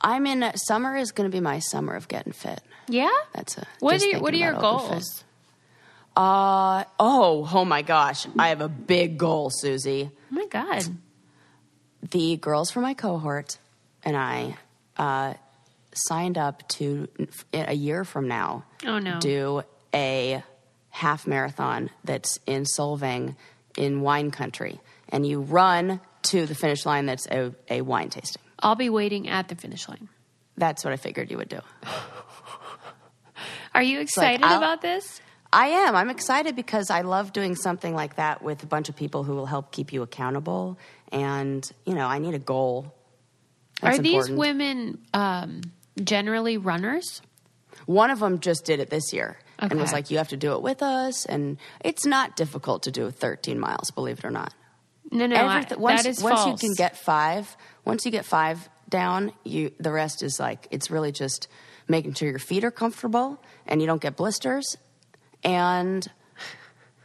I'm 0.00 0.26
in. 0.26 0.44
Summer 0.56 0.96
is 0.96 1.12
going 1.12 1.30
to 1.30 1.34
be 1.34 1.40
my 1.40 1.60
summer 1.60 1.94
of 1.94 2.08
getting 2.08 2.32
fit. 2.34 2.60
Yeah? 2.88 3.08
That's 3.32 3.56
a. 3.56 3.66
What 3.80 4.02
are 4.02 4.06
your, 4.06 4.20
what 4.20 4.34
are 4.34 4.36
your 4.36 4.50
about 4.52 4.80
OpenFit. 4.82 4.88
goals? 4.90 5.24
Uh 6.16 6.84
oh, 7.00 7.48
oh 7.52 7.64
my 7.64 7.82
gosh. 7.82 8.26
I 8.38 8.48
have 8.50 8.60
a 8.60 8.68
big 8.68 9.16
goal, 9.18 9.50
Susie. 9.50 10.10
Oh 10.30 10.34
my 10.34 10.46
God. 10.46 10.84
The 12.10 12.36
girls 12.36 12.70
from 12.70 12.82
my 12.82 12.94
cohort 12.94 13.58
and 14.04 14.16
I 14.16 14.56
uh, 14.96 15.34
signed 15.94 16.36
up 16.38 16.68
to 16.68 17.08
a 17.54 17.72
year 17.74 18.04
from 18.04 18.28
now 18.28 18.64
Oh, 18.86 18.98
no. 18.98 19.18
do 19.18 19.62
a 19.92 20.42
half 20.94 21.26
marathon 21.26 21.90
that's 22.04 22.38
in 22.46 22.62
Solvang 22.62 23.34
in 23.76 24.00
wine 24.00 24.30
country. 24.30 24.80
And 25.08 25.26
you 25.26 25.40
run 25.40 26.00
to 26.22 26.46
the 26.46 26.54
finish 26.54 26.86
line 26.86 27.06
that's 27.06 27.26
a, 27.26 27.52
a 27.68 27.80
wine 27.80 28.10
tasting. 28.10 28.40
I'll 28.60 28.76
be 28.76 28.90
waiting 28.90 29.28
at 29.28 29.48
the 29.48 29.56
finish 29.56 29.88
line. 29.88 30.08
That's 30.56 30.84
what 30.84 30.92
I 30.92 30.96
figured 30.96 31.32
you 31.32 31.36
would 31.38 31.48
do. 31.48 31.58
Are 33.74 33.82
you 33.82 33.98
excited 33.98 34.44
I'll- 34.44 34.58
about 34.58 34.82
this? 34.82 35.20
I 35.52 35.66
am. 35.66 35.94
I'm 35.96 36.10
excited 36.10 36.54
because 36.56 36.90
I 36.90 37.00
love 37.02 37.32
doing 37.32 37.54
something 37.56 37.92
like 37.94 38.16
that 38.16 38.42
with 38.42 38.62
a 38.62 38.66
bunch 38.66 38.88
of 38.88 38.96
people 38.96 39.22
who 39.24 39.34
will 39.34 39.46
help 39.46 39.72
keep 39.72 39.92
you 39.92 40.02
accountable. 40.02 40.78
And, 41.10 41.68
you 41.84 41.94
know, 41.94 42.06
I 42.06 42.18
need 42.18 42.34
a 42.34 42.40
goal. 42.40 42.92
That's 43.80 43.98
Are 43.98 44.02
these 44.02 44.28
important. 44.28 44.38
women 44.38 44.98
um, 45.12 45.60
generally 46.02 46.56
runners? 46.56 47.20
One 47.86 48.10
of 48.10 48.18
them 48.20 48.40
just 48.40 48.64
did 48.64 48.80
it 48.80 48.90
this 48.90 49.12
year. 49.12 49.38
And 49.58 49.78
was 49.80 49.92
like, 49.92 50.10
"You 50.10 50.18
have 50.18 50.28
to 50.28 50.36
do 50.36 50.52
it 50.54 50.62
with 50.62 50.82
us." 50.82 51.24
And 51.26 51.58
it's 51.80 52.04
not 52.06 52.36
difficult 52.36 52.82
to 52.84 52.90
do 52.90 53.10
13 53.10 53.58
miles, 53.58 53.90
believe 53.90 54.18
it 54.18 54.24
or 54.24 54.30
not. 54.30 54.52
No, 55.10 55.26
no, 55.26 55.36
I, 55.36 55.64
Everyth- 55.64 55.76
once 55.78 56.02
that 56.02 56.08
is 56.08 56.22
once 56.22 56.40
false. 56.40 56.62
you 56.62 56.68
can 56.68 56.74
get 56.74 56.96
five, 56.96 57.56
once 57.84 58.04
you 58.04 58.10
get 58.10 58.24
five 58.24 58.68
down, 58.88 59.32
you 59.44 59.70
the 59.78 59.92
rest 59.92 60.22
is 60.22 60.40
like 60.40 60.66
it's 60.70 60.90
really 60.90 61.12
just 61.12 61.48
making 61.88 62.14
sure 62.14 62.28
your 62.28 62.38
feet 62.38 62.64
are 62.64 62.70
comfortable 62.70 63.40
and 63.66 63.80
you 63.80 63.86
don't 63.86 64.00
get 64.02 64.16
blisters, 64.16 64.76
and 65.42 66.06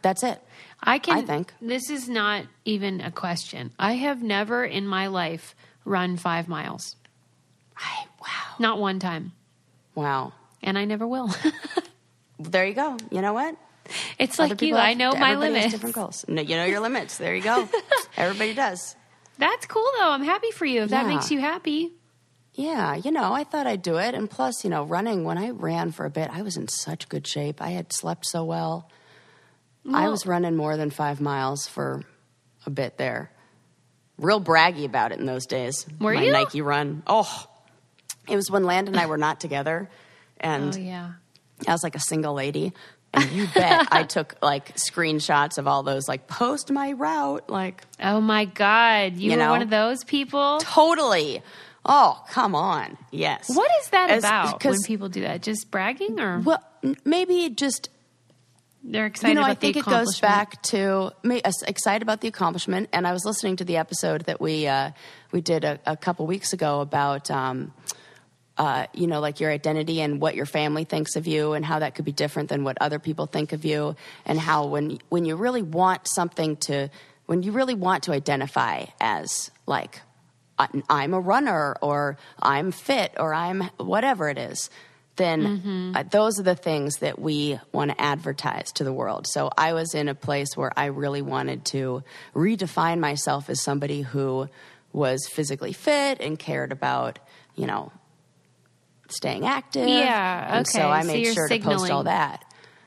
that's 0.02 0.24
it. 0.24 0.42
I 0.82 0.98
can. 0.98 1.18
I 1.18 1.22
think. 1.24 1.54
this 1.62 1.90
is 1.90 2.08
not 2.08 2.46
even 2.64 3.02
a 3.02 3.12
question. 3.12 3.72
I 3.78 3.94
have 3.94 4.24
never 4.24 4.64
in 4.64 4.88
my 4.88 5.08
life 5.08 5.54
run 5.84 6.16
five 6.16 6.48
miles. 6.48 6.96
I, 7.78 8.06
wow, 8.22 8.56
Not 8.60 8.80
one 8.80 9.00
time, 9.00 9.34
wow. 9.96 10.32
and 10.64 10.78
I 10.78 10.86
never 10.86 11.06
will. 11.08 11.30
There 12.40 12.66
you 12.66 12.74
go. 12.74 12.98
You 13.12 13.22
know 13.22 13.34
what? 13.34 13.56
it's 14.20 14.40
Other 14.40 14.50
like 14.50 14.62
you. 14.62 14.68
people 14.68 14.80
I 14.80 14.94
know 14.94 15.14
my 15.14 15.36
limits. 15.36 15.72
different 15.72 15.96
goals. 15.96 16.24
No, 16.28 16.42
you 16.42 16.56
know 16.56 16.66
your 16.66 16.80
limits. 16.80 17.18
There 17.18 17.36
you 17.36 17.42
go. 17.42 17.68
Everybody 18.18 18.54
does. 18.54 18.96
That's 19.38 19.66
cool 19.66 19.90
though. 20.00 20.10
I'm 20.10 20.24
happy 20.24 20.52
for 20.52 20.66
you. 20.66 20.84
If 20.84 20.90
that 20.92 21.08
makes 21.08 21.32
you 21.32 21.40
happy. 21.40 21.92
Yeah, 22.54 22.96
you 22.96 23.12
know, 23.12 23.32
I 23.34 23.46
thought 23.46 23.68
I'd 23.68 23.82
do 23.82 23.98
it. 23.98 24.14
And 24.16 24.30
plus, 24.30 24.64
you 24.66 24.70
know, 24.70 24.84
running, 24.84 25.24
when 25.24 25.38
I 25.38 25.52
ran 25.52 25.92
for 25.92 26.06
a 26.06 26.10
bit, 26.10 26.30
I 26.30 26.42
was 26.42 26.58
in 26.58 26.68
such 26.68 27.08
good 27.08 27.26
shape. 27.26 27.62
I 27.62 27.70
had 27.70 27.94
slept 27.94 28.26
so 28.26 28.44
well. 28.44 28.90
I 29.92 30.10
was 30.10 30.26
running 30.28 30.56
more 30.58 30.76
than 30.76 30.90
five 30.90 31.22
miles 31.22 31.68
for 31.68 32.04
a 32.66 32.70
bit 32.70 32.98
there. 32.98 33.32
Real 34.18 34.42
braggy 34.42 34.84
about 34.84 35.14
it 35.14 35.20
in 35.20 35.26
those 35.26 35.46
days. 35.46 35.86
Were 36.02 36.14
My 36.14 36.24
you? 36.24 36.32
Nike 36.34 36.62
run. 36.62 37.02
Oh, 37.08 37.48
it 38.28 38.36
was 38.36 38.52
when 38.52 38.66
Land 38.66 38.90
and 38.90 38.98
I 39.00 39.06
were 39.06 39.18
not 39.18 39.40
together. 39.40 39.90
Oh, 40.42 40.48
and 40.48 40.74
Oh 40.74 40.80
yeah. 40.80 41.12
I 41.68 41.72
was 41.72 41.84
like 41.84 41.96
a 41.96 42.00
single 42.00 42.34
lady. 42.34 42.74
And 43.14 43.32
you 43.32 43.48
bet 43.56 43.88
I 43.92 44.04
took 44.08 44.36
like 44.42 44.76
screenshots 44.76 45.58
of 45.58 45.68
all 45.68 45.82
those, 45.82 46.08
like, 46.08 46.28
post 46.28 46.72
my 46.72 46.92
route. 46.92 47.50
Like, 47.50 47.84
Oh 48.00 48.22
my 48.22 48.46
God! 48.46 49.14
You, 49.18 49.32
You 49.32 49.38
were 49.38 49.44
know? 49.44 49.50
one 49.52 49.62
of 49.64 49.70
those 49.72 50.04
people. 50.04 50.60
totally. 50.62 51.42
Oh, 51.86 52.24
come 52.30 52.54
on. 52.54 52.98
Yes. 53.10 53.46
What 53.48 53.72
is 53.82 53.90
that 53.90 54.12
As- 54.12 54.24
about 54.24 54.64
when 54.64 54.82
people 54.86 55.10
do 55.10 55.22
that? 55.22 55.42
Just 55.42 55.72
bragging, 55.72 56.20
or 56.20 56.40
Well, 56.42 56.64
maybe 57.04 57.50
just 57.50 57.90
they're 58.84 59.08
excited 59.08 59.30
you 59.30 59.36
know, 59.36 59.42
about 59.42 59.52
I 59.52 59.56
think 59.56 59.76
it 59.78 59.86
goes 59.86 60.20
back 60.20 60.62
to 60.64 61.12
me 61.24 61.42
uh, 61.42 61.52
excited 61.68 62.02
about 62.04 62.22
the 62.22 62.28
accomplishment. 62.28 62.90
And 62.94 63.08
I 63.08 63.12
was 63.12 63.26
listening 63.26 63.56
to 63.58 63.66
the 63.66 63.78
episode 63.78 64.26
that 64.26 64.40
we 64.40 64.68
uh, 64.68 64.92
we 65.32 65.42
did 65.42 65.64
a, 65.64 65.80
a 65.86 65.98
couple 65.98 66.28
weeks 66.28 66.54
ago 66.54 66.82
about. 66.82 67.32
Um, 67.32 67.74
uh, 68.60 68.86
you 68.94 69.08
know, 69.08 69.20
like 69.22 69.40
your 69.40 69.50
identity 69.50 70.02
and 70.02 70.22
what 70.22 70.36
your 70.36 70.46
family 70.46 70.84
thinks 70.84 71.16
of 71.16 71.26
you, 71.26 71.54
and 71.54 71.66
how 71.66 71.80
that 71.80 71.96
could 71.96 72.06
be 72.06 72.12
different 72.12 72.50
than 72.50 72.64
what 72.64 72.78
other 72.82 73.00
people 73.00 73.26
think 73.26 73.54
of 73.54 73.66
you, 73.66 73.96
and 74.26 74.38
how 74.40 74.66
when 74.68 75.00
when 75.10 75.26
you 75.26 75.36
really 75.38 75.64
want 75.64 76.02
something 76.08 76.58
to, 76.68 76.90
when 77.26 77.42
you 77.42 77.52
really 77.54 77.74
want 77.76 78.04
to 78.04 78.12
identify 78.12 78.86
as 79.00 79.50
like 79.66 80.02
I- 80.60 80.84
I'm 80.90 81.14
a 81.14 81.20
runner 81.22 81.76
or 81.82 82.18
I'm 82.42 82.72
fit 82.72 83.14
or 83.18 83.34
I'm 83.34 83.62
whatever 83.78 84.28
it 84.30 84.38
is, 84.38 84.70
then 85.16 85.94
uh, 85.96 86.04
those 86.12 86.38
are 86.40 86.44
the 86.44 86.56
things 86.56 86.98
that 86.98 87.18
we 87.18 87.58
want 87.72 87.92
to 87.92 88.02
advertise 88.02 88.72
to 88.74 88.84
the 88.84 88.92
world. 88.94 89.26
So 89.28 89.50
I 89.58 89.72
was 89.74 89.94
in 89.96 90.10
a 90.10 90.16
place 90.16 90.58
where 90.58 90.72
I 90.76 90.86
really 90.88 91.22
wanted 91.22 91.64
to 91.74 92.04
redefine 92.36 93.00
myself 93.00 93.50
as 93.50 93.62
somebody 93.62 94.02
who 94.02 94.50
was 94.92 95.28
physically 95.28 95.72
fit 95.74 96.20
and 96.20 96.38
cared 96.38 96.72
about, 96.74 97.20
you 97.56 97.68
know, 97.68 97.92
staying 99.12 99.46
active. 99.46 99.88
Yeah, 99.88 100.58
And 100.58 100.68
so. 100.68 100.90
I 100.90 101.04
made 101.04 101.26
you're 101.26 101.34
sure 101.34 101.48
to 101.48 101.60
post 101.60 101.90
all 101.92 102.04
that. 102.04 102.44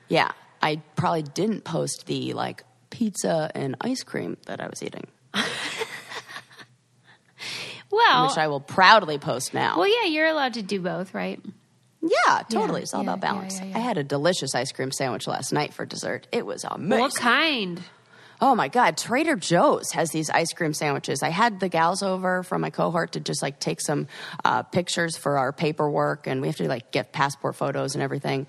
Yeah. 0.08 0.32
I 0.62 0.76
probably 0.96 1.22
didn't 1.22 1.64
post 1.64 2.06
the 2.06 2.32
like 2.34 2.62
pizza 2.90 3.50
and 3.54 3.74
ice 3.80 4.02
cream 4.04 4.36
that 4.46 4.60
I 4.60 4.68
was 4.68 4.82
eating, 4.82 5.06
Well, 7.90 8.28
which 8.28 8.38
I 8.38 8.46
will 8.48 8.60
proudly 8.60 9.18
post 9.18 9.52
now. 9.52 9.76
well, 9.78 9.88
yeah, 9.88 10.08
you're 10.08 10.26
allowed 10.26 10.54
to 10.54 10.62
do 10.62 10.80
both, 10.80 11.12
right? 11.12 11.38
Yeah, 12.00 12.42
totally. 12.48 12.82
it's 12.82 12.94
all 12.94 13.04
yeah, 13.04 13.12
about 13.12 13.26
yeah, 13.26 13.32
balance. 13.32 13.58
yeah, 13.60 13.66
yeah. 13.66 13.76
I 13.76 13.80
had 13.80 13.98
a 13.98 14.04
delicious 14.04 14.54
ice 14.54 14.72
cream 14.72 14.90
sandwich 14.92 15.26
last 15.26 15.52
night 15.52 15.74
for 15.74 15.84
dessert. 15.84 16.26
It 16.32 16.46
was 16.46 16.64
amazing. 16.64 17.00
What 17.00 17.14
kind? 17.14 17.80
Oh 18.42 18.56
my 18.56 18.66
God, 18.66 18.96
Trader 18.96 19.36
Joe's 19.36 19.92
has 19.92 20.10
these 20.10 20.28
ice 20.28 20.52
cream 20.52 20.74
sandwiches. 20.74 21.22
I 21.22 21.28
had 21.28 21.60
the 21.60 21.68
gals 21.68 22.02
over 22.02 22.42
from 22.42 22.62
my 22.62 22.70
cohort 22.70 23.12
to 23.12 23.20
just 23.20 23.40
like 23.40 23.60
take 23.60 23.80
some 23.80 24.08
uh, 24.44 24.64
pictures 24.64 25.16
for 25.16 25.38
our 25.38 25.52
paperwork, 25.52 26.26
and 26.26 26.40
we 26.40 26.48
have 26.48 26.56
to 26.56 26.66
like 26.66 26.90
get 26.90 27.12
passport 27.12 27.54
photos 27.54 27.94
and 27.94 28.02
everything. 28.02 28.48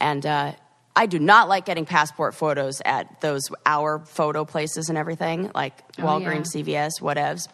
And 0.00 0.24
uh, 0.24 0.54
I 0.96 1.04
do 1.04 1.18
not 1.18 1.46
like 1.46 1.66
getting 1.66 1.84
passport 1.84 2.36
photos 2.36 2.80
at 2.86 3.20
those 3.20 3.50
our 3.66 3.98
photo 3.98 4.46
places 4.46 4.88
and 4.88 4.96
everything, 4.96 5.50
like 5.54 5.74
Oh, 5.98 6.04
Walgreens, 6.04 6.54
CVS, 6.54 7.02
whatevs. 7.02 7.48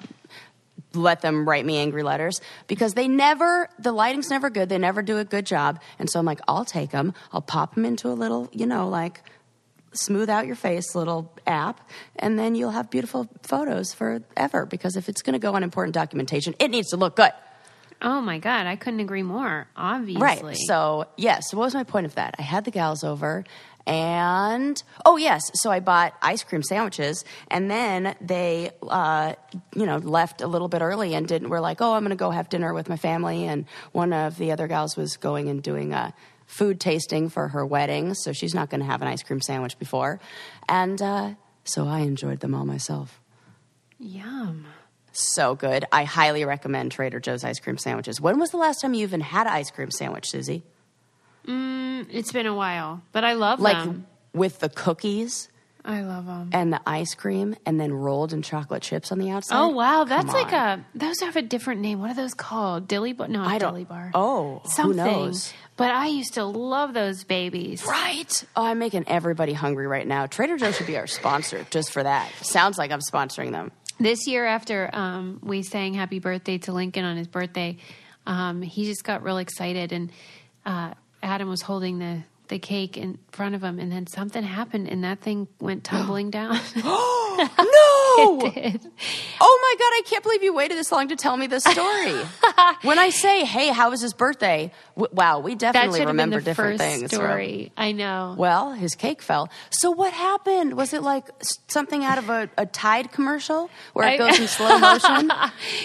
Let 0.94 1.22
them 1.22 1.44
write 1.44 1.66
me 1.66 1.78
angry 1.78 2.04
letters 2.04 2.40
because 2.68 2.94
they 2.94 3.08
never 3.08 3.68
the 3.80 3.90
lighting's 3.90 4.30
never 4.30 4.48
good. 4.48 4.68
They 4.68 4.78
never 4.78 5.02
do 5.02 5.18
a 5.18 5.24
good 5.24 5.44
job. 5.44 5.80
And 5.98 6.08
so 6.08 6.20
i'm 6.20 6.24
like 6.24 6.40
i'll 6.46 6.64
take 6.64 6.92
them 6.92 7.14
i'll 7.32 7.42
pop 7.42 7.74
them 7.74 7.84
into 7.84 8.06
a 8.06 8.14
little 8.14 8.48
you 8.52 8.64
know 8.64 8.88
like 8.88 9.20
smooth 9.94 10.28
out 10.28 10.46
your 10.46 10.56
face 10.56 10.94
little 10.94 11.32
app 11.46 11.88
and 12.16 12.38
then 12.38 12.54
you'll 12.54 12.70
have 12.70 12.90
beautiful 12.90 13.28
photos 13.42 13.94
forever 13.94 14.66
because 14.66 14.96
if 14.96 15.08
it's 15.08 15.22
going 15.22 15.34
to 15.34 15.38
go 15.38 15.54
on 15.54 15.62
important 15.62 15.94
documentation 15.94 16.54
it 16.58 16.70
needs 16.70 16.90
to 16.90 16.96
look 16.96 17.16
good 17.16 17.32
Oh 18.02 18.20
my 18.20 18.38
God, 18.38 18.66
I 18.66 18.76
couldn't 18.76 19.00
agree 19.00 19.22
more. 19.22 19.66
Obviously, 19.76 20.20
right 20.20 20.56
so 20.66 21.06
yes 21.16 21.54
what 21.54 21.62
was 21.62 21.74
my 21.74 21.84
point 21.84 22.04
of 22.04 22.16
that 22.16 22.34
i 22.38 22.42
had 22.42 22.64
the 22.64 22.70
gals 22.70 23.02
over 23.04 23.44
and 23.86 24.82
oh 25.04 25.16
yes 25.16 25.42
so 25.54 25.70
i 25.70 25.80
bought 25.80 26.14
ice 26.22 26.42
cream 26.42 26.62
sandwiches 26.62 27.24
and 27.48 27.70
then 27.70 28.14
they 28.20 28.70
uh, 28.82 29.34
you 29.74 29.86
know 29.86 29.98
left 29.98 30.40
a 30.40 30.46
little 30.46 30.68
bit 30.68 30.82
early 30.82 31.14
and 31.14 31.28
didn't 31.28 31.48
were 31.48 31.60
like 31.60 31.80
oh 31.80 31.92
i'm 31.94 32.02
going 32.02 32.10
to 32.10 32.16
go 32.16 32.30
have 32.30 32.48
dinner 32.48 32.72
with 32.74 32.88
my 32.88 32.96
family 32.96 33.44
and 33.44 33.66
one 33.92 34.12
of 34.12 34.36
the 34.38 34.52
other 34.52 34.66
gals 34.66 34.96
was 34.96 35.16
going 35.16 35.48
and 35.48 35.62
doing 35.62 35.92
a 35.92 36.14
food 36.56 36.78
tasting 36.80 37.28
for 37.28 37.48
her 37.48 37.64
wedding 37.66 38.14
so 38.14 38.32
she's 38.32 38.54
not 38.54 38.70
going 38.70 38.80
to 38.80 38.86
have 38.86 39.02
an 39.02 39.08
ice 39.08 39.22
cream 39.22 39.40
sandwich 39.40 39.78
before 39.78 40.20
and 40.68 41.00
uh, 41.02 41.30
so 41.64 41.86
i 41.86 42.00
enjoyed 42.00 42.40
them 42.40 42.54
all 42.54 42.64
myself 42.64 43.20
Yum. 43.98 44.66
so 45.12 45.54
good 45.54 45.84
i 45.92 46.04
highly 46.04 46.44
recommend 46.44 46.92
trader 46.92 47.20
joe's 47.20 47.44
ice 47.44 47.60
cream 47.60 47.78
sandwiches 47.78 48.20
when 48.20 48.38
was 48.38 48.50
the 48.50 48.56
last 48.56 48.80
time 48.80 48.94
you 48.94 49.02
even 49.02 49.20
had 49.20 49.46
an 49.46 49.52
ice 49.52 49.70
cream 49.70 49.90
sandwich 49.90 50.28
susie 50.28 50.62
Mm, 51.46 52.06
it's 52.10 52.32
been 52.32 52.46
a 52.46 52.54
while, 52.54 53.02
but 53.12 53.22
I 53.22 53.34
love 53.34 53.60
like 53.60 53.76
them. 53.76 53.88
Like 54.32 54.40
with 54.40 54.60
the 54.60 54.70
cookies 54.70 55.50
I 55.84 56.00
love 56.00 56.24
them. 56.24 56.48
and 56.54 56.72
the 56.72 56.80
ice 56.86 57.14
cream 57.14 57.54
and 57.66 57.78
then 57.78 57.92
rolled 57.92 58.32
in 58.32 58.40
chocolate 58.40 58.82
chips 58.82 59.12
on 59.12 59.18
the 59.18 59.30
outside. 59.30 59.60
Oh 59.60 59.68
wow, 59.68 60.04
that's 60.04 60.32
like 60.32 60.52
a. 60.52 60.82
Those 60.94 61.20
have 61.20 61.36
a 61.36 61.42
different 61.42 61.82
name. 61.82 62.00
What 62.00 62.10
are 62.10 62.14
those 62.14 62.32
called? 62.32 62.88
Dilly 62.88 63.12
bar? 63.12 63.28
No, 63.28 63.42
I 63.42 63.58
don't- 63.58 63.72
Dilly 63.74 63.84
bar. 63.84 64.10
Oh, 64.14 64.62
who 64.78 64.94
knows? 64.94 65.52
But 65.76 65.90
I 65.90 66.06
used 66.06 66.34
to 66.34 66.44
love 66.44 66.94
those 66.94 67.24
babies. 67.24 67.84
right. 67.84 68.44
Oh, 68.54 68.64
I'm 68.64 68.78
making 68.78 69.04
everybody 69.08 69.52
hungry 69.52 69.86
right 69.86 70.06
now. 70.06 70.26
Trader 70.26 70.56
Joe 70.56 70.70
should 70.70 70.86
be 70.86 70.96
our 70.96 71.08
sponsor 71.08 71.66
just 71.70 71.92
for 71.92 72.02
that. 72.02 72.30
Sounds 72.42 72.78
like 72.78 72.92
I'm 72.92 73.00
sponsoring 73.00 73.50
them. 73.50 73.72
This 73.98 74.26
year, 74.26 74.44
after 74.44 74.90
um, 74.92 75.40
we 75.42 75.62
sang 75.62 75.94
"Happy 75.94 76.18
Birthday" 76.18 76.58
to 76.58 76.72
Lincoln 76.72 77.04
on 77.04 77.16
his 77.16 77.28
birthday, 77.28 77.78
um, 78.26 78.62
he 78.62 78.84
just 78.84 79.04
got 79.04 79.22
real 79.22 79.38
excited, 79.38 79.92
and 79.92 80.10
uh, 80.66 80.94
Adam 81.22 81.48
was 81.48 81.62
holding 81.62 81.98
the 81.98 82.22
the 82.48 82.58
cake 82.58 82.96
in 82.96 83.18
front 83.32 83.54
of 83.54 83.62
him, 83.64 83.78
and 83.78 83.90
then 83.90 84.06
something 84.06 84.42
happened, 84.42 84.88
and 84.88 85.02
that 85.04 85.20
thing 85.20 85.48
went 85.60 85.84
tumbling 85.90 86.30
down. 86.30 86.58
No! 87.36 88.40
It- 88.54 88.80
Oh 89.40 89.58
my 89.60 89.74
god, 89.78 89.92
I 89.92 90.02
can't 90.08 90.22
believe 90.22 90.42
you 90.44 90.54
waited 90.54 90.78
this 90.78 90.92
long 90.92 91.08
to 91.08 91.16
tell 91.16 91.36
me 91.36 91.48
this 91.48 91.64
story. 91.64 92.14
when 92.82 92.98
I 92.98 93.10
say, 93.10 93.44
"Hey, 93.44 93.68
how 93.68 93.90
was 93.90 94.00
his 94.00 94.14
birthday?" 94.14 94.70
W- 94.96 95.12
wow, 95.12 95.40
we 95.40 95.54
definitely 95.56 95.98
should 95.98 96.06
have 96.06 96.16
been 96.16 96.24
remember 96.30 96.38
the 96.38 96.44
different 96.44 96.78
first 96.80 96.90
things. 96.90 97.10
from- 97.12 97.18
story. 97.18 97.72
I 97.76 97.90
know. 97.92 98.36
Well, 98.38 98.72
his 98.72 98.94
cake 98.94 99.20
fell. 99.20 99.50
So 99.70 99.90
what 99.90 100.12
happened? 100.12 100.74
Was 100.76 100.92
it 100.94 101.02
like 101.02 101.28
something 101.68 102.04
out 102.04 102.18
of 102.18 102.30
a, 102.30 102.48
a 102.56 102.66
Tide 102.66 103.10
commercial 103.10 103.68
where 103.94 104.06
it 104.06 104.12
I- 104.12 104.16
goes 104.18 104.38
in 104.38 104.46
slow 104.46 104.78
motion? 104.90 105.30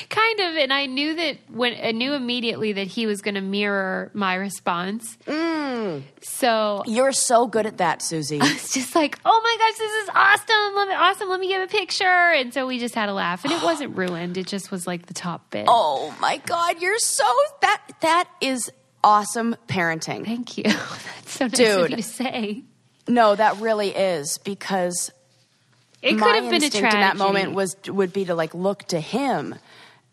kind 0.10 0.40
of 0.40 0.56
and 0.56 0.72
i 0.72 0.86
knew 0.86 1.16
that 1.16 1.38
when 1.50 1.74
i 1.84 1.92
knew 1.92 2.14
immediately 2.14 2.74
that 2.74 2.88
he 2.88 3.06
was 3.08 3.22
going 3.22 3.36
to 3.36 3.42
mirror 3.42 4.12
my 4.14 4.36
response 4.36 5.18
Mm. 5.26 6.04
so 6.22 6.49
You're 6.86 7.12
so 7.12 7.48
good 7.48 7.66
at 7.66 7.78
that, 7.78 8.02
Susie. 8.02 8.40
it's 8.42 8.74
just 8.74 8.96
like 8.96 9.20
oh 9.26 9.42
my 9.44 9.56
gosh 9.60 9.78
this 9.78 9.92
is 10.04 10.10
awesome. 10.14 10.76
Let 10.76 10.88
me 10.88 10.94
awesome. 10.94 11.30
Let 11.30 11.40
me 11.40 11.48
give 11.48 11.62
a 11.62 11.68
picture. 11.68 12.06
And 12.06 12.54
so 12.54 12.68
we 12.68 12.80
just 12.80 12.96
had 12.96 13.10
a 13.10 13.14
laugh 13.14 13.44
and 13.44 13.54
it 13.54 13.62
wasn't 13.62 13.96
ruined. 13.98 14.38
It 14.38 14.48
just 14.48 14.72
was 14.72 14.88
like 14.88 15.06
the 15.06 15.14
top 15.14 15.52
bit. 15.52 15.66
Oh 15.68 16.16
my 16.20 16.38
God, 16.38 16.82
you're 16.82 17.00
so 17.00 17.26
that 17.62 17.82
that 18.02 18.30
is 18.42 18.72
awesome 19.04 19.56
parenting. 19.68 20.26
thank 20.26 20.58
you. 20.58 20.64
That's 20.64 21.32
so 21.32 21.46
nice 21.46 21.58
Dude. 21.58 21.84
of 21.86 21.90
you 21.92 21.96
to 21.98 22.04
say. 22.04 22.64
No, 23.08 23.36
that 23.36 23.58
really 23.58 23.90
is 23.90 24.38
because 24.40 25.12
it 26.02 26.18
could 26.18 26.36
have 26.36 26.50
been 26.50 26.64
a 26.64 26.70
tragedy 26.70 26.96
in 26.96 27.02
that 27.02 27.18
moment 27.18 27.54
was 27.54 27.76
would 27.88 28.14
be 28.14 28.26
to 28.26 28.36
like 28.36 28.54
look 28.54 28.84
to 28.90 29.00
him, 29.00 29.56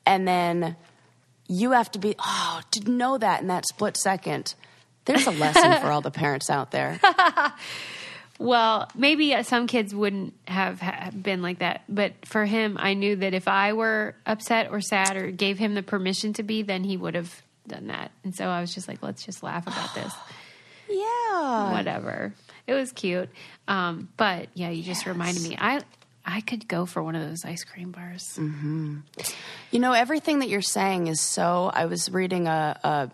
and 0.05 0.27
then 0.27 0.77
you 1.49 1.73
have 1.73 1.91
to 1.93 1.99
be 1.99 2.15
oh 2.19 2.61
to 2.73 2.91
know 2.91 3.19
that 3.19 3.41
in 3.43 3.49
that 3.49 3.67
split 3.67 3.97
second 3.97 4.55
There's 5.07 5.27
a 5.27 5.31
lesson 5.31 5.81
for 5.81 5.87
all 5.87 6.03
the 6.03 6.11
parents 6.11 6.51
out 6.51 6.71
there. 6.71 7.01
Well, 8.39 8.91
maybe 8.95 9.43
some 9.45 9.67
kids 9.67 9.95
wouldn't 9.95 10.35
have 10.47 10.81
ha- 10.81 11.11
been 11.11 11.41
like 11.41 11.61
that, 11.61 11.85
but 11.89 12.13
for 12.27 12.45
him, 12.45 12.77
I 12.79 12.95
knew 12.95 13.17
that 13.17 13.33
if 13.33 13.49
I 13.49 13.73
were 13.73 14.15
upset 14.27 14.71
or 14.71 14.81
sad 14.81 15.17
or 15.17 15.31
gave 15.31 15.59
him 15.59 15.75
the 15.75 15.83
permission 15.83 16.35
to 16.35 16.43
be, 16.43 16.63
then 16.63 16.85
he 16.85 16.97
would 16.97 17.15
have 17.15 17.43
done 17.67 17.87
that. 17.87 18.11
And 18.25 18.35
so 18.35 18.47
I 18.47 18.61
was 18.61 18.75
just 18.75 18.89
like, 18.89 19.03
let's 19.03 19.25
just 19.25 19.43
laugh 19.43 19.67
about 19.67 19.95
this. 19.95 20.13
Yeah. 20.89 21.73
Whatever. 21.73 22.33
It 22.69 22.75
was 22.75 22.93
cute. 22.93 23.29
Um, 23.67 24.09
but 24.17 24.47
yeah, 24.55 24.71
you 24.71 24.85
just 24.85 25.05
reminded 25.05 25.43
me. 25.43 25.57
I 25.59 25.83
I 26.27 26.41
could 26.41 26.67
go 26.67 26.87
for 26.87 27.03
one 27.03 27.15
of 27.15 27.27
those 27.27 27.45
ice 27.45 27.63
cream 27.63 27.93
bars. 27.93 28.37
Mm-hmm. 28.37 28.99
You 29.71 29.79
know, 29.79 29.93
everything 29.93 30.41
that 30.41 30.49
you're 30.49 30.61
saying 30.61 31.07
is 31.07 31.21
so. 31.21 31.71
I 31.73 31.87
was 31.87 32.11
reading 32.11 32.49
a 32.49 32.79
a, 32.83 33.11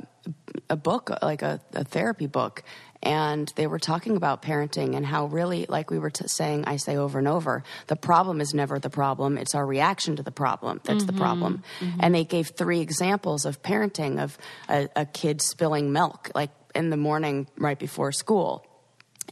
a 0.71 0.77
book, 0.77 1.11
like 1.21 1.43
a, 1.43 1.61
a 1.75 1.85
therapy 1.85 2.27
book, 2.27 2.63
and 3.03 3.53
they 3.57 3.67
were 3.67 3.79
talking 3.79 4.17
about 4.17 4.43
parenting 4.43 4.97
and 4.97 5.05
how 5.05 5.27
really, 5.27 5.67
like 5.69 5.91
we 5.91 5.99
were 5.99 6.11
t- 6.11 6.25
saying, 6.27 6.65
I 6.67 6.77
say 6.77 6.97
over 6.97 7.19
and 7.19 7.27
over, 7.29 7.65
the 7.89 7.97
problem 7.97 8.41
is 8.41 8.55
never 8.55 8.79
the 8.79 8.91
problem. 8.91 9.37
It's 9.37 9.55
our 9.55 9.67
reaction 9.67 10.17
to 10.17 10.23
the 10.23 10.31
problem 10.31 10.81
that's 10.85 11.05
the 11.05 11.13
mm-hmm. 11.13 11.21
problem. 11.21 11.65
Mm-hmm. 11.81 12.01
And 12.01 12.15
they 12.15 12.25
gave 12.25 12.49
three 12.49 12.81
examples 12.81 13.45
of 13.45 13.61
parenting 13.61 14.23
of 14.23 14.39
a, 14.69 14.89
a 14.95 15.05
kid 15.05 15.43
spilling 15.43 15.93
milk, 15.93 16.31
like 16.35 16.51
in 16.75 16.91
the 16.91 16.97
morning 16.97 17.49
right 17.59 17.79
before 17.79 18.13
school, 18.13 18.65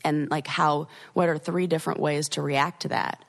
and 0.05 0.31
like 0.31 0.47
how 0.47 0.89
what 1.15 1.29
are 1.29 1.39
three 1.39 1.67
different 1.67 2.01
ways 2.01 2.29
to 2.31 2.43
react 2.43 2.83
to 2.83 2.89
that. 2.89 3.25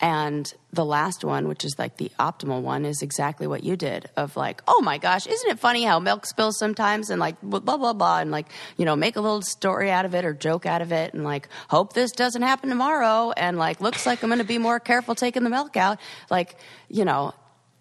And 0.00 0.52
the 0.72 0.84
last 0.84 1.24
one, 1.24 1.48
which 1.48 1.64
is 1.64 1.74
like 1.76 1.96
the 1.96 2.10
optimal 2.20 2.62
one, 2.62 2.84
is 2.84 3.02
exactly 3.02 3.48
what 3.48 3.64
you 3.64 3.76
did 3.76 4.08
of 4.16 4.36
like, 4.36 4.62
oh 4.68 4.80
my 4.80 4.96
gosh, 4.98 5.26
isn't 5.26 5.50
it 5.50 5.58
funny 5.58 5.82
how 5.82 5.98
milk 5.98 6.24
spills 6.24 6.56
sometimes 6.56 7.10
and 7.10 7.18
like 7.18 7.34
blah, 7.42 7.58
blah, 7.58 7.92
blah, 7.92 8.18
and 8.20 8.30
like, 8.30 8.46
you 8.76 8.84
know, 8.84 8.94
make 8.94 9.16
a 9.16 9.20
little 9.20 9.42
story 9.42 9.90
out 9.90 10.04
of 10.04 10.14
it 10.14 10.24
or 10.24 10.32
joke 10.32 10.66
out 10.66 10.82
of 10.82 10.92
it 10.92 11.14
and 11.14 11.24
like, 11.24 11.48
hope 11.68 11.94
this 11.94 12.12
doesn't 12.12 12.42
happen 12.42 12.68
tomorrow 12.68 13.32
and 13.36 13.58
like, 13.58 13.80
looks 13.80 14.06
like 14.06 14.22
I'm 14.22 14.28
going 14.28 14.38
to 14.38 14.44
be 14.44 14.58
more 14.58 14.78
careful 14.78 15.16
taking 15.16 15.42
the 15.42 15.50
milk 15.50 15.76
out. 15.76 15.98
Like, 16.30 16.56
you 16.88 17.04
know, 17.04 17.34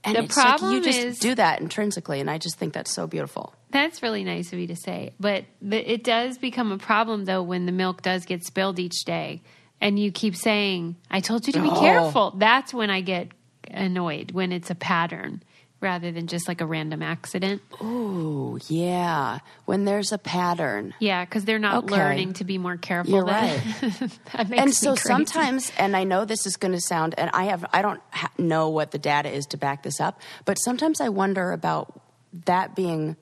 and 0.03 0.15
The 0.15 0.23
it's 0.23 0.37
like 0.37 0.61
you 0.61 0.81
just 0.81 0.99
is- 0.99 1.19
do 1.19 1.35
that 1.35 1.61
intrinsically. 1.61 2.19
And 2.19 2.31
I 2.31 2.39
just 2.39 2.57
think 2.57 2.73
that's 2.73 2.91
so 2.93 3.05
beautiful. 3.05 3.53
That's 3.69 4.01
really 4.01 4.23
nice 4.23 4.53
of 4.53 4.59
you 4.59 4.67
to 4.67 4.75
say. 4.75 5.13
But 5.19 5.43
the, 5.61 5.91
it 5.91 6.03
does 6.03 6.37
become 6.37 6.71
a 6.71 6.77
problem, 6.77 7.25
though, 7.25 7.43
when 7.43 7.65
the 7.65 7.73
milk 7.73 8.01
does 8.01 8.25
get 8.25 8.43
spilled 8.45 8.79
each 8.79 9.03
day. 9.05 9.41
And 9.79 9.99
you 9.99 10.11
keep 10.11 10.35
saying, 10.35 10.95
I 11.11 11.19
told 11.19 11.45
you 11.47 11.53
to 11.53 11.61
be 11.61 11.69
Oh. 11.69 11.79
careful. 11.79 12.33
That's 12.35 12.73
when 12.73 12.89
I 12.89 13.01
get 13.01 13.29
annoyed, 13.69 14.31
when 14.31 14.51
it's 14.51 14.69
a 14.69 14.75
pattern 14.75 15.43
rather 15.79 16.11
than 16.11 16.25
just 16.25 16.47
like 16.47 16.59
a 16.59 16.65
random 16.65 17.03
accident. 17.03 17.61
Oh, 17.79 18.57
yeah. 18.67 19.37
When 19.65 19.85
there's 19.85 20.11
a 20.11 20.17
pattern. 20.17 20.95
Yeah, 20.99 21.23
because 21.23 21.45
they're 21.45 21.59
not 21.59 21.83
Okay. 21.83 21.93
learning 21.95 22.33
to 22.33 22.43
be 22.43 22.57
more 22.57 22.77
careful. 22.77 23.13
You're 23.13 23.25
makes 23.27 24.17
and 24.33 24.73
so 24.73 24.93
crazy. 24.95 25.07
sometimes 25.07 25.71
and 25.77 25.95
i 25.95 26.03
know 26.03 26.25
this 26.25 26.45
is 26.47 26.57
going 26.57 26.71
to 26.71 26.81
sound 26.81 27.13
and 27.17 27.29
i 27.33 27.43
have 27.45 27.63
i 27.73 27.81
don't 27.83 28.01
ha- 28.11 28.31
know 28.39 28.69
what 28.69 28.89
the 28.91 28.97
data 28.97 29.29
is 29.29 29.45
to 29.47 29.57
back 29.57 29.83
this 29.83 29.99
up 29.99 30.19
but 30.45 30.55
sometimes 30.55 30.99
i 31.01 31.09
wonder 31.09 31.51
about 31.51 32.01
that 32.45 32.75
being 32.75 33.15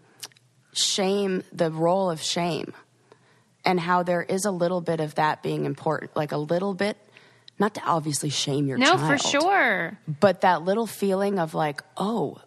shame 0.74 1.44
the 1.54 1.72
role 1.72 2.10
of 2.10 2.22
shame 2.22 2.74
and 3.66 3.80
how 3.80 4.04
there 4.04 4.22
is 4.22 4.46
a 4.46 4.52
little 4.52 4.82
bit 4.82 5.00
of 5.00 5.16
that 5.16 5.42
being 5.44 5.66
important 5.66 6.16
like 6.16 6.32
a 6.32 6.38
little 6.38 6.74
bit 6.74 6.98
not 7.58 7.74
to 7.76 7.82
obviously 7.86 8.30
shame 8.30 8.68
your 8.68 8.78
No, 8.78 8.96
child 8.98 9.02
for 9.22 9.28
sure. 9.30 9.98
but 10.20 10.42
that 10.42 10.64
little 10.64 10.88
feeling 10.88 11.40
of 11.40 11.54
like 11.54 11.82
oh 11.98 12.38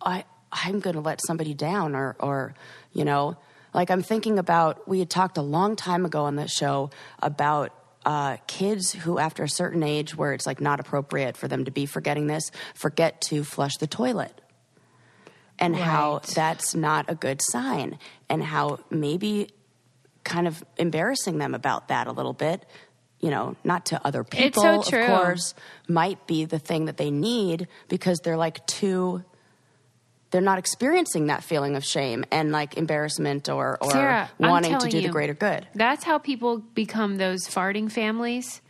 i 0.00 0.24
i'm 0.52 0.80
going 0.80 0.94
to 0.94 1.00
let 1.00 1.20
somebody 1.26 1.54
down 1.54 1.94
or 1.94 2.16
or 2.20 2.54
you 2.92 3.04
know 3.04 3.36
like 3.74 3.90
i'm 3.90 4.02
thinking 4.02 4.38
about 4.38 4.86
we 4.88 4.98
had 4.98 5.10
talked 5.10 5.36
a 5.38 5.42
long 5.42 5.76
time 5.76 6.04
ago 6.04 6.24
on 6.24 6.36
this 6.36 6.52
show 6.52 6.90
about 7.20 7.72
uh, 8.04 8.36
kids 8.46 8.92
who 8.92 9.18
after 9.18 9.42
a 9.42 9.48
certain 9.48 9.82
age 9.82 10.14
where 10.16 10.32
it's 10.32 10.46
like 10.46 10.60
not 10.60 10.78
appropriate 10.78 11.36
for 11.36 11.48
them 11.48 11.64
to 11.64 11.72
be 11.72 11.86
forgetting 11.86 12.28
this 12.28 12.52
forget 12.72 13.20
to 13.20 13.42
flush 13.42 13.76
the 13.78 13.86
toilet 13.88 14.40
and 15.58 15.74
how 15.74 16.20
that's 16.34 16.72
not 16.74 17.06
a 17.08 17.14
good 17.16 17.40
sign 17.42 17.98
and 18.28 18.44
how 18.44 18.78
maybe 18.90 19.48
kind 20.26 20.46
of 20.46 20.62
embarrassing 20.76 21.38
them 21.38 21.54
about 21.54 21.88
that 21.88 22.06
a 22.08 22.12
little 22.12 22.32
bit 22.34 22.66
you 23.20 23.30
know 23.30 23.56
not 23.64 23.86
to 23.86 24.06
other 24.06 24.22
people 24.24 24.60
so 24.62 24.80
of 24.82 25.06
course 25.06 25.54
might 25.88 26.26
be 26.26 26.44
the 26.44 26.58
thing 26.58 26.84
that 26.86 26.96
they 26.98 27.10
need 27.10 27.68
because 27.88 28.18
they're 28.24 28.36
like 28.36 28.66
too 28.66 29.22
they're 30.32 30.40
not 30.42 30.58
experiencing 30.58 31.28
that 31.28 31.42
feeling 31.44 31.76
of 31.76 31.84
shame 31.84 32.24
and 32.32 32.50
like 32.50 32.76
embarrassment 32.76 33.48
or, 33.48 33.78
or 33.80 33.90
Sarah, 33.92 34.30
wanting 34.38 34.76
to 34.78 34.88
do 34.88 35.00
the 35.00 35.08
greater 35.08 35.32
good 35.34 35.66
That's 35.74 36.04
how 36.04 36.18
people 36.18 36.58
become 36.58 37.16
those 37.16 37.46
farting 37.46 37.90
families 37.90 38.60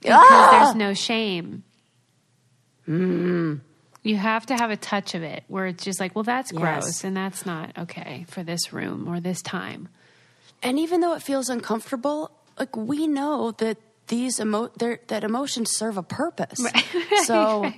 because 0.00 0.16
Ah! 0.16 0.48
there's 0.50 0.74
no 0.76 0.94
shame. 0.94 1.64
You 4.02 4.16
have 4.16 4.46
to 4.46 4.54
have 4.54 4.70
a 4.70 4.76
touch 4.76 5.14
of 5.14 5.22
it 5.22 5.44
where 5.48 5.66
it's 5.66 5.84
just 5.84 6.00
like, 6.00 6.14
well, 6.14 6.24
that's 6.24 6.52
Yes. 6.52 6.60
gross 6.60 7.04
and 7.04 7.16
that's 7.16 7.44
not 7.44 7.76
okay 7.78 8.24
for 8.28 8.42
this 8.42 8.72
room 8.72 9.06
or 9.08 9.20
this 9.20 9.42
time. 9.42 9.88
And 10.62 10.78
even 10.78 11.00
though 11.00 11.14
it 11.14 11.22
feels 11.22 11.48
uncomfortable 11.48 12.30
like 12.58 12.76
we 12.76 13.06
know 13.06 13.52
that 13.52 13.78
these 14.08 14.40
emo- 14.40 14.70
that 14.78 15.24
emotions 15.24 15.70
serve 15.76 15.96
a 15.96 16.02
purpose. 16.02 16.60
So 17.24 17.72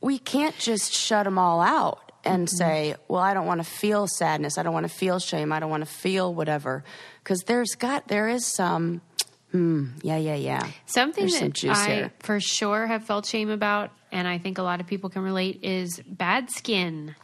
we 0.00 0.18
can't 0.18 0.56
just 0.58 0.92
shut 0.92 1.24
them 1.24 1.38
all 1.38 1.60
out 1.60 2.00
and 2.24 2.48
Mm-hmm. 2.48 2.56
say 2.56 2.94
well 3.08 3.20
i 3.22 3.34
don't 3.34 3.46
want 3.46 3.60
to 3.62 3.68
feel 3.70 4.06
sadness. 4.06 4.56
I 4.58 4.62
don't 4.62 4.72
want 4.74 4.88
to 4.88 4.94
feel 4.94 5.18
shame. 5.18 5.52
I 5.52 5.60
don't 5.60 5.70
want 5.70 5.84
to 5.86 5.90
feel 5.90 6.34
whatever. 6.34 6.82
Because 7.22 7.40
there's 7.42 7.74
got 7.76 8.08
there 8.08 8.28
is 8.28 8.46
some 8.46 9.00
hmm, 9.52 9.88
yeah 10.02 10.16
yeah 10.16 10.34
yeah. 10.34 10.66
Something 10.86 11.24
There's 11.24 11.38
some 11.38 11.48
that 11.48 11.54
juice 11.54 11.78
I 11.78 11.86
there. 11.88 12.12
for 12.20 12.40
sure 12.40 12.86
have 12.86 13.04
felt 13.04 13.24
shame 13.26 13.50
about, 13.50 13.90
and 14.10 14.26
I 14.26 14.38
think 14.38 14.58
a 14.58 14.62
lot 14.62 14.80
of 14.80 14.86
people 14.86 15.10
can 15.10 15.22
relate, 15.22 15.60
is 15.62 16.00
bad 16.06 16.50
skin. 16.50 17.14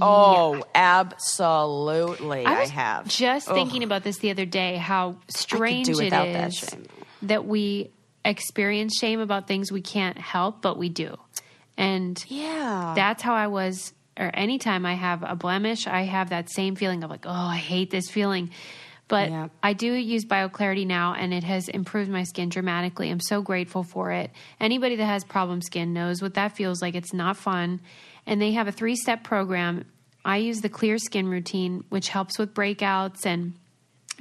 Oh 0.00 0.62
absolutely 0.74 2.44
i, 2.44 2.62
I 2.62 2.66
have 2.66 3.08
just 3.08 3.48
Ugh. 3.48 3.54
thinking 3.54 3.82
about 3.82 4.04
this 4.04 4.18
the 4.18 4.30
other 4.30 4.44
day. 4.44 4.76
How 4.76 5.16
strange 5.28 5.88
it 5.88 5.98
is 5.98 6.10
that 6.10 6.76
that 7.22 7.46
we 7.46 7.90
experience 8.24 8.96
shame 8.98 9.20
about 9.20 9.46
things 9.48 9.72
we 9.72 9.80
can't 9.80 10.18
help, 10.18 10.62
but 10.62 10.76
we 10.76 10.88
do, 10.88 11.16
and 11.76 12.22
yeah 12.28 12.92
that's 12.94 13.22
how 13.22 13.34
I 13.34 13.46
was. 13.46 13.92
Or 14.18 14.30
anytime 14.34 14.84
I 14.84 14.94
have 14.94 15.22
a 15.22 15.36
blemish, 15.36 15.86
I 15.86 16.02
have 16.02 16.30
that 16.30 16.50
same 16.50 16.74
feeling 16.74 17.04
of 17.04 17.10
like, 17.10 17.24
oh, 17.24 17.30
I 17.30 17.56
hate 17.56 17.90
this 17.90 18.10
feeling. 18.10 18.50
But 19.06 19.30
Yeah. 19.30 19.48
I 19.62 19.72
do 19.72 19.92
use 19.92 20.24
BioClarity 20.24 20.86
now, 20.86 21.14
and 21.14 21.32
it 21.32 21.44
has 21.44 21.68
improved 21.68 22.10
my 22.10 22.24
skin 22.24 22.48
dramatically. 22.48 23.10
I'm 23.10 23.20
so 23.20 23.42
grateful 23.42 23.84
for 23.84 24.10
it. 24.10 24.32
Anybody 24.60 24.96
that 24.96 25.04
has 25.06 25.24
problem 25.24 25.62
skin 25.62 25.92
knows 25.92 26.20
what 26.20 26.34
that 26.34 26.56
feels 26.56 26.82
like. 26.82 26.96
It's 26.96 27.14
not 27.14 27.36
fun. 27.36 27.80
And 28.28 28.40
they 28.40 28.52
have 28.52 28.68
a 28.68 28.72
three 28.72 28.94
step 28.94 29.24
program. 29.24 29.86
I 30.22 30.36
use 30.36 30.60
the 30.60 30.68
clear 30.68 30.98
skin 30.98 31.28
routine, 31.28 31.82
which 31.88 32.10
helps 32.10 32.38
with 32.38 32.52
breakouts 32.52 33.24
and 33.24 33.54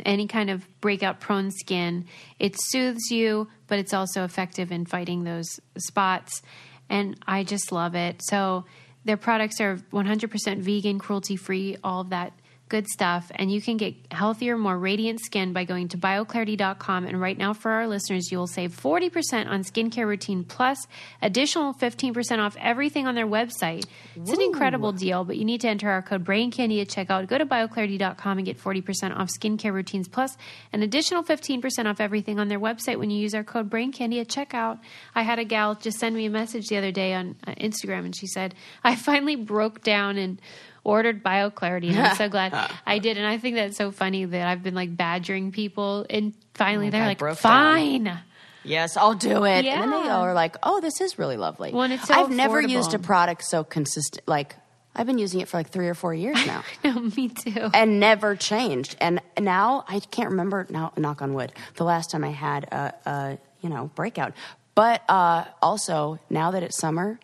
any 0.06 0.28
kind 0.28 0.50
of 0.50 0.66
breakout 0.80 1.20
prone 1.20 1.52
skin. 1.52 2.06
It 2.40 2.56
soothes 2.58 3.12
you, 3.12 3.50
but 3.68 3.80
it's 3.80 3.94
also 3.94 4.24
effective 4.24 4.72
in 4.72 4.86
fighting 4.86 5.26
those 5.26 5.60
spots. 5.78 6.42
And 6.90 7.20
I 7.28 7.44
just 7.44 7.74
love 7.74 7.96
it. 7.96 8.22
So 8.24 8.64
their 9.04 9.18
products 9.18 9.60
are 9.60 9.76
100% 9.92 10.58
vegan, 10.60 11.00
cruelty 11.00 11.36
free, 11.36 11.76
all 11.84 12.02
of 12.02 12.10
that 12.12 12.32
good 12.70 12.88
stuff. 12.88 13.32
And 13.36 13.52
you 13.52 13.62
can 13.62 13.78
get 13.78 13.96
healthier, 14.12 14.58
more 14.58 14.78
radiant 14.78 15.20
skin 15.22 15.54
by 15.54 15.64
going 15.64 15.88
to 15.90 15.98
bioclarity.com. 15.98 17.06
And 17.06 17.20
right 17.20 17.38
now, 17.38 17.54
for 17.54 17.72
our 17.72 17.88
listeners, 17.88 18.32
you 18.32 18.38
will 18.38 18.48
save 18.48 18.76
40% 18.76 19.48
on 19.48 19.64
skincare 19.64 20.06
routine 20.06 20.44
plus 20.44 20.88
additional 21.22 21.74
15% 21.74 22.40
off 22.40 22.56
everything 22.60 23.08
on 23.08 23.16
their 23.16 23.28
website. 23.28 23.86
It's 24.16 24.32
an 24.32 24.42
incredible 24.42 24.92
deal, 24.92 25.24
but 25.24 25.38
you 25.38 25.46
need 25.46 25.62
to 25.62 25.70
enter 25.70 25.90
our 25.90 26.02
code 26.02 26.24
Brain 26.24 26.52
Candy 26.52 26.82
at 26.82 26.88
checkout. 26.88 27.28
Go 27.28 27.38
to 27.38 27.46
bioclarity.com 27.46 28.38
and 28.38 28.46
get 28.46 28.60
40% 28.60 29.18
off 29.18 29.30
skincare 29.30 29.74
routines 29.74 30.08
plus 30.08 30.38
an 30.74 30.84
additional 30.84 31.24
15% 31.24 31.86
off 31.86 32.02
everything 32.02 32.40
on 32.40 32.48
their 32.48 32.60
website 32.60 32.98
when 32.98 33.10
you 33.10 33.20
use 33.20 33.34
our 33.34 33.44
code 33.44 33.70
Brain 33.70 33.92
Candy 33.92 34.20
at 34.20 34.28
checkout. 34.28 34.80
I 35.16 35.24
had 35.24 35.40
a 35.40 35.46
gal 35.46 35.76
just 35.76 36.00
send 36.00 36.16
me 36.16 36.26
a 36.26 36.30
message 36.30 36.68
the 36.68 36.78
other 36.78 36.92
day 36.92 37.14
on 37.14 37.36
uh, 37.46 37.54
Instagram 37.56 38.06
and 38.06 38.16
she 38.16 38.28
said, 38.28 38.56
I 38.84 38.96
finally 38.96 39.36
broke 39.36 39.84
down 39.84 40.18
and 40.18 40.42
ordered 40.88 41.22
BioClarity 41.22 41.90
and 41.90 42.00
I'm 42.00 42.16
so 42.16 42.30
glad 42.36 42.72
I 42.86 42.98
did. 43.00 43.18
And 43.18 43.28
I 43.28 43.38
think 43.38 43.58
that's 43.58 43.76
so 43.78 43.92
funny 43.92 44.24
that 44.24 44.48
I've 44.48 44.64
been 44.64 44.74
like 44.74 44.96
badgering 44.96 45.52
people 45.52 46.06
and 46.10 46.34
finally 46.54 46.90
Like, 46.90 47.20
they're 47.20 47.30
like, 47.30 47.38
fine. 47.38 48.20
Yes, 48.64 48.98
I'll 48.98 49.14
do 49.14 49.44
it. 49.46 49.66
And 49.66 49.84
then 49.84 49.92
they 49.92 50.10
all 50.10 50.24
are 50.24 50.34
like, 50.34 50.56
oh, 50.64 50.80
this 50.82 51.00
is 51.02 51.20
really 51.20 51.38
lovely. 51.38 51.72
Well, 51.74 51.92
it's 51.92 52.08
so 52.08 52.14
I've 52.14 52.32
never 52.32 52.62
used 52.62 52.94
a 52.94 53.00
product 53.00 53.44
so 53.44 53.64
consistent. 53.64 54.28
Like, 54.28 54.56
I've 54.96 55.06
been 55.06 55.20
using 55.20 55.42
it 55.42 55.48
for 55.48 55.58
like 55.58 55.70
three 55.70 55.88
or 55.88 55.94
four 55.94 56.14
years 56.14 56.44
now 56.48 56.64
No, 56.84 57.00
me 57.00 57.30
too. 57.30 57.70
and 57.74 58.00
never 58.00 58.36
changed. 58.36 58.96
And 59.00 59.22
now 59.40 59.86
I 59.88 60.00
can't 60.00 60.32
remember, 60.32 60.66
now, 60.70 60.92
knock 60.98 61.22
on 61.22 61.34
wood, 61.34 61.54
the 61.76 61.84
last 61.84 62.12
time 62.12 62.24
I 62.24 62.32
had 62.32 62.64
a, 62.66 62.94
a 63.06 63.38
you 63.62 63.70
know, 63.70 63.92
breakout. 63.94 64.34
But 64.74 65.04
uh, 65.10 65.46
also, 65.62 66.20
now 66.30 66.52
that 66.52 66.64
it's 66.64 66.78
summer, 66.78 67.20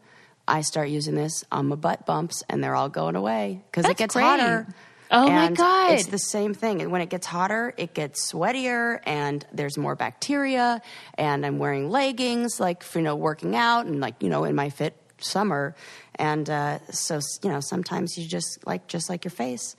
I 0.47 0.61
start 0.61 0.89
using 0.89 1.15
this 1.15 1.43
on 1.51 1.67
my 1.67 1.75
butt 1.75 2.05
bumps 2.05 2.43
and 2.49 2.63
they're 2.63 2.75
all 2.75 2.89
going 2.89 3.15
away 3.15 3.61
because 3.71 3.85
it 3.89 3.97
gets 3.97 4.13
great. 4.15 4.23
hotter. 4.23 4.67
Oh 5.11 5.29
my 5.29 5.51
God. 5.51 5.91
It's 5.91 6.07
the 6.07 6.17
same 6.17 6.53
thing. 6.55 6.81
And 6.81 6.91
when 6.91 7.01
it 7.01 7.09
gets 7.09 7.27
hotter, 7.27 7.73
it 7.77 7.93
gets 7.93 8.31
sweatier 8.31 8.99
and 9.05 9.45
there's 9.53 9.77
more 9.77 9.95
bacteria. 9.95 10.81
And 11.17 11.45
I'm 11.45 11.59
wearing 11.59 11.89
leggings, 11.91 12.59
like, 12.59 12.81
for, 12.83 12.97
you 12.99 13.03
know, 13.03 13.15
working 13.15 13.55
out 13.55 13.85
and, 13.85 14.01
like, 14.01 14.15
you 14.23 14.29
know, 14.29 14.43
in 14.43 14.55
my 14.55 14.69
fit 14.71 14.95
summer. 15.19 15.75
And 16.15 16.49
uh, 16.49 16.79
so, 16.91 17.19
you 17.43 17.49
know, 17.49 17.59
sometimes 17.59 18.17
you 18.17 18.27
just 18.27 18.65
like, 18.65 18.87
just 18.87 19.07
like 19.09 19.23
your 19.23 19.31
face. 19.31 19.75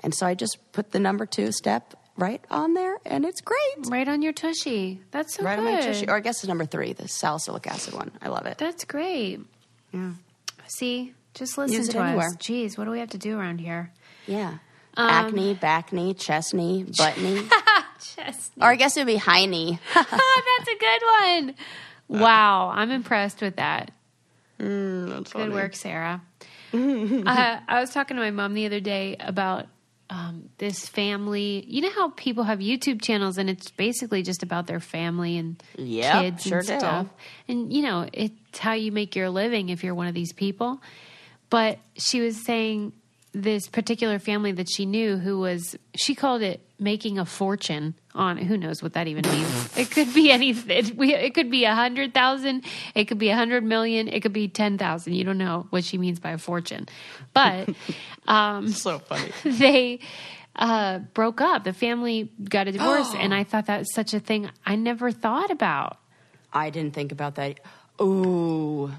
And 0.00 0.14
so 0.14 0.26
I 0.26 0.34
just 0.34 0.58
put 0.72 0.92
the 0.92 1.00
number 1.00 1.26
two 1.26 1.50
step 1.50 1.94
right 2.16 2.44
on 2.50 2.74
there 2.74 2.98
and 3.04 3.24
it's 3.24 3.40
great. 3.40 3.58
Right 3.88 4.06
on 4.08 4.22
your 4.22 4.32
tushy. 4.32 5.00
That's 5.10 5.34
so 5.34 5.42
Right 5.44 5.56
good. 5.58 5.66
on 5.66 5.74
my 5.74 5.80
tushy. 5.80 6.08
Or 6.08 6.14
I 6.16 6.20
guess 6.20 6.38
it's 6.38 6.48
number 6.48 6.66
three, 6.66 6.92
the 6.92 7.08
salicylic 7.08 7.66
acid 7.66 7.94
one. 7.94 8.12
I 8.22 8.28
love 8.28 8.46
it. 8.46 8.58
That's 8.58 8.84
great. 8.84 9.40
Yeah. 9.92 10.12
See, 10.66 11.14
just 11.34 11.56
listen 11.58 11.76
Use 11.76 11.88
it 11.88 11.92
to 11.92 11.98
anywhere. 12.00 12.26
us. 12.28 12.36
Jeez, 12.36 12.76
what 12.76 12.84
do 12.84 12.90
we 12.90 12.98
have 13.00 13.10
to 13.10 13.18
do 13.18 13.38
around 13.38 13.58
here? 13.58 13.92
Yeah. 14.26 14.58
Um, 14.96 15.08
Acne, 15.10 15.54
back 15.54 15.92
knee, 15.92 16.12
chest 16.14 16.52
knee, 16.54 16.84
butt 16.96 17.18
knee. 17.18 17.42
Chest. 18.16 18.52
or 18.60 18.68
I 18.68 18.76
guess 18.76 18.96
it 18.96 19.00
would 19.00 19.06
be 19.06 19.16
high 19.16 19.44
knee. 19.46 19.78
oh, 19.96 20.42
that's 20.58 20.68
a 20.68 20.78
good 20.78 21.02
one. 21.46 21.54
Wow, 22.20 22.70
I'm 22.74 22.90
impressed 22.90 23.42
with 23.42 23.56
that. 23.56 23.90
That's 24.56 25.30
Good 25.34 25.52
work, 25.52 25.76
Sarah. 25.76 26.22
uh, 26.72 26.78
I 27.68 27.80
was 27.80 27.90
talking 27.90 28.16
to 28.16 28.22
my 28.22 28.30
mom 28.30 28.54
the 28.54 28.64
other 28.64 28.80
day 28.80 29.16
about 29.20 29.66
um, 30.10 30.48
this 30.58 30.88
family. 30.88 31.64
You 31.68 31.82
know 31.82 31.90
how 31.90 32.10
people 32.10 32.44
have 32.44 32.60
YouTube 32.60 33.02
channels 33.02 33.38
and 33.38 33.48
it's 33.50 33.70
basically 33.70 34.22
just 34.22 34.42
about 34.42 34.66
their 34.66 34.80
family 34.80 35.36
and 35.36 35.62
Yep, 35.76 36.20
kids 36.22 36.42
sure 36.44 36.58
and 36.58 36.66
do. 36.66 36.78
stuff. 36.78 37.06
And 37.48 37.72
you 37.72 37.82
know, 37.82 38.08
it's 38.12 38.58
how 38.58 38.72
you 38.72 38.92
make 38.92 39.14
your 39.16 39.30
living 39.30 39.68
if 39.68 39.84
you're 39.84 39.94
one 39.94 40.06
of 40.06 40.14
these 40.14 40.32
people. 40.32 40.80
But 41.50 41.78
she 41.96 42.20
was 42.20 42.44
saying 42.44 42.92
this 43.32 43.68
particular 43.68 44.18
family 44.18 44.52
that 44.52 44.68
she 44.70 44.86
knew 44.86 45.16
who 45.18 45.38
was 45.38 45.76
she 45.96 46.14
called 46.14 46.42
it 46.42 46.60
making 46.80 47.18
a 47.18 47.24
fortune 47.24 47.94
on 48.14 48.36
who 48.36 48.56
knows 48.56 48.82
what 48.82 48.92
that 48.92 49.06
even 49.08 49.24
means 49.30 49.76
it 49.78 49.90
could 49.90 50.12
be 50.14 50.30
anything 50.30 50.70
it, 50.78 50.96
we, 50.96 51.14
it 51.14 51.34
could 51.34 51.50
be 51.50 51.64
a 51.64 51.74
hundred 51.74 52.14
thousand 52.14 52.64
it 52.94 53.06
could 53.06 53.18
be 53.18 53.30
a 53.30 53.36
hundred 53.36 53.64
million 53.64 54.06
it 54.08 54.20
could 54.20 54.32
be 54.32 54.46
ten 54.48 54.78
thousand 54.78 55.14
you 55.14 55.24
don't 55.24 55.38
know 55.38 55.66
what 55.70 55.84
she 55.84 55.98
means 55.98 56.20
by 56.20 56.30
a 56.30 56.38
fortune 56.38 56.86
but 57.34 57.68
um 58.28 58.68
So 58.68 58.98
funny. 58.98 59.30
they 59.44 60.00
uh 60.56 60.98
broke 61.14 61.40
up 61.40 61.64
the 61.64 61.72
family 61.72 62.30
got 62.48 62.68
a 62.68 62.72
divorce 62.72 63.12
and 63.14 63.34
i 63.40 63.44
thought 63.44 63.66
that 63.66 63.78
was 63.80 63.92
such 63.94 64.14
a 64.14 64.20
thing 64.20 64.48
i 64.66 64.76
never 64.76 65.10
thought 65.10 65.50
about 65.50 65.98
I 66.50 66.70
didn't 66.70 66.94
think 66.94 67.12
about 67.12 67.34
that. 67.34 67.60
Ooh. 68.00 68.90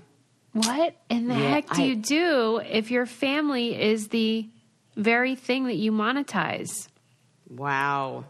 What 0.54 0.96
in 1.10 1.28
the 1.28 1.34
Yeah, 1.34 1.50
heck 1.50 1.70
do 1.74 1.82
I- 1.82 1.86
you 1.86 1.96
do 1.96 2.58
if 2.64 2.92
your 2.92 3.08
family 3.08 3.80
is 3.80 4.10
the 4.10 4.48
very 4.96 5.34
thing 5.36 5.66
that 5.66 5.76
you 5.78 5.92
monetize? 5.92 6.88
Wow. 7.50 8.26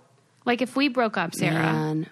Like 0.45 0.61
if 0.61 0.75
we 0.75 0.87
broke 0.87 1.17
up, 1.17 1.35
Sarah. 1.35 1.53
Man. 1.53 2.07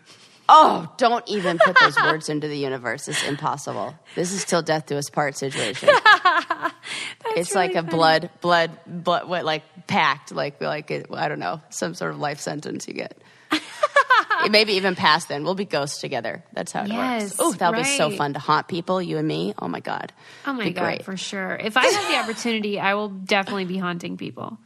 Oh, 0.49 0.89
don't 0.97 1.27
even 1.27 1.57
put 1.59 1.77
those 1.79 1.97
words 2.01 2.29
into 2.29 2.47
the 2.47 2.57
universe. 2.57 3.07
It's 3.09 3.21
impossible. 3.27 3.93
This 4.15 4.31
is 4.31 4.45
till 4.45 4.61
death 4.61 4.85
do 4.85 4.95
us 4.95 5.09
part 5.09 5.35
situation. 5.35 5.89
it's 7.35 7.53
like 7.53 7.71
a 7.71 7.75
funny. 7.81 7.89
blood, 7.89 8.29
blood, 8.39 8.71
blood, 8.87 9.27
what, 9.27 9.43
like 9.43 9.63
pact, 9.87 10.31
like, 10.31 10.61
like, 10.61 10.89
it, 10.89 11.07
I 11.11 11.27
don't 11.27 11.39
know, 11.39 11.61
some 11.69 11.93
sort 11.95 12.11
of 12.11 12.19
life 12.19 12.39
sentence 12.39 12.87
you 12.87 12.93
get. 12.93 13.17
It 14.45 14.51
maybe 14.51 14.73
even 14.73 14.95
past 14.95 15.27
then. 15.29 15.43
We'll 15.43 15.55
be 15.55 15.65
ghosts 15.65 15.99
together. 15.99 16.43
That's 16.53 16.71
how 16.71 16.83
it 16.83 16.89
Yes, 16.89 17.23
works. 17.23 17.35
Oh, 17.39 17.51
that'll 17.53 17.81
be 17.81 17.83
so 17.83 18.11
fun 18.11 18.33
to 18.33 18.39
haunt 18.39 18.67
people, 18.67 19.01
you 19.01 19.17
and 19.17 19.27
me. 19.27 19.53
Oh 19.59 19.67
my 19.67 19.79
God. 19.79 20.13
Oh 20.45 20.53
my 20.53 20.65
Be 20.65 20.71
god, 20.73 20.83
great. 20.83 21.03
for 21.05 21.17
sure. 21.17 21.55
If 21.55 21.75
I 21.75 21.85
have 21.85 22.07
the 22.09 22.17
opportunity, 22.17 22.79
I 22.79 22.93
will 22.93 23.09
definitely 23.09 23.65
be 23.65 23.77
haunting 23.77 24.15
people. 24.15 24.59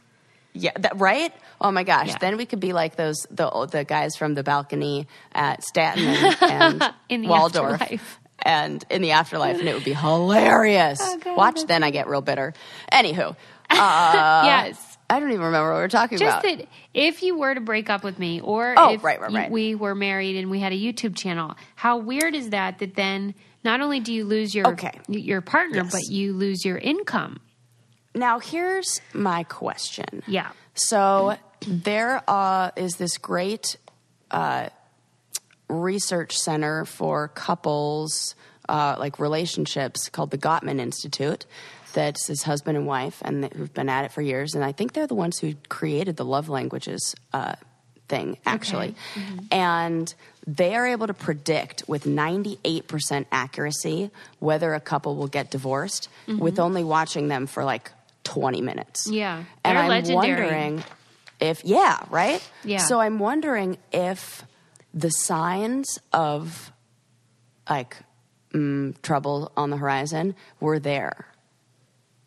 Yeah, 0.54 0.72
that, 0.78 0.98
right? 1.00 1.32
Oh 1.60 1.70
my 1.70 1.82
gosh! 1.84 2.08
Yeah. 2.08 2.18
Then 2.20 2.36
we 2.36 2.44
could 2.46 2.60
be 2.60 2.72
like 2.72 2.96
those 2.96 3.26
the 3.30 3.48
the 3.70 3.84
guys 3.84 4.16
from 4.16 4.34
the 4.34 4.42
balcony 4.42 5.06
at 5.32 5.60
Statler 5.62 6.42
and, 6.42 6.82
and 6.82 6.94
In 7.08 7.22
the 7.22 7.28
Waldorf, 7.28 7.80
afterlife. 7.80 8.18
and 8.42 8.84
in 8.90 9.00
the 9.00 9.12
afterlife, 9.12 9.58
and 9.58 9.68
it 9.68 9.74
would 9.74 9.84
be 9.84 9.94
hilarious. 9.94 11.00
Oh. 11.24 11.34
Watch, 11.34 11.64
then 11.66 11.82
I 11.82 11.90
get 11.90 12.08
real 12.08 12.20
bitter. 12.20 12.52
Anywho, 12.92 13.34
uh, 13.70 14.42
yes. 14.44 14.98
I 15.08 15.20
don't 15.20 15.30
even 15.30 15.42
remember 15.44 15.70
what 15.72 15.78
we 15.78 15.84
are 15.84 15.88
talking 15.88 16.18
Just 16.18 16.44
about. 16.44 16.58
that 16.58 16.68
if 16.94 17.22
you 17.22 17.38
were 17.38 17.54
to 17.54 17.60
break 17.60 17.88
up 17.90 18.02
with 18.04 18.18
me 18.18 18.40
or 18.40 18.74
Oh, 18.76 18.94
if 18.94 19.04
right, 19.04 19.20
right, 19.20 19.30
you- 19.30 19.36
right. 19.36 19.50
we 19.50 19.74
were 19.74 19.94
married 19.94 20.36
and 20.36 20.50
we 20.50 20.58
had 20.60 20.72
a 20.72 20.76
YouTube 20.76 21.16
channel, 21.16 21.54
how 21.74 21.98
weird 21.98 22.34
is 22.34 22.50
that 22.50 22.78
that 22.80 22.94
then 22.94 23.34
not 23.64 23.80
only 23.80 24.00
do 24.00 24.12
you 24.12 24.24
lose 24.24 24.54
your 24.54 24.68
Okay. 24.68 24.98
your 25.08 25.40
partner, 25.42 25.82
Yes. 25.84 25.92
but 25.92 26.02
you 26.08 26.32
lose 26.34 26.64
your 26.64 26.76
income? 26.78 27.40
Now, 28.14 28.38
here's 28.38 29.00
my 29.12 29.44
question. 29.44 30.22
Yeah. 30.26 30.50
So 30.74 31.36
there 31.66 32.22
uh, 32.28 32.70
is 32.76 32.96
this 32.96 33.18
great 33.18 33.76
uh, 34.30 34.68
research 35.68 36.36
center 36.36 36.84
for 36.84 37.28
couples, 37.28 38.34
uh, 38.68 38.96
like 38.98 39.18
relationships, 39.18 40.08
called 40.08 40.30
the 40.30 40.38
Gottman 40.38 40.78
Institute. 40.80 41.46
That's 41.94 42.26
his 42.26 42.42
husband 42.42 42.78
and 42.78 42.86
wife, 42.86 43.20
and 43.22 43.52
who've 43.52 43.72
been 43.72 43.88
at 43.88 44.04
it 44.06 44.12
for 44.12 44.22
years. 44.22 44.54
And 44.54 44.64
I 44.64 44.72
think 44.72 44.92
they're 44.92 45.06
the 45.06 45.14
ones 45.14 45.38
who 45.38 45.54
created 45.68 46.16
the 46.16 46.24
love 46.24 46.48
languages 46.48 47.14
uh, 47.34 47.54
thing, 48.08 48.38
actually. 48.46 48.94
And 49.50 50.12
they 50.46 50.74
are 50.74 50.86
able 50.86 51.06
to 51.06 51.14
predict 51.14 51.84
with 51.86 52.04
98% 52.04 53.26
accuracy 53.30 54.10
whether 54.38 54.74
a 54.74 54.80
couple 54.80 55.16
will 55.16 55.28
get 55.28 55.50
divorced 55.50 56.08
with 56.26 56.58
only 56.58 56.82
watching 56.82 57.28
them 57.28 57.46
for 57.46 57.64
like 57.64 57.90
20 58.24 58.60
minutes. 58.60 59.08
Yeah. 59.10 59.44
And 59.64 59.78
I'm 59.78 59.88
legendary. 59.88 60.40
wondering 60.42 60.84
if, 61.40 61.64
yeah, 61.64 62.04
right? 62.10 62.46
Yeah. 62.64 62.78
So 62.78 63.00
I'm 63.00 63.18
wondering 63.18 63.78
if 63.92 64.44
the 64.94 65.10
signs 65.10 65.98
of 66.12 66.72
like 67.68 67.96
mm, 68.52 69.00
trouble 69.02 69.50
on 69.56 69.70
the 69.70 69.76
horizon 69.76 70.34
were 70.60 70.78
there. 70.78 71.26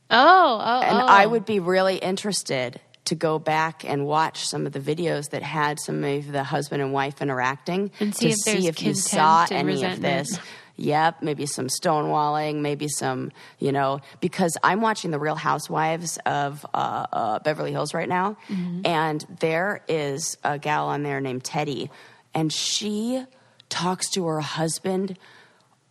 Oh, 0.10 0.62
oh, 0.64 0.82
And 0.82 0.98
oh. 1.02 1.06
I 1.06 1.26
would 1.26 1.46
be 1.46 1.60
really 1.60 1.98
interested 1.98 2.80
to 3.06 3.16
go 3.16 3.38
back 3.38 3.84
and 3.88 4.06
watch 4.06 4.48
some 4.48 4.66
of 4.66 4.72
the 4.72 4.80
videos 4.80 5.30
that 5.30 5.44
had 5.44 5.80
some 5.80 6.04
of 6.04 6.32
the 6.32 6.44
husband 6.44 6.82
and 6.82 6.92
wife 6.92 7.22
interacting 7.22 7.92
And 8.00 8.16
see 8.16 8.28
to 8.28 8.32
if 8.32 8.38
see 8.38 8.68
if 8.68 8.82
you 8.82 8.94
saw 8.96 9.46
any 9.52 9.74
resentment. 9.74 10.22
of 10.22 10.28
this. 10.28 10.40
Yep, 10.78 11.22
maybe 11.22 11.46
some 11.46 11.68
stonewalling, 11.68 12.62
maybe 12.62 12.88
some, 12.90 13.32
you 13.60 13.72
know, 13.72 14.02
because 14.20 14.58
I'm 14.62 14.82
watching 14.82 15.12
The 15.12 15.20
Real 15.20 15.36
Housewives 15.36 16.18
of 16.26 16.66
uh, 16.74 17.06
uh, 17.14 17.40
Beverly 17.40 17.72
Hills 17.72 17.94
right 17.94 18.10
now, 18.10 18.36
Mm-hmm. 18.50 18.82
and 18.86 19.26
there 19.40 19.82
is 19.88 20.38
a 20.44 20.60
gal 20.60 20.88
on 20.88 21.04
there 21.04 21.22
named 21.22 21.44
Teddi, 21.44 21.90
and 22.34 22.52
she 22.52 23.24
talks 23.70 24.10
to 24.12 24.26
her 24.28 24.42
husband 24.42 25.18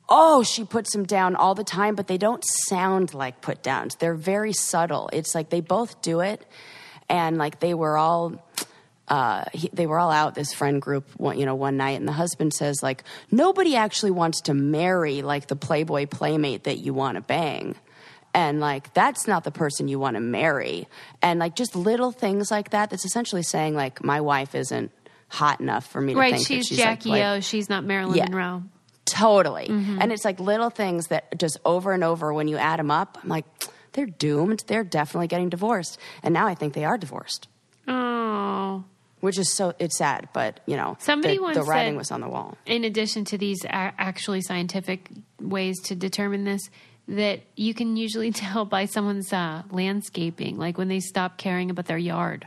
oh, 0.06 0.42
she 0.42 0.64
puts 0.64 0.94
him 0.94 1.04
down 1.04 1.34
all 1.34 1.54
the 1.54 1.64
time, 1.64 1.94
but 1.94 2.08
they 2.08 2.18
don't 2.18 2.44
sound 2.68 3.14
like 3.14 3.40
put 3.40 3.62
downs. 3.62 3.96
They're 3.96 4.14
very 4.14 4.52
subtle. 4.52 5.08
It's 5.14 5.34
like 5.34 5.48
they 5.48 5.62
both 5.62 6.02
do 6.02 6.20
it, 6.20 6.44
and 7.08 7.38
like 7.38 7.60
they 7.60 7.72
were 7.72 7.96
all. 7.96 8.43
Uh, 9.06 9.44
he, 9.52 9.68
they 9.74 9.86
were 9.86 9.98
all 9.98 10.10
out 10.10 10.34
this 10.34 10.54
friend 10.54 10.80
group 10.80 11.06
one, 11.18 11.38
you 11.38 11.44
know 11.44 11.54
one 11.54 11.76
night 11.76 11.98
and 11.98 12.08
the 12.08 12.12
husband 12.12 12.54
says 12.54 12.82
like 12.82 13.04
nobody 13.30 13.76
actually 13.76 14.10
wants 14.10 14.40
to 14.40 14.54
marry 14.54 15.20
like 15.20 15.46
the 15.48 15.56
playboy 15.56 16.06
playmate 16.06 16.64
that 16.64 16.78
you 16.78 16.94
want 16.94 17.16
to 17.16 17.20
bang 17.20 17.74
and 18.32 18.60
like 18.60 18.94
that's 18.94 19.26
not 19.28 19.44
the 19.44 19.50
person 19.50 19.88
you 19.88 19.98
want 19.98 20.14
to 20.16 20.20
marry 20.22 20.88
and 21.20 21.38
like 21.38 21.54
just 21.54 21.76
little 21.76 22.12
things 22.12 22.50
like 22.50 22.70
that 22.70 22.88
that's 22.88 23.04
essentially 23.04 23.42
saying 23.42 23.74
like 23.74 24.02
my 24.02 24.22
wife 24.22 24.54
isn't 24.54 24.90
hot 25.28 25.60
enough 25.60 25.86
for 25.86 26.00
me 26.00 26.14
to 26.14 26.18
right. 26.18 26.34
think 26.36 26.46
She's, 26.46 26.66
she's 26.68 26.78
Jackie 26.78 27.10
play- 27.10 27.26
O. 27.26 27.40
She's 27.40 27.68
not 27.68 27.84
Marilyn 27.84 28.16
Yeah. 28.16 28.24
Monroe. 28.24 28.62
Totally. 29.04 29.66
Mm-hmm. 29.68 29.98
And 30.00 30.12
it's 30.12 30.24
like 30.24 30.40
little 30.40 30.70
things 30.70 31.08
that 31.08 31.38
just 31.38 31.58
over 31.66 31.92
and 31.92 32.02
over 32.02 32.32
when 32.32 32.48
you 32.48 32.56
add 32.56 32.78
them 32.78 32.90
up, 32.90 33.18
I'm 33.22 33.28
like, 33.28 33.44
they're 33.92 34.06
doomed. 34.06 34.64
They're 34.66 34.82
definitely 34.82 35.26
getting 35.26 35.50
divorced. 35.50 35.98
And 36.22 36.32
now 36.32 36.46
I 36.46 36.54
think 36.54 36.72
they 36.72 36.86
are 36.86 36.96
divorced, 36.96 37.48
Oh. 37.86 38.84
Which 39.24 39.38
is 39.38 39.52
so, 39.52 39.74
it's 39.78 39.96
sad, 39.98 40.28
but 40.32 40.60
you 40.66 40.76
know, 40.76 40.96
Somebody 41.00 41.36
the, 41.38 41.42
once 41.42 41.56
the 41.56 41.62
writing 41.64 41.94
said- 41.94 41.98
was 41.98 42.10
on 42.10 42.20
the 42.20 42.28
wall. 42.28 42.56
in 42.66 42.84
addition 42.84 43.24
to 43.26 43.38
these 43.38 43.64
a- 43.64 43.70
actually 43.98 44.40
scientific 44.42 45.08
ways 45.40 45.80
to 45.84 45.94
determine 45.94 46.44
this, 46.44 46.62
that 47.08 47.40
you 47.56 47.74
can 47.74 47.96
usually 47.96 48.30
tell 48.44 48.64
by 48.64 48.84
someone's 48.86 49.32
uh, 49.32 49.62
landscaping, 49.70 50.58
like 50.58 50.78
when 50.78 50.88
they 50.88 51.00
stop 51.00 51.36
caring 51.38 51.70
about 51.70 51.86
their 51.86 51.98
yard, 51.98 52.46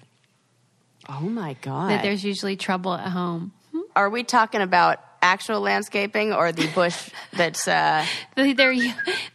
Oh 1.09 1.21
my 1.21 1.55
God. 1.61 1.89
that 1.91 2.01
there's 2.03 2.23
usually 2.23 2.55
trouble 2.57 2.93
at 2.93 3.09
home. 3.09 3.51
are 3.95 4.09
we 4.09 4.23
talking 4.23 4.61
about 4.61 4.99
actual 5.21 5.61
landscaping 5.61 6.33
or 6.33 6.51
the 6.51 6.67
bush 6.75 7.09
that's, 7.33 7.67
uh, 7.67 8.05
Their 8.35 8.75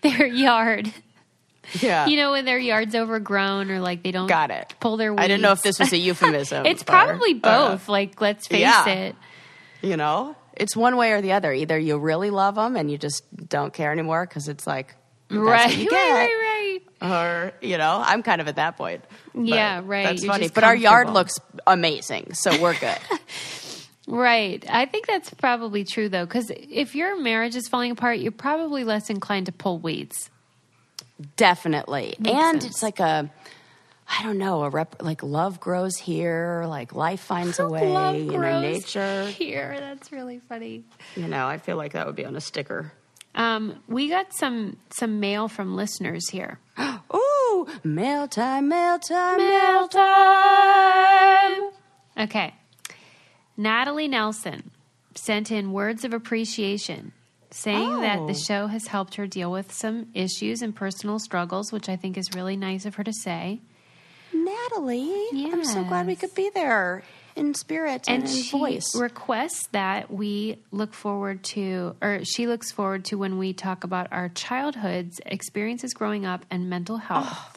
their 0.02 0.26
yard, 0.26 0.92
yeah. 1.80 2.06
you 2.06 2.16
know, 2.16 2.32
when 2.32 2.44
their 2.44 2.58
yard's 2.58 2.94
overgrown 2.94 3.70
or 3.70 3.80
like 3.80 4.02
they 4.02 4.10
don't 4.12 4.26
Got 4.28 4.50
it. 4.50 4.74
pull 4.80 4.96
their. 4.96 5.12
Weeds. 5.12 5.22
I 5.24 5.28
didn't 5.28 5.42
know 5.42 5.52
if 5.52 5.62
this 5.62 5.78
was 5.78 5.92
a 5.92 5.98
euphemism. 5.98 6.66
it's 6.66 6.82
or- 6.82 6.86
probably 6.86 7.34
uh, 7.42 7.70
both. 7.70 7.88
like, 7.88 8.20
let's 8.20 8.46
face 8.46 8.60
yeah. 8.60 8.88
it. 8.88 9.16
you 9.82 9.96
know, 9.96 10.36
it's 10.54 10.76
one 10.76 10.96
way 10.96 11.12
or 11.12 11.20
the 11.22 11.32
other. 11.32 11.52
Either 11.52 11.78
you 11.78 11.98
really 11.98 12.30
love 12.30 12.54
them 12.56 12.76
and 12.76 12.90
you 12.90 12.98
just 12.98 13.24
don't 13.48 13.72
care 13.72 13.92
anymore 13.92 14.26
because 14.26 14.48
it's 14.48 14.66
like, 14.66 14.94
that's 15.28 15.40
Right, 15.40 15.76
right, 15.90 15.90
right, 15.90 16.80
right. 17.00 17.10
or 17.10 17.52
you 17.62 17.78
know, 17.78 18.02
I'm 18.04 18.22
kind 18.22 18.40
of 18.40 18.48
at 18.48 18.56
that 18.56 18.76
point. 18.76 19.02
Yeah, 19.34 19.80
right. 19.84 20.04
That's 20.04 20.22
You're 20.22 20.32
funny. 20.32 20.48
But 20.48 20.64
our 20.64 20.76
yard 20.76 21.08
looks 21.08 21.34
amazing, 21.66 22.34
so 22.34 22.60
we're 22.60 22.78
good. 22.78 22.98
Right. 24.06 24.64
I 24.68 24.86
think 24.86 25.06
that's 25.06 25.32
probably 25.34 25.84
true 25.84 26.08
though, 26.08 26.26
because 26.26 26.50
if 26.54 26.94
your 26.94 27.20
marriage 27.20 27.54
is 27.54 27.68
falling 27.68 27.92
apart, 27.92 28.18
you're 28.18 28.32
probably 28.32 28.84
less 28.84 29.10
inclined 29.10 29.46
to 29.46 29.52
pull 29.52 29.78
weeds. 29.78 30.28
Definitely. 31.36 32.14
Makes 32.18 32.34
and 32.36 32.62
sense. 32.62 32.74
it's 32.74 32.82
like 32.82 33.00
a 33.00 33.30
I 34.08 34.22
don't 34.24 34.36
know, 34.38 34.62
a 34.64 34.68
rep, 34.68 34.96
like 35.00 35.22
love 35.22 35.58
grows 35.58 35.96
here, 35.96 36.64
like 36.66 36.94
life 36.94 37.20
finds 37.20 37.58
a 37.58 37.66
way, 37.68 37.90
Love 37.92 38.16
you 38.16 38.24
know, 38.32 38.38
grows 38.38 38.62
nature. 38.62 39.26
here. 39.26 39.74
That's 39.78 40.12
really 40.12 40.40
funny. 40.48 40.84
You 41.16 41.28
know, 41.28 41.46
I 41.46 41.56
feel 41.58 41.76
like 41.76 41.92
that 41.92 42.06
would 42.06 42.16
be 42.16 42.24
on 42.26 42.36
a 42.36 42.40
sticker. 42.40 42.92
Um, 43.34 43.82
we 43.88 44.08
got 44.10 44.34
some 44.34 44.76
some 44.90 45.18
mail 45.20 45.48
from 45.48 45.74
listeners 45.76 46.28
here. 46.28 46.58
Ooh, 47.14 47.66
mail 47.84 48.28
time, 48.28 48.68
mail 48.68 48.98
time, 48.98 49.38
Mail 49.38 49.88
time. 49.88 51.70
Okay. 52.18 52.54
Natalie 53.56 54.08
Nelson 54.08 54.70
sent 55.14 55.50
in 55.50 55.72
words 55.72 56.04
of 56.04 56.12
appreciation, 56.12 57.12
saying 57.54 58.00
that 58.00 58.16
the 58.26 58.32
Oh. 58.32 58.44
show 58.46 58.66
has 58.66 58.86
helped 58.86 59.14
her 59.16 59.26
deal 59.26 59.50
with 59.50 59.72
some 59.72 60.06
issues 60.14 60.62
and 60.62 60.74
personal 60.74 61.18
struggles, 61.18 61.72
which 61.72 61.88
I 61.88 61.96
think 61.96 62.16
is 62.16 62.34
really 62.34 62.56
nice 62.56 62.84
of 62.86 62.94
her 62.96 63.04
to 63.04 63.12
say. 63.12 63.60
Natalie, 64.32 65.12
I'm 65.52 65.64
so 65.64 65.84
glad 65.84 66.06
we 66.06 66.16
could 66.16 66.34
be 66.34 66.50
there 66.54 67.02
in 67.36 67.54
spirit 67.54 68.04
and, 68.08 68.22
and 68.24 68.30
in 68.32 68.42
she 68.42 68.50
voice. 68.58 68.94
requests 68.94 69.66
that 69.68 70.10
we 70.10 70.58
look 70.70 70.92
forward 70.94 71.42
to 71.44 71.94
or 72.02 72.24
she 72.24 72.46
looks 72.46 72.70
forward 72.72 73.04
to 73.06 73.16
when 73.16 73.38
we 73.38 73.52
talk 73.52 73.84
about 73.84 74.08
our 74.12 74.28
childhood's 74.30 75.20
experiences 75.26 75.92
growing 75.94 76.26
up 76.26 76.44
and 76.50 76.68
mental 76.68 76.96
health 76.98 77.26
Oh 77.28 77.48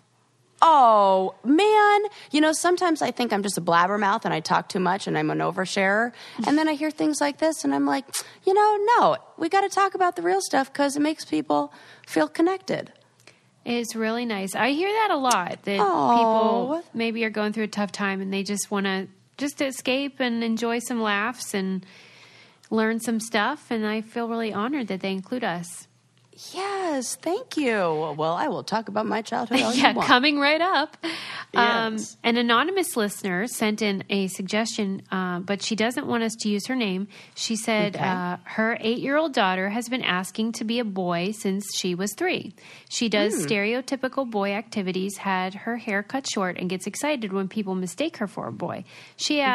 Oh, 0.62 1.36
man, 1.44 2.02
you 2.32 2.40
know 2.42 2.54
sometimes 2.54 3.02
I 3.02 3.12
think 3.12 3.34
I'm 3.34 3.44
just 3.44 3.58
a 3.58 3.62
blabbermouth 3.62 4.26
and 4.26 4.34
I 4.34 4.40
talk 4.40 4.70
too 4.70 4.80
much 4.80 5.06
and 5.06 5.18
I'm 5.18 5.30
an 5.30 5.40
oversharer, 5.40 6.12
and 6.48 6.58
then 6.58 6.68
I 6.68 6.74
hear 6.74 6.90
things 6.90 7.20
like 7.22 7.38
this 7.40 7.64
and 7.64 7.76
I'm 7.76 7.86
like, 7.86 8.06
you 8.46 8.54
know, 8.54 8.78
no, 8.98 9.18
we 9.38 9.50
got 9.50 9.62
to 9.62 9.70
talk 9.70 9.96
about 9.96 10.16
the 10.16 10.22
real 10.22 10.40
stuff 10.42 10.72
because 10.72 10.96
it 10.96 11.02
makes 11.02 11.26
people 11.26 11.74
feel 12.08 12.28
connected. 12.28 12.92
it's 13.66 13.96
really 13.96 14.26
nice. 14.26 14.56
I 14.56 14.70
hear 14.72 14.90
that 14.90 15.10
a 15.12 15.18
lot 15.18 15.64
that 15.64 15.78
people 15.78 16.84
maybe 16.94 17.24
are 17.26 17.30
going 17.30 17.52
through 17.52 17.66
a 17.66 17.68
tough 17.68 17.92
time 17.92 18.22
and 18.22 18.32
they 18.32 18.44
just 18.44 18.72
want 18.72 18.86
to 18.86 19.08
just 19.38 19.60
escape 19.62 20.20
and 20.20 20.44
enjoy 20.44 20.80
some 20.80 21.02
laughs 21.02 21.54
and 21.54 21.86
learn 22.70 23.00
some 23.00 23.20
stuff. 23.20 23.70
And 23.72 23.86
i 23.86 24.02
feel 24.02 24.28
really 24.30 24.54
honored 24.54 24.88
that 24.88 25.02
they 25.02 25.12
include 25.12 25.44
us 25.44 25.88
Yes, 26.54 27.16
thank 27.16 27.56
you. 27.56 27.78
Well, 28.18 28.34
I 28.34 28.50
will 28.50 28.64
talk 28.64 28.90
about 28.90 29.06
my 29.06 29.22
childhood. 29.22 29.60
Yeah, 29.76 29.94
coming 29.94 30.38
right 30.40 30.60
up. 30.62 30.98
Um, 31.54 31.94
Yes. 31.94 32.18
an 32.26 32.36
anonymous 32.36 32.98
listener 32.98 33.48
sent 33.48 33.82
in 33.82 34.04
a 34.10 34.28
suggestion, 34.28 35.02
uh, 35.12 35.40
but 35.40 35.62
she 35.62 35.76
doesn't 35.78 36.08
want 36.08 36.24
us 36.24 36.36
to 36.42 36.50
use 36.50 36.68
her 36.68 36.76
name. 36.76 37.08
She 37.36 37.56
said 37.56 37.96
Okay. 37.96 38.06
uh, 38.06 38.38
her 38.44 38.78
eight 38.82 38.98
year 39.00 39.16
old 39.16 39.34
daughter 39.34 39.70
has 39.70 39.88
been 39.88 40.02
asking 40.04 40.52
to 40.54 40.66
be 40.66 40.80
a 40.80 40.84
boy 40.86 41.32
since 41.32 41.64
she 41.78 41.96
was 41.96 42.14
three. 42.14 42.54
She 42.90 43.08
does 43.08 43.34
Hmm. 43.36 43.46
stereotypical 43.46 44.30
boy 44.30 44.52
activities, 44.52 45.18
had 45.18 45.54
her 45.54 45.78
hair 45.78 46.04
cut 46.04 46.28
short, 46.30 46.58
and 46.60 46.70
gets 46.70 46.86
excited 46.86 47.32
when 47.32 47.48
people 47.48 47.76
mistake 47.76 48.18
her 48.18 48.28
for 48.28 48.48
a 48.48 48.52
boy. 48.54 48.84
She 49.16 49.36
Mm-hmm. 49.36 49.46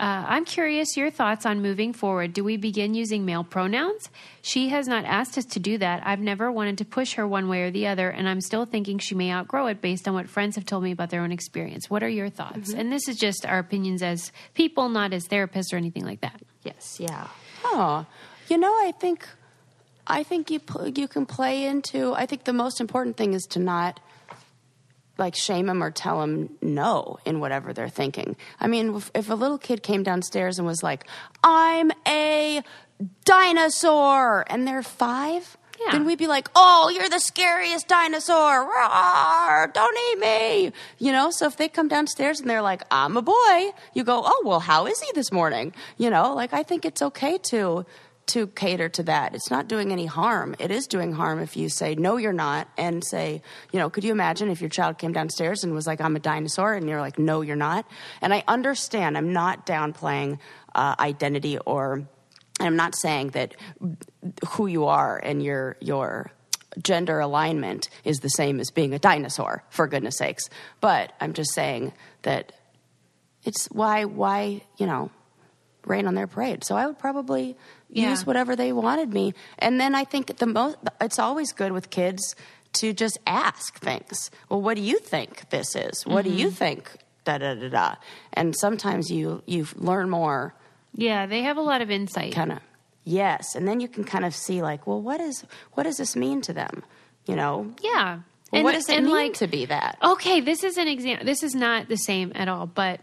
Asks, 0.00 0.28
uh, 0.28 0.32
I'm 0.32 0.44
curious 0.44 0.96
your 0.96 1.10
thoughts 1.10 1.46
on 1.46 1.62
moving 1.62 1.92
forward. 1.92 2.32
Do 2.32 2.42
we 2.42 2.56
begin 2.56 2.94
using 2.94 3.24
male 3.24 3.44
pronouns? 3.44 4.08
She 4.42 4.70
has 4.70 4.88
not 4.88 5.04
asked 5.04 5.36
us 5.38 5.44
to 5.46 5.60
do 5.60 5.78
that. 5.78 6.02
I've 6.04 6.20
never 6.20 6.50
wanted 6.50 6.78
to 6.78 6.84
push 6.84 7.14
her 7.14 7.26
one 7.26 7.48
way 7.48 7.62
or 7.62 7.70
the 7.70 7.86
other, 7.86 8.10
and 8.10 8.28
I'm 8.28 8.40
still 8.40 8.64
thinking 8.64 8.98
she 8.98 9.14
may 9.14 9.32
outgrow 9.32 9.66
it 9.66 9.80
based 9.80 10.08
on 10.08 10.14
what 10.14 10.28
friends 10.28 10.56
have 10.56 10.64
told 10.64 10.82
me 10.82 10.92
about 10.92 11.10
their 11.10 11.22
own 11.22 11.32
experience. 11.32 11.90
What 11.90 12.02
are 12.02 12.08
your 12.08 12.30
thoughts? 12.30 12.72
And 12.72 12.90
this 12.90 13.08
is 13.08 13.16
just 13.16 13.44
our 13.46 13.58
opinions 13.58 14.02
as 14.02 14.32
people, 14.54 14.88
not 14.88 15.12
as 15.12 15.26
therapists 15.28 15.72
or 15.72 15.76
anything 15.76 16.04
like 16.04 16.20
that. 16.22 16.40
Yes, 16.64 16.98
yeah. 16.98 17.28
Oh, 17.64 18.06
you 18.48 18.58
know, 18.58 18.72
I 18.72 18.92
think, 18.98 19.26
I 20.06 20.22
think 20.22 20.50
you 20.50 20.60
pl- 20.60 20.88
you 20.88 21.08
can 21.08 21.26
play 21.26 21.64
into. 21.64 22.14
I 22.14 22.26
think 22.26 22.44
the 22.44 22.52
most 22.52 22.80
important 22.80 23.16
thing 23.16 23.34
is 23.34 23.42
to 23.50 23.58
not 23.58 24.00
like 25.20 25.36
shame 25.36 25.66
them 25.66 25.82
or 25.82 25.90
tell 25.90 26.20
them 26.20 26.56
no 26.60 27.18
in 27.24 27.38
whatever 27.38 27.72
they're 27.72 27.88
thinking. 27.88 28.36
I 28.58 28.66
mean, 28.66 28.96
if, 28.96 29.10
if 29.14 29.30
a 29.30 29.34
little 29.34 29.58
kid 29.58 29.82
came 29.82 30.02
downstairs 30.02 30.58
and 30.58 30.66
was 30.66 30.82
like, 30.82 31.04
"I'm 31.44 31.92
a 32.08 32.62
dinosaur," 33.24 34.44
and 34.48 34.66
they're 34.66 34.82
five. 34.82 35.56
Yeah. 35.78 35.92
Then 35.92 36.04
we'd 36.04 36.18
be 36.18 36.26
like, 36.26 36.48
"Oh, 36.54 36.90
you're 36.94 37.08
the 37.08 37.20
scariest 37.20 37.88
dinosaur! 37.88 38.64
Roar, 38.64 39.70
don't 39.72 39.98
eat 40.10 40.18
me!" 40.18 40.72
You 40.98 41.12
know. 41.12 41.30
So 41.30 41.46
if 41.46 41.56
they 41.56 41.68
come 41.68 41.88
downstairs 41.88 42.40
and 42.40 42.50
they're 42.50 42.62
like, 42.62 42.82
"I'm 42.90 43.16
a 43.16 43.22
boy," 43.22 43.72
you 43.94 44.04
go, 44.04 44.22
"Oh, 44.24 44.42
well, 44.44 44.60
how 44.60 44.86
is 44.86 45.00
he 45.00 45.10
this 45.14 45.30
morning?" 45.30 45.72
You 45.96 46.10
know. 46.10 46.34
Like 46.34 46.52
I 46.52 46.62
think 46.62 46.84
it's 46.84 47.02
okay 47.02 47.38
to 47.50 47.86
to 48.30 48.46
cater 48.48 48.88
to 48.88 49.02
that. 49.04 49.34
It's 49.34 49.50
not 49.50 49.68
doing 49.68 49.92
any 49.92 50.06
harm. 50.06 50.56
It 50.58 50.70
is 50.70 50.86
doing 50.86 51.12
harm 51.12 51.38
if 51.40 51.56
you 51.56 51.68
say, 51.68 51.94
no, 51.94 52.16
you're 52.16 52.32
not, 52.32 52.68
and 52.76 53.04
say, 53.04 53.42
you 53.72 53.78
know, 53.78 53.90
could 53.90 54.04
you 54.04 54.12
imagine 54.12 54.50
if 54.50 54.60
your 54.60 54.70
child 54.70 54.98
came 54.98 55.12
downstairs 55.12 55.64
and 55.64 55.74
was 55.74 55.86
like, 55.86 56.00
I'm 56.00 56.16
a 56.16 56.20
dinosaur, 56.20 56.74
and 56.74 56.88
you're 56.88 57.00
like, 57.00 57.18
no, 57.18 57.40
you're 57.40 57.56
not? 57.56 57.86
And 58.20 58.32
I 58.32 58.42
understand, 58.48 59.16
I'm 59.16 59.32
not 59.32 59.66
downplaying 59.66 60.38
uh, 60.74 60.96
identity 60.98 61.58
or, 61.58 62.08
I'm 62.58 62.76
not 62.76 62.94
saying 62.94 63.30
that 63.30 63.56
who 64.50 64.66
you 64.66 64.84
are 64.86 65.18
and 65.18 65.42
your, 65.42 65.76
your, 65.80 66.30
Gender 66.80 67.18
alignment 67.18 67.88
is 68.04 68.18
the 68.18 68.28
same 68.28 68.60
as 68.60 68.70
being 68.70 68.94
a 68.94 68.98
dinosaur, 69.00 69.64
for 69.70 69.88
goodness 69.88 70.18
sakes. 70.18 70.48
But 70.80 71.12
I'm 71.20 71.32
just 71.32 71.52
saying 71.52 71.92
that 72.22 72.52
it's 73.42 73.66
why, 73.72 74.04
why, 74.04 74.62
you 74.78 74.86
know, 74.86 75.10
rain 75.84 76.06
on 76.06 76.14
their 76.14 76.28
parade. 76.28 76.62
So 76.62 76.76
I 76.76 76.86
would 76.86 76.96
probably 76.96 77.56
Yeah. 77.92 78.10
use 78.10 78.24
whatever 78.26 78.54
they 78.56 78.72
wanted 78.72 79.12
me. 79.12 79.34
And 79.58 79.80
then 79.80 79.94
I 79.94 80.04
think 80.04 80.36
the 80.38 80.46
most, 80.46 80.76
it's 81.00 81.18
always 81.18 81.52
good 81.52 81.72
with 81.72 81.90
kids 81.90 82.36
to 82.74 82.92
just 82.92 83.18
ask 83.26 83.78
things. 83.80 84.30
Well, 84.48 84.62
what 84.62 84.76
do 84.76 84.82
you 84.82 84.98
think 85.00 85.50
this 85.50 85.74
is? 85.74 86.04
What 86.06 86.22
do 86.24 86.30
Mm-hmm. 86.30 86.38
you 86.38 86.50
think? 86.50 86.90
Da 87.24 87.38
da 87.38 87.54
da 87.54 87.68
da. 87.68 87.94
And 88.32 88.54
sometimes 88.56 89.10
you 89.10 89.42
you 89.46 89.66
learn 89.76 90.08
more. 90.08 90.54
Yeah, 90.94 91.26
they 91.26 91.42
have 91.42 91.56
a 91.56 91.62
lot 91.62 91.82
of 91.82 91.90
insight. 91.90 92.32
Kind 92.32 92.52
of 92.52 92.58
yes, 93.04 93.54
and 93.54 93.66
then 93.68 93.80
you 93.80 93.88
can 93.88 94.04
kind 94.04 94.24
of 94.24 94.34
see 94.34 94.62
like, 94.62 94.86
well, 94.86 95.00
what 95.02 95.20
is 95.20 95.44
what 95.74 95.82
does 95.82 95.96
this 95.98 96.14
mean 96.16 96.40
to 96.42 96.52
them? 96.52 96.82
You 97.26 97.36
know, 97.36 97.74
Yeah. 97.82 98.20
well, 98.52 98.62
what 98.64 98.72
does 98.72 98.88
it 98.88 98.96
and 98.96 99.06
mean 99.06 99.14
like, 99.14 99.34
to 99.34 99.46
be 99.46 99.66
that? 99.66 99.98
Okay, 100.02 100.40
this 100.40 100.64
is 100.64 100.78
an 100.78 100.88
example. 100.88 101.26
This 101.26 101.42
is 101.42 101.54
not 101.54 101.88
the 101.88 101.96
same 101.96 102.32
at 102.34 102.48
all, 102.48 102.66
but 102.66 103.00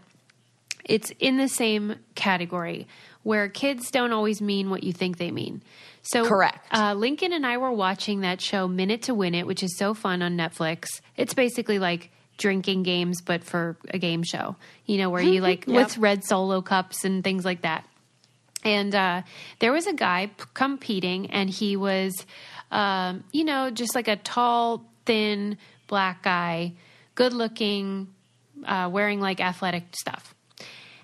it's 0.88 1.12
in 1.20 1.36
the 1.36 1.48
same 1.48 1.96
category 2.14 2.86
where 3.22 3.48
kids 3.48 3.90
don't 3.90 4.12
always 4.12 4.40
mean 4.40 4.70
what 4.70 4.82
you 4.82 4.92
think 4.92 5.18
they 5.18 5.30
mean. 5.30 5.62
So, 6.02 6.26
Correct. 6.26 6.66
Uh, 6.72 6.94
Lincoln 6.94 7.32
and 7.32 7.44
I 7.46 7.58
were 7.58 7.70
watching 7.72 8.20
that 8.22 8.40
show 8.40 8.66
Minute 8.66 9.02
to 9.02 9.14
Win 9.14 9.34
It, 9.34 9.46
which 9.46 9.62
is 9.62 9.76
so 9.76 9.92
fun 9.92 10.22
on 10.22 10.36
Netflix. 10.36 10.86
It's 11.16 11.34
basically 11.34 11.78
like 11.78 12.10
drinking 12.38 12.84
games, 12.84 13.20
but 13.20 13.44
for 13.44 13.76
a 13.90 13.98
game 13.98 14.22
show. 14.22 14.56
You 14.86 14.96
know, 14.98 15.10
where 15.10 15.22
you 15.22 15.40
like 15.42 15.66
Yep. 15.66 15.76
with 15.76 15.98
red 15.98 16.24
solo 16.24 16.62
cups 16.62 17.04
and 17.04 17.22
things 17.22 17.44
like 17.44 17.62
that. 17.62 17.84
And 18.64 18.94
uh, 18.94 19.22
there 19.58 19.72
was 19.72 19.86
a 19.86 19.92
guy 19.92 20.30
p- 20.36 20.44
competing, 20.54 21.30
and 21.30 21.50
he 21.50 21.76
was, 21.76 22.14
um, 22.70 23.24
you 23.32 23.44
know, 23.44 23.70
just 23.70 23.94
like 23.94 24.08
a 24.08 24.16
tall, 24.16 24.84
thin 25.04 25.58
black 25.86 26.22
guy, 26.22 26.72
good 27.14 27.32
looking, 27.32 28.08
uh, 28.64 28.88
wearing 28.90 29.20
like 29.20 29.40
athletic 29.40 29.84
stuff. 29.98 30.34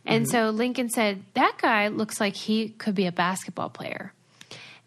And 0.06 0.24
mm-hmm. 0.24 0.30
so 0.30 0.50
Lincoln 0.50 0.88
said, 0.90 1.22
That 1.34 1.56
guy 1.60 1.88
looks 1.88 2.20
like 2.20 2.34
he 2.34 2.70
could 2.70 2.94
be 2.94 3.06
a 3.06 3.12
basketball 3.12 3.70
player. 3.70 4.12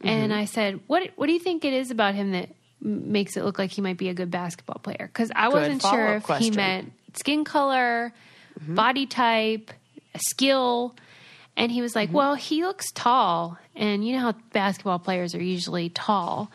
And 0.01 0.31
mm-hmm. 0.31 0.39
I 0.39 0.45
said, 0.45 0.79
what, 0.87 1.09
what 1.15 1.27
do 1.27 1.33
you 1.33 1.39
think 1.39 1.65
it 1.65 1.73
is 1.73 1.91
about 1.91 2.13
him 2.13 2.31
that 2.31 2.49
makes 2.81 3.35
it 3.35 3.43
look 3.43 3.57
like 3.57 3.71
he 3.71 3.81
might 3.81 3.97
be 3.97 4.09
a 4.09 4.13
good 4.13 4.29
basketball 4.29 4.79
player? 4.79 5.09
Because 5.11 5.31
I 5.35 5.49
wasn't 5.49 5.81
sure 5.81 6.15
if 6.17 6.27
he 6.37 6.51
meant 6.51 6.93
skin 7.15 7.43
color, 7.43 8.13
mm-hmm. 8.59 8.75
body 8.75 9.05
type, 9.07 9.71
skill. 10.17 10.95
And 11.55 11.71
he 11.71 11.81
was 11.81 11.95
like, 11.95 12.09
Mm-hmm. 12.09 12.17
Well, 12.17 12.35
he 12.35 12.63
looks 12.63 12.91
tall. 12.91 13.57
And 13.75 14.05
you 14.05 14.13
know 14.13 14.19
how 14.19 14.33
basketball 14.53 14.99
players 14.99 15.33
are 15.33 15.43
usually 15.43 15.89
tall. 15.89 16.51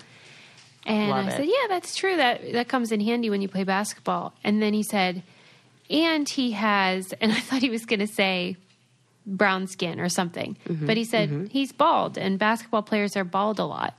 And 0.84 1.10
Love 1.10 1.26
I 1.26 1.28
it. 1.30 1.36
said, 1.36 1.46
Yeah, 1.46 1.66
that's 1.68 1.96
true. 1.96 2.16
That 2.16 2.52
that 2.52 2.68
comes 2.68 2.92
in 2.92 3.00
handy 3.00 3.28
when 3.28 3.42
you 3.42 3.48
play 3.48 3.64
basketball. 3.64 4.34
And 4.44 4.62
then 4.62 4.72
he 4.72 4.84
said, 4.84 5.24
and 5.92 6.28
he 6.28 6.52
has, 6.52 7.12
and 7.20 7.32
I 7.32 7.40
thought 7.40 7.60
he 7.62 7.70
was 7.70 7.84
going 7.86 8.00
to 8.00 8.06
say 8.06 8.56
brown 9.26 9.66
skin 9.68 10.00
or 10.00 10.08
something, 10.08 10.56
Mm-hmm, 10.68 10.86
but 10.86 10.96
he 10.96 11.04
said 11.04 11.48
he's 11.52 11.70
bald, 11.72 12.18
and 12.18 12.38
basketball 12.38 12.82
players 12.82 13.16
are 13.16 13.24
bald 13.24 13.58
a 13.58 13.64
lot. 13.64 13.94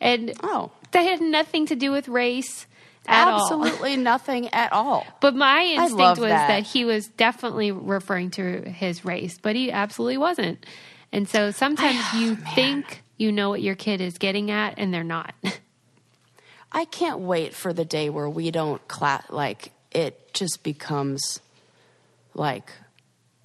And 0.00 0.32
Oh. 0.42 0.70
that 0.92 1.02
had 1.02 1.20
nothing 1.20 1.66
to 1.66 1.76
do 1.76 1.90
with 1.92 2.08
race 2.08 2.66
at 3.06 3.26
all. 3.28 3.40
Absolutely 3.42 3.96
nothing 3.96 4.48
at 4.52 4.72
all. 4.72 5.06
But 5.20 5.34
my 5.34 5.62
instinct 5.64 6.18
was 6.20 6.28
that. 6.30 6.48
that. 6.48 6.62
he 6.64 6.84
was 6.84 7.06
definitely 7.08 7.72
referring 7.72 8.30
to 8.32 8.62
his 8.68 9.04
race, 9.04 9.38
but 9.40 9.54
he 9.56 9.70
absolutely 9.72 10.18
wasn't. 10.18 10.64
And 11.12 11.28
so 11.28 11.50
sometimes 11.52 11.98
you 12.14 12.36
think 12.36 13.02
you 13.16 13.32
know 13.32 13.48
what 13.48 13.62
your 13.62 13.74
kid 13.74 14.00
is 14.00 14.18
getting 14.18 14.50
at, 14.50 14.74
and 14.76 14.92
they're 14.92 15.02
not. 15.04 15.34
I 16.72 16.84
can't 16.84 17.20
wait 17.20 17.54
for 17.54 17.72
the 17.72 17.84
day 17.84 18.10
where 18.10 18.28
we 18.28 18.50
don't 18.50 18.86
class 18.88 19.24
like 19.30 19.72
it 19.92 20.32
just 20.34 20.62
becomes 20.62 21.40
like 22.34 22.70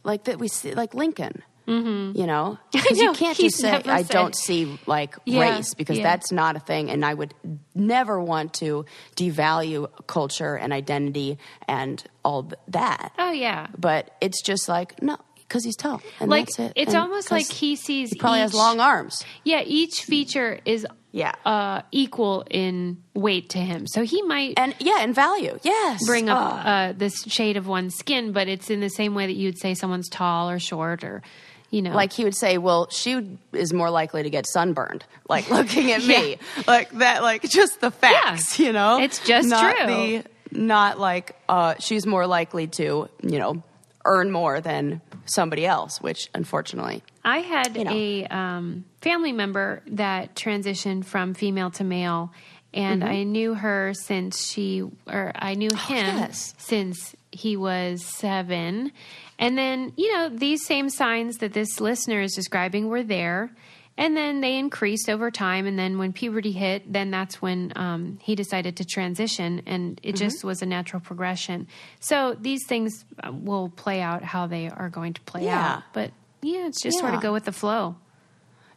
like 0.04 0.26
that 0.26 0.40
we 0.40 0.48
see 0.48 0.74
like 0.74 0.94
Lincoln. 0.94 1.44
Mm-hmm. 1.66 2.20
You 2.20 2.28
know, 2.28 2.58
because 2.74 3.00
you 3.00 3.14
can't 3.14 3.38
just 3.38 3.58
say 3.58 3.72
I 3.72 4.02
said- 4.02 4.10
don't 4.10 4.36
see 4.36 4.78
like 4.86 5.16
Yeah, 5.24 5.56
race 5.56 5.74
because 5.74 5.98
yeah. 5.98 6.04
that's 6.04 6.30
not 6.30 6.58
a 6.58 6.60
thing, 6.60 6.90
and 6.90 7.06
I 7.06 7.14
would 7.14 7.34
never 7.74 8.20
want 8.20 8.54
to 8.56 8.86
devalue 9.16 9.90
culture 10.06 10.56
and 10.58 10.74
identity 10.74 11.38
and 11.66 12.04
all 12.26 12.52
that. 12.68 13.14
Oh 13.18 13.32
yeah. 13.32 13.68
But 13.78 14.14
it's 14.20 14.42
just 14.42 14.68
like 14.68 15.02
no, 15.02 15.18
because 15.54 15.64
he's 15.64 15.76
tall, 15.76 16.02
and 16.20 16.32
Like 16.32 16.48
that's 16.48 16.60
it. 16.60 16.74
it's 16.76 16.94
And 16.96 17.04
almost 17.04 17.30
'cause 17.30 17.48
like 17.48 17.52
he 17.52 17.76
sees 17.76 18.10
he 18.10 18.18
probably 18.18 18.40
has 18.40 18.56
long 18.56 18.80
arms. 18.80 19.24
Yeah, 19.44 19.62
each 19.64 20.04
feature 20.04 20.60
is 20.66 20.88
Yeah. 21.12 21.34
uh, 21.46 21.84
equal 21.92 22.44
in 22.50 22.98
weight 23.14 23.50
to 23.50 23.60
him. 23.60 23.86
So 23.86 24.02
he 24.04 24.24
might 24.24 24.56
And 24.58 24.74
yeah, 24.80 24.98
and 25.02 25.14
value. 25.14 25.60
Yes. 25.62 26.04
bring 26.08 26.28
up 26.28 26.40
Oh. 26.66 26.70
uh, 26.70 26.94
this 26.98 27.14
shade 27.28 27.56
of 27.56 27.68
one's 27.68 27.94
skin, 27.96 28.32
but 28.32 28.48
it's 28.48 28.72
in 28.72 28.80
the 28.80 28.90
same 28.90 29.14
way 29.14 29.28
that 29.28 29.36
you'd 29.36 29.60
say 29.60 29.76
someone's 29.76 30.10
tall 30.10 30.50
or 30.50 30.58
short 30.58 31.04
or, 31.04 31.22
you 31.70 31.84
know. 31.84 31.94
like 31.94 32.14
he 32.14 32.24
would 32.24 32.36
say, 32.36 32.58
"Well, 32.58 32.88
she 32.90 33.38
is 33.52 33.72
more 33.74 33.92
likely 33.92 34.24
to 34.24 34.32
get 34.32 34.48
sunburned." 34.48 35.06
Like 35.30 35.50
looking 35.58 35.92
at 35.92 36.04
me, 36.04 36.40
like 36.68 36.90
that, 36.94 37.22
like 37.22 37.44
just 37.44 37.80
the 37.80 37.92
facts, 37.92 38.58
Yeah. 38.60 38.66
you 38.66 38.74
know. 38.74 39.00
It's 39.00 39.20
just 39.20 39.48
not 39.48 39.76
true. 39.76 39.86
The, 39.88 40.24
not 40.52 41.00
like 41.00 41.36
uh, 41.48 41.76
she's 41.80 42.06
more 42.08 42.26
likely 42.26 42.66
to, 42.68 43.08
you 43.22 43.40
know, 43.40 43.62
earn 44.06 44.32
more 44.32 44.60
than 44.62 45.02
somebody 45.26 45.66
else, 45.66 46.02
which 46.02 46.30
unfortunately, 46.34 47.04
I 47.24 47.40
had 47.40 47.78
you 47.78 47.84
know. 47.86 47.92
a 47.92 48.26
um, 48.26 48.86
family 49.02 49.32
member 49.32 49.82
that 49.88 50.36
transitioned 50.36 51.06
from 51.06 51.34
female 51.34 51.72
to 51.72 51.84
male, 51.84 52.32
and 52.74 53.04
I 53.04 53.24
knew 53.24 53.54
her 53.54 53.94
since 53.94 54.46
she, 54.46 54.84
or 55.08 55.32
I 55.36 55.54
knew 55.56 55.70
him 55.70 56.06
Mm-hmm. 56.06 56.18
Oh, 56.18 56.20
yes. 56.22 56.54
since 56.58 57.16
he 57.32 57.56
was 57.58 58.04
seven. 58.04 58.92
And 59.40 59.58
then, 59.58 59.94
you 59.98 60.12
know, 60.14 60.30
these 60.30 60.66
same 60.66 60.90
signs 60.90 61.38
that 61.38 61.54
this 61.54 61.80
listener 61.80 62.22
is 62.22 62.34
describing 62.34 62.88
were 62.88 63.04
there. 63.04 63.52
And 63.96 64.18
then 64.18 64.42
they 64.42 64.58
increased 64.58 65.08
over 65.08 65.30
time. 65.30 65.68
And 65.68 65.78
then 65.78 66.00
when 66.00 66.14
puberty 66.14 66.52
hit, 66.52 66.92
then 66.92 67.12
that's 67.12 67.42
when 67.42 67.72
um, 67.76 68.18
he 68.24 68.34
decided 68.36 68.78
to 68.78 68.86
transition. 68.86 69.62
And 69.68 70.00
it 70.02 70.16
Mm-hmm. 70.16 70.26
just 70.26 70.44
was 70.44 70.62
a 70.64 70.66
natural 70.66 71.00
progression. 71.00 71.68
So 72.00 72.36
these 72.40 72.66
things 72.66 73.06
uh, 73.24 73.32
will 73.32 73.70
play 73.70 74.02
out 74.02 74.24
how 74.24 74.48
they 74.48 74.68
are 74.70 74.90
going 74.90 75.14
to 75.14 75.22
play 75.22 75.46
Yeah. 75.46 75.76
out. 75.76 75.84
But 75.94 76.12
yeah, 76.42 76.66
it's 76.68 76.82
just 76.82 76.98
sort 77.00 77.14
of 77.14 77.22
go 77.22 77.32
with 77.34 77.46
the 77.46 77.52
flow. 77.52 77.96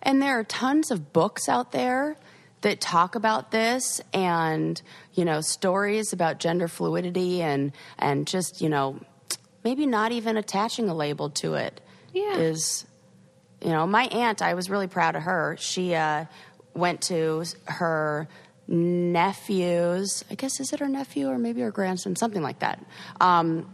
And 0.03 0.21
there 0.21 0.39
are 0.39 0.45
tons 0.45 0.91
of 0.91 1.13
books 1.15 1.49
out 1.49 1.73
there 1.73 2.17
that 2.61 2.81
talk 2.81 3.15
about 3.15 3.51
this 3.51 4.01
and, 4.13 4.81
you 5.15 5.25
know, 5.25 5.41
stories 5.41 6.13
about 6.13 6.39
gender 6.41 6.69
fluidity 6.69 7.43
and 7.43 7.73
and 7.99 8.27
just, 8.27 8.61
you 8.61 8.69
know, 8.69 9.01
maybe 9.65 9.87
not 9.87 10.13
even 10.13 10.37
attaching 10.37 10.89
a 10.89 10.95
label 10.95 11.31
to 11.31 11.55
it 11.55 11.81
Yeah. 12.13 12.37
is 12.39 12.87
you 13.63 13.71
know, 13.71 13.87
my 13.87 14.05
aunt, 14.05 14.43
I 14.43 14.55
was 14.55 14.69
really 14.71 14.87
proud 14.87 15.17
of 15.17 15.23
her. 15.23 15.57
She 15.59 15.95
uh, 15.95 16.27
went 16.75 17.03
to 17.03 17.45
her 17.65 18.29
nephew's, 18.69 20.25
I 20.31 20.35
guess, 20.35 20.61
is 20.61 20.73
it 20.73 20.81
her 20.81 20.89
nephew 20.89 21.29
or 21.29 21.39
maybe 21.39 21.61
her 21.63 21.71
grandson, 21.71 22.17
something 22.17 22.43
like 22.43 22.59
that. 22.61 22.85
Um, 23.21 23.73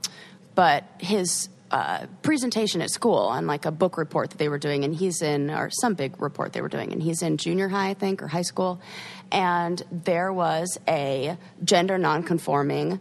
but 0.55 0.85
his 0.99 1.49
uh, 1.71 2.07
presentation 2.21 2.83
at 2.83 2.91
school 2.91 3.17
on 3.17 3.47
like 3.47 3.65
a 3.65 3.71
book 3.71 3.97
report 3.97 4.31
that 4.31 4.39
they 4.39 4.51
were 4.51 4.59
doing, 4.59 4.85
and 4.85 4.95
he's 4.95 5.23
in, 5.23 5.51
or 5.51 5.71
some 5.71 5.95
big 5.95 6.21
report 6.21 6.53
they 6.53 6.61
were 6.61 6.69
doing, 6.69 6.93
and 6.93 7.03
he's 7.03 7.23
in 7.23 7.39
junior 7.39 7.69
high, 7.69 7.89
I 7.89 7.95
think, 7.95 8.23
or 8.23 8.29
high 8.29 8.43
school. 8.43 8.81
And 9.31 9.83
there 9.91 10.33
was 10.33 10.79
a 10.87 11.39
gender 11.65 11.97
nonconforming 11.97 13.01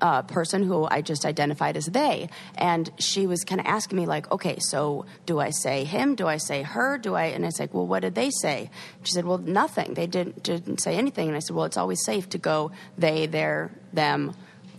uh, 0.00 0.22
person 0.22 0.62
who 0.62 0.86
I 0.90 1.00
just 1.02 1.24
identified 1.24 1.76
as 1.76 1.86
they. 1.86 2.28
And 2.56 2.90
she 2.98 3.26
was 3.26 3.44
kind 3.44 3.60
of 3.60 3.66
asking 3.66 3.98
me, 3.98 4.06
like, 4.06 4.30
okay, 4.30 4.58
so 4.60 5.06
do 5.26 5.40
I 5.40 5.50
say 5.50 5.84
him? 5.84 6.14
Do 6.14 6.26
I 6.26 6.36
say 6.36 6.62
her? 6.62 6.98
Do 6.98 7.14
I? 7.14 7.24
And 7.26 7.44
I 7.44 7.50
said, 7.50 7.70
well, 7.72 7.86
what 7.86 8.00
did 8.00 8.14
they 8.14 8.30
say? 8.30 8.70
She 9.02 9.12
said, 9.12 9.24
well, 9.24 9.38
nothing. 9.38 9.94
They 9.94 10.06
didn't, 10.06 10.42
didn't 10.42 10.80
say 10.80 10.96
anything. 10.96 11.28
And 11.28 11.36
I 11.36 11.40
said, 11.40 11.56
well, 11.56 11.64
it's 11.64 11.76
always 11.76 12.04
safe 12.04 12.28
to 12.30 12.38
go 12.38 12.70
they, 12.96 13.26
their, 13.26 13.70
them, 13.92 14.34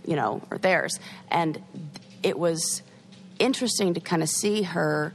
you 0.06 0.16
know, 0.16 0.42
or 0.50 0.58
theirs. 0.58 0.98
And 1.30 1.62
it 2.22 2.38
was 2.38 2.82
interesting 3.38 3.94
to 3.94 4.00
kind 4.00 4.22
of 4.22 4.28
see 4.28 4.62
her 4.62 5.14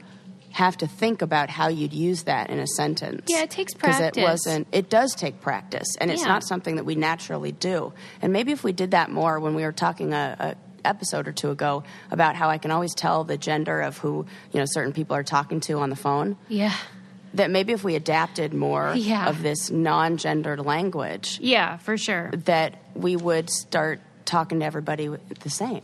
have 0.56 0.78
to 0.78 0.88
think 0.88 1.22
about 1.22 1.50
how 1.50 1.68
you'd 1.68 1.92
use 1.94 2.24
that 2.24 2.50
in 2.50 2.60
a 2.60 2.68
sentence. 2.78 3.24
Yeah, 3.28 3.44
it 3.44 3.52
takes 3.52 3.74
practice. 3.74 4.12
Because 4.12 4.18
it 4.18 4.22
wasn't, 4.24 4.68
it 4.72 4.90
does 4.90 5.14
take 5.14 5.42
practice, 5.42 5.88
and 6.00 6.10
it's 6.10 6.22
Yeah. 6.22 6.30
not 6.30 6.44
something 6.46 6.78
that 6.78 6.86
we 6.86 6.96
naturally 6.96 7.52
do. 7.52 7.92
And 8.22 8.32
maybe 8.32 8.54
if 8.54 8.64
we 8.64 8.72
did 8.72 8.92
that 8.92 9.12
more 9.12 9.38
when 9.40 9.54
we 9.54 9.64
were 9.64 9.74
talking 9.74 10.14
a, 10.14 10.38
a 10.40 10.88
episode 10.88 11.28
or 11.28 11.34
two 11.34 11.50
ago 11.52 11.84
about 12.10 12.36
how 12.38 12.50
I 12.50 12.58
can 12.58 12.72
always 12.72 12.94
tell 12.96 13.26
the 13.26 13.38
gender 13.38 13.82
of 13.82 13.98
who 13.98 14.26
you 14.54 14.60
know 14.60 14.66
certain 14.66 14.94
people 14.94 15.16
are 15.18 15.24
talking 15.24 15.60
to 15.62 15.80
on 15.80 15.90
the 15.90 15.96
phone. 15.98 16.38
Yeah. 16.48 16.74
That 17.34 17.52
maybe 17.52 17.74
if 17.74 17.84
we 17.84 17.96
adapted 17.96 18.54
more 18.54 18.94
Yeah. 18.98 19.28
of 19.28 19.42
this 19.44 19.70
non-gendered 19.70 20.66
language, 20.66 21.40
Yeah, 21.42 21.76
for 21.78 21.98
sure. 21.98 22.32
that 22.46 22.76
we 22.94 23.18
would 23.18 23.50
start 23.50 24.00
talking 24.24 24.60
to 24.62 24.66
everybody 24.66 25.08
the 25.42 25.50
same. 25.50 25.82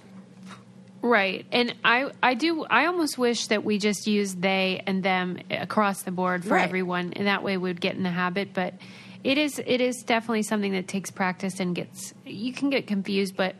Right. 1.02 1.46
And 1.52 1.74
I 1.84 2.12
I 2.22 2.34
do 2.36 2.64
I 2.66 2.86
almost 2.86 3.18
wish 3.18 3.48
that 3.48 3.64
we 3.64 3.80
just 3.80 4.06
use 4.08 4.36
they 4.36 4.84
and 4.86 5.02
them 5.02 5.40
across 5.50 6.04
the 6.04 6.12
board 6.12 6.44
for 6.46 6.54
Right. 6.56 6.64
everyone 6.64 7.14
and 7.16 7.28
that 7.28 7.42
way 7.44 7.58
we'd 7.58 7.82
get 7.82 7.96
in 7.96 8.04
the 8.04 8.12
habit, 8.12 8.54
but 8.54 8.76
it 9.24 9.38
is 9.38 9.60
it 9.66 9.82
is 9.82 10.04
definitely 10.06 10.44
something 10.44 10.74
that 10.74 10.88
takes 10.88 11.10
practice 11.12 11.60
and 11.60 11.76
gets 11.76 12.14
you 12.26 12.54
can 12.54 12.70
get 12.70 12.86
confused, 12.88 13.36
but 13.36 13.56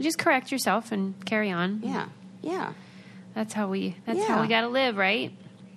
just 0.00 0.18
correct 0.18 0.52
yourself 0.52 0.92
and 0.92 1.14
carry 1.26 1.50
on. 1.50 1.80
Yeah, 1.82 2.06
yeah, 2.42 2.72
That's 3.34 3.52
how 3.54 3.68
we 3.68 3.96
that's 4.06 4.24
how 4.24 4.42
we 4.42 4.48
got 4.48 4.60
to 4.62 4.68
live, 4.68 4.96
right? 4.96 5.32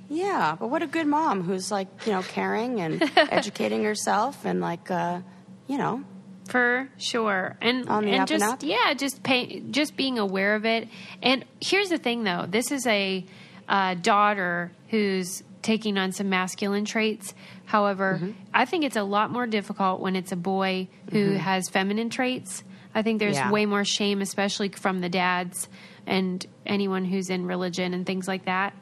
yeah. 0.09 0.55
But 0.59 0.69
what 0.69 0.81
a 0.83 0.87
good 0.87 1.05
mom 1.07 1.43
who's 1.43 1.71
like 1.71 1.87
you 2.05 2.11
know 2.11 2.21
caring 2.23 2.81
and 2.81 3.01
educating 3.17 3.83
herself 3.83 4.45
and 4.45 4.61
like 4.61 4.89
uh, 4.91 5.21
you 5.67 5.77
know 5.77 6.03
For 6.49 6.89
sure, 6.97 7.55
and 7.61 7.87
and 7.89 8.09
and 8.09 8.27
just 8.27 8.43
up? 8.43 8.59
yeah, 8.63 8.93
just 8.93 9.23
pay, 9.23 9.61
just 9.71 9.95
being 9.95 10.17
aware 10.19 10.55
of 10.55 10.65
it. 10.65 10.87
And 11.21 11.45
here's 11.61 11.89
the 11.89 11.97
thing, 11.97 12.23
though: 12.23 12.45
this 12.47 12.71
is 12.71 12.85
a 12.87 13.25
uh, 13.67 13.93
daughter 13.95 14.71
who's 14.89 15.43
taking 15.61 15.97
on 15.97 16.11
some 16.11 16.29
masculine 16.29 16.85
traits. 16.85 17.33
However, 17.65 18.19
Mm-hmm. 18.21 18.31
I 18.53 18.65
think 18.65 18.83
it's 18.83 18.95
a 18.95 19.03
lot 19.03 19.29
more 19.31 19.45
difficult 19.45 19.99
when 20.01 20.15
it's 20.15 20.31
a 20.31 20.35
boy 20.37 20.87
who 21.11 21.33
has 21.33 21.69
feminine 21.69 22.09
traits. 22.09 22.63
I 22.95 23.03
think 23.03 23.19
there's 23.19 23.35
Yeah. 23.35 23.51
way 23.51 23.65
more 23.67 23.85
shame, 23.85 24.21
especially 24.21 24.69
from 24.69 24.99
the 25.01 25.09
dads 25.09 25.67
and 26.07 26.43
anyone 26.65 27.05
who's 27.05 27.29
in 27.29 27.45
religion 27.45 27.93
and 27.93 28.05
things 28.05 28.27
like 28.27 28.45
that. 28.45 28.73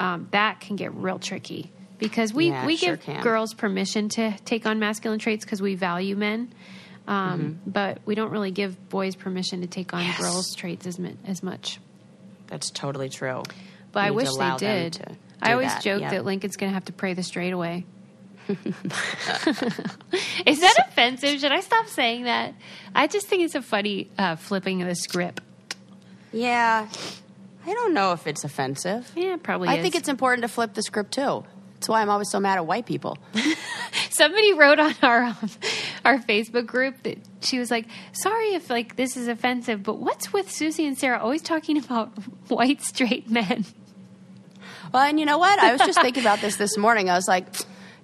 Um, 0.00 0.26
that 0.32 0.60
can 0.60 0.74
get 0.74 0.92
real 0.94 1.20
tricky 1.20 1.70
because 1.98 2.34
we 2.34 2.48
Yeah, 2.48 2.66
we 2.66 2.76
sure 2.76 2.96
give 2.96 3.04
can. 3.04 3.22
girls 3.22 3.54
permission 3.54 4.08
to 4.10 4.32
take 4.44 4.66
on 4.66 4.80
masculine 4.80 5.20
traits 5.20 5.44
because 5.44 5.62
we 5.62 5.76
value 5.76 6.16
men. 6.16 6.52
Um, 7.06 7.40
Mm-hmm. 7.40 7.70
But 7.70 7.98
we 8.06 8.14
don't 8.14 8.30
really 8.30 8.50
give 8.50 8.88
boys 8.88 9.14
permission 9.14 9.60
to 9.60 9.66
take 9.66 9.92
on 9.92 10.04
Yes. 10.04 10.18
girls' 10.18 10.54
traits 10.54 10.86
as, 10.86 10.98
as 11.26 11.42
much. 11.42 11.78
that's 12.46 12.70
totally 12.70 13.08
true. 13.08 13.42
But 13.92 14.04
I 14.04 14.10
wish 14.10 14.28
they 14.38 14.56
did. 14.56 15.18
I 15.42 15.52
always 15.52 15.72
that, 15.72 15.82
joke 15.82 16.00
yep. 16.00 16.12
that 16.12 16.24
Lincoln's 16.24 16.56
going 16.56 16.70
to 16.70 16.74
have 16.74 16.86
to 16.86 16.92
pray 16.92 17.14
the 17.14 17.22
straight 17.22 17.52
away. 17.52 17.84
Is 18.48 18.60
that 20.60 20.74
offensive? 20.88 21.40
Should 21.40 21.52
I 21.52 21.60
stop 21.60 21.86
saying 21.88 22.24
that? 22.24 22.54
I 22.94 23.06
just 23.06 23.26
think 23.26 23.42
it's 23.42 23.54
a 23.54 23.62
funny 23.62 24.10
uh, 24.18 24.36
flipping 24.36 24.82
of 24.82 24.88
the 24.88 24.94
script. 24.94 25.40
Yeah, 26.32 26.88
I 27.66 27.72
don't 27.72 27.94
know 27.94 28.12
if 28.12 28.26
it's 28.26 28.44
offensive. 28.44 29.10
Yeah, 29.14 29.34
it 29.34 29.42
probably 29.42 29.68
I 29.68 29.76
is. 29.76 29.82
think 29.82 29.94
it's 29.94 30.08
important 30.08 30.42
to 30.42 30.48
flip 30.48 30.74
the 30.74 30.82
script 30.82 31.12
too. 31.12 31.44
That's 31.84 31.90
why 31.90 32.00
I'm 32.00 32.08
always 32.08 32.30
so 32.30 32.40
mad 32.40 32.56
at 32.56 32.66
white 32.66 32.86
people. 32.86 33.18
Somebody 34.08 34.54
wrote 34.54 34.78
on 34.78 34.94
our 35.02 35.24
um, 35.24 35.50
our 36.02 36.18
Facebook 36.18 36.64
group 36.64 37.02
that 37.02 37.18
she 37.42 37.58
was 37.58 37.70
like, 37.70 37.84
"Sorry 38.12 38.54
if 38.54 38.70
like 38.70 38.96
this 38.96 39.18
is 39.18 39.28
offensive, 39.28 39.82
but 39.82 39.98
what's 39.98 40.32
with 40.32 40.50
Susie 40.50 40.86
and 40.86 40.96
Sarah 40.96 41.18
always 41.18 41.42
talking 41.42 41.76
about 41.84 42.08
white 42.48 42.80
straight 42.80 43.28
men?" 43.30 43.66
Well, 44.94 45.02
and 45.02 45.20
you 45.20 45.26
know 45.26 45.36
what? 45.36 45.58
I 45.58 45.72
was 45.72 45.82
just 45.82 46.00
thinking 46.00 46.22
about 46.22 46.40
this 46.40 46.56
this 46.56 46.78
morning. 46.78 47.10
I 47.10 47.16
was 47.16 47.28
like, 47.28 47.54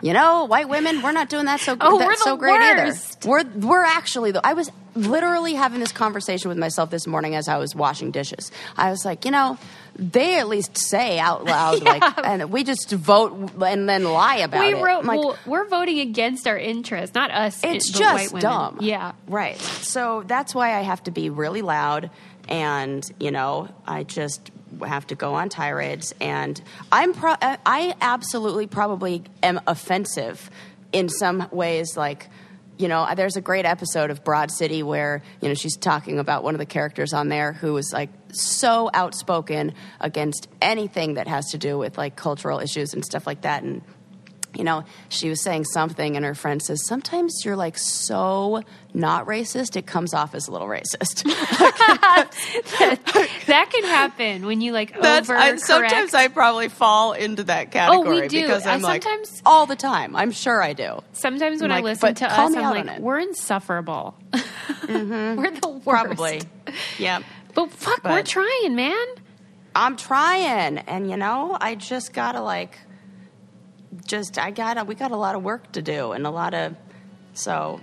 you 0.02 0.12
know, 0.12 0.44
white 0.44 0.68
women, 0.68 1.00
we're 1.00 1.12
not 1.12 1.30
doing 1.30 1.46
that 1.46 1.60
so 1.60 1.74
Oh, 1.80 1.98
that's 1.98 2.06
we're 2.06 2.12
the 2.16 2.22
so 2.22 2.36
great 2.36 2.60
worst. 2.60 3.24
either. 3.24 3.30
We're 3.30 3.44
we're 3.66 3.84
actually 3.84 4.32
the. 4.32 4.46
I 4.46 4.52
was 4.52 4.70
literally 4.94 5.54
having 5.54 5.80
this 5.80 5.92
conversation 5.92 6.48
with 6.48 6.58
myself 6.58 6.90
this 6.90 7.06
morning 7.06 7.34
as 7.34 7.48
I 7.48 7.58
was 7.58 7.74
washing 7.74 8.10
dishes. 8.10 8.50
I 8.76 8.90
was 8.90 9.04
like, 9.04 9.24
you 9.24 9.30
know, 9.30 9.58
they 9.96 10.38
at 10.38 10.48
least 10.48 10.76
say 10.76 11.18
out 11.18 11.44
loud 11.44 11.82
like, 11.82 12.02
and 12.24 12.50
we 12.50 12.64
just 12.64 12.90
vote 12.90 13.52
and 13.62 13.88
then 13.88 14.04
lie 14.04 14.36
about 14.36 14.60
we 14.60 14.74
it. 14.74 14.82
wrote, 14.82 15.04
like, 15.04 15.18
well, 15.18 15.38
we're 15.46 15.68
voting 15.68 16.00
against 16.00 16.46
our 16.46 16.58
interests, 16.58 17.14
not 17.14 17.30
us. 17.30 17.62
it's 17.62 17.90
just 17.90 18.34
dumb. 18.38 18.78
Yeah. 18.80 19.12
Right. 19.26 19.58
So 19.58 20.22
that's 20.26 20.54
why 20.54 20.76
I 20.78 20.80
have 20.82 21.02
to 21.04 21.10
be 21.10 21.30
really 21.30 21.62
loud 21.62 22.10
and, 22.48 23.08
you 23.20 23.30
know, 23.30 23.68
I 23.86 24.02
just 24.04 24.50
have 24.84 25.06
to 25.08 25.14
go 25.14 25.34
on 25.34 25.48
tirades 25.48 26.14
and 26.20 26.60
I'm 26.90 27.12
pro- 27.12 27.36
I 27.40 27.94
absolutely 28.00 28.66
probably 28.66 29.24
am 29.42 29.60
offensive 29.66 30.50
in 30.92 31.08
some 31.08 31.48
ways 31.50 31.96
like 31.96 32.28
you 32.80 32.88
know, 32.88 33.06
there's 33.14 33.36
a 33.36 33.42
great 33.42 33.66
episode 33.66 34.10
of 34.10 34.24
Broad 34.24 34.50
City 34.50 34.82
where, 34.82 35.22
you 35.42 35.48
know, 35.48 35.54
she's 35.54 35.76
talking 35.76 36.18
about 36.18 36.42
one 36.42 36.54
of 36.54 36.58
the 36.58 36.66
characters 36.66 37.12
on 37.12 37.28
there 37.28 37.52
who 37.52 37.74
was 37.74 37.92
like 37.92 38.08
so 38.32 38.90
outspoken 38.94 39.74
against 40.00 40.48
anything 40.62 41.14
that 41.14 41.28
has 41.28 41.50
to 41.50 41.58
do 41.58 41.76
with 41.76 41.98
like 41.98 42.16
cultural 42.16 42.58
issues 42.58 42.94
and 42.94 43.04
stuff 43.04 43.26
like 43.26 43.42
that. 43.42 43.62
And 43.62 43.82
you 44.54 44.64
know, 44.64 44.84
she 45.08 45.28
was 45.28 45.42
saying 45.42 45.64
something, 45.64 46.16
and 46.16 46.24
her 46.24 46.34
friend 46.34 46.62
says, 46.62 46.86
Sometimes 46.86 47.42
you're 47.44 47.56
like 47.56 47.78
so 47.78 48.62
not 48.92 49.26
racist, 49.26 49.76
it 49.76 49.86
comes 49.86 50.14
off 50.14 50.34
as 50.34 50.48
a 50.48 50.52
little 50.52 50.66
racist. 50.66 51.22
that 53.46 53.68
can 53.70 53.84
happen 53.84 54.46
when 54.46 54.60
you 54.60 54.72
like 54.72 54.96
over. 54.96 55.58
Sometimes 55.58 56.14
I 56.14 56.28
probably 56.28 56.68
fall 56.68 57.12
into 57.12 57.44
that 57.44 57.70
category 57.70 58.18
Oh, 58.18 58.20
we 58.22 58.28
do. 58.28 58.42
because 58.42 58.66
I'm 58.66 58.84
I 58.84 58.88
like, 58.88 59.02
sometimes- 59.02 59.42
all 59.46 59.66
the 59.66 59.76
time. 59.76 60.16
I'm 60.16 60.32
sure 60.32 60.62
I 60.62 60.72
do. 60.72 61.00
Sometimes 61.12 61.62
when 61.62 61.70
I 61.70 61.76
Like, 61.76 61.84
listen 61.84 62.14
to 62.16 62.26
us, 62.26 62.54
I'm 62.56 62.86
like, 62.86 62.98
we're 62.98 63.20
insufferable. 63.20 64.16
Mm-hmm. 64.32 65.36
we're 65.40 65.50
the 65.50 65.68
worst. 65.68 65.84
Probably. 65.84 66.42
yeah. 66.98 67.20
But 67.54 67.70
fuck, 67.72 68.04
we're 68.04 68.22
trying, 68.22 68.76
man. 68.76 69.06
I'm 69.74 69.96
trying. 69.96 70.78
And, 70.78 71.10
you 71.10 71.16
know, 71.16 71.56
I 71.60 71.74
just 71.74 72.12
gotta 72.12 72.40
like, 72.40 72.78
just, 74.06 74.38
I 74.38 74.50
gotta, 74.50 74.84
we 74.84 74.94
got 74.94 75.10
a 75.10 75.16
lot 75.16 75.34
of 75.34 75.42
work 75.42 75.72
to 75.72 75.82
do 75.82 76.12
and 76.12 76.26
a 76.26 76.30
lot 76.30 76.54
of, 76.54 76.74
so, 77.34 77.80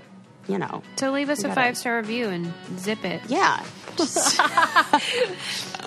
you 0.48 0.58
know, 0.58 0.82
So 0.98 1.12
leave 1.12 1.30
us 1.30 1.40
a 1.40 1.44
gotta- 1.44 1.56
five 1.56 1.78
star 1.78 1.98
review 1.98 2.30
and 2.30 2.54
zip 2.78 3.04
it. 3.06 3.22
yeah. 3.28 3.64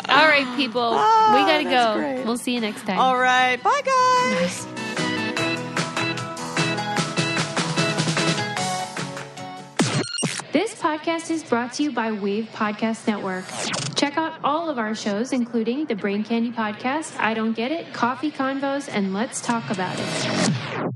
All 0.09 0.27
right, 0.27 0.47
people. 0.57 0.83
Ah, 0.95 1.33
we 1.35 1.41
gotta 1.51 1.65
go. 1.65 1.99
great. 2.01 2.25
We'll 2.25 2.37
see 2.39 2.55
you 2.55 2.61
next 2.61 2.83
time. 2.83 2.99
all 2.99 3.17
right. 3.17 3.63
Bye, 3.63 3.83
guys. 3.85 5.10
This 10.53 10.75
podcast 10.75 11.31
is 11.31 11.45
brought 11.45 11.75
to 11.75 11.85
you 11.85 11.93
by 11.93 12.11
Wave 12.11 12.49
Podcast 12.53 13.07
Network. 13.07 13.45
Check 13.95 14.17
out 14.17 14.41
all 14.43 14.69
of 14.69 14.79
our 14.79 14.97
shows, 14.97 15.33
including 15.33 15.85
the 15.85 15.95
Brain 15.95 16.25
Candy 16.25 16.51
Podcast, 16.51 17.17
I 17.21 17.35
Don't 17.35 17.53
Get 17.53 17.71
It, 17.71 17.93
Coffee 17.93 18.33
Convos, 18.33 18.89
and 18.93 19.15
Let's 19.15 19.41
Talk 19.41 19.71
About 19.71 19.97
It. 19.97 20.91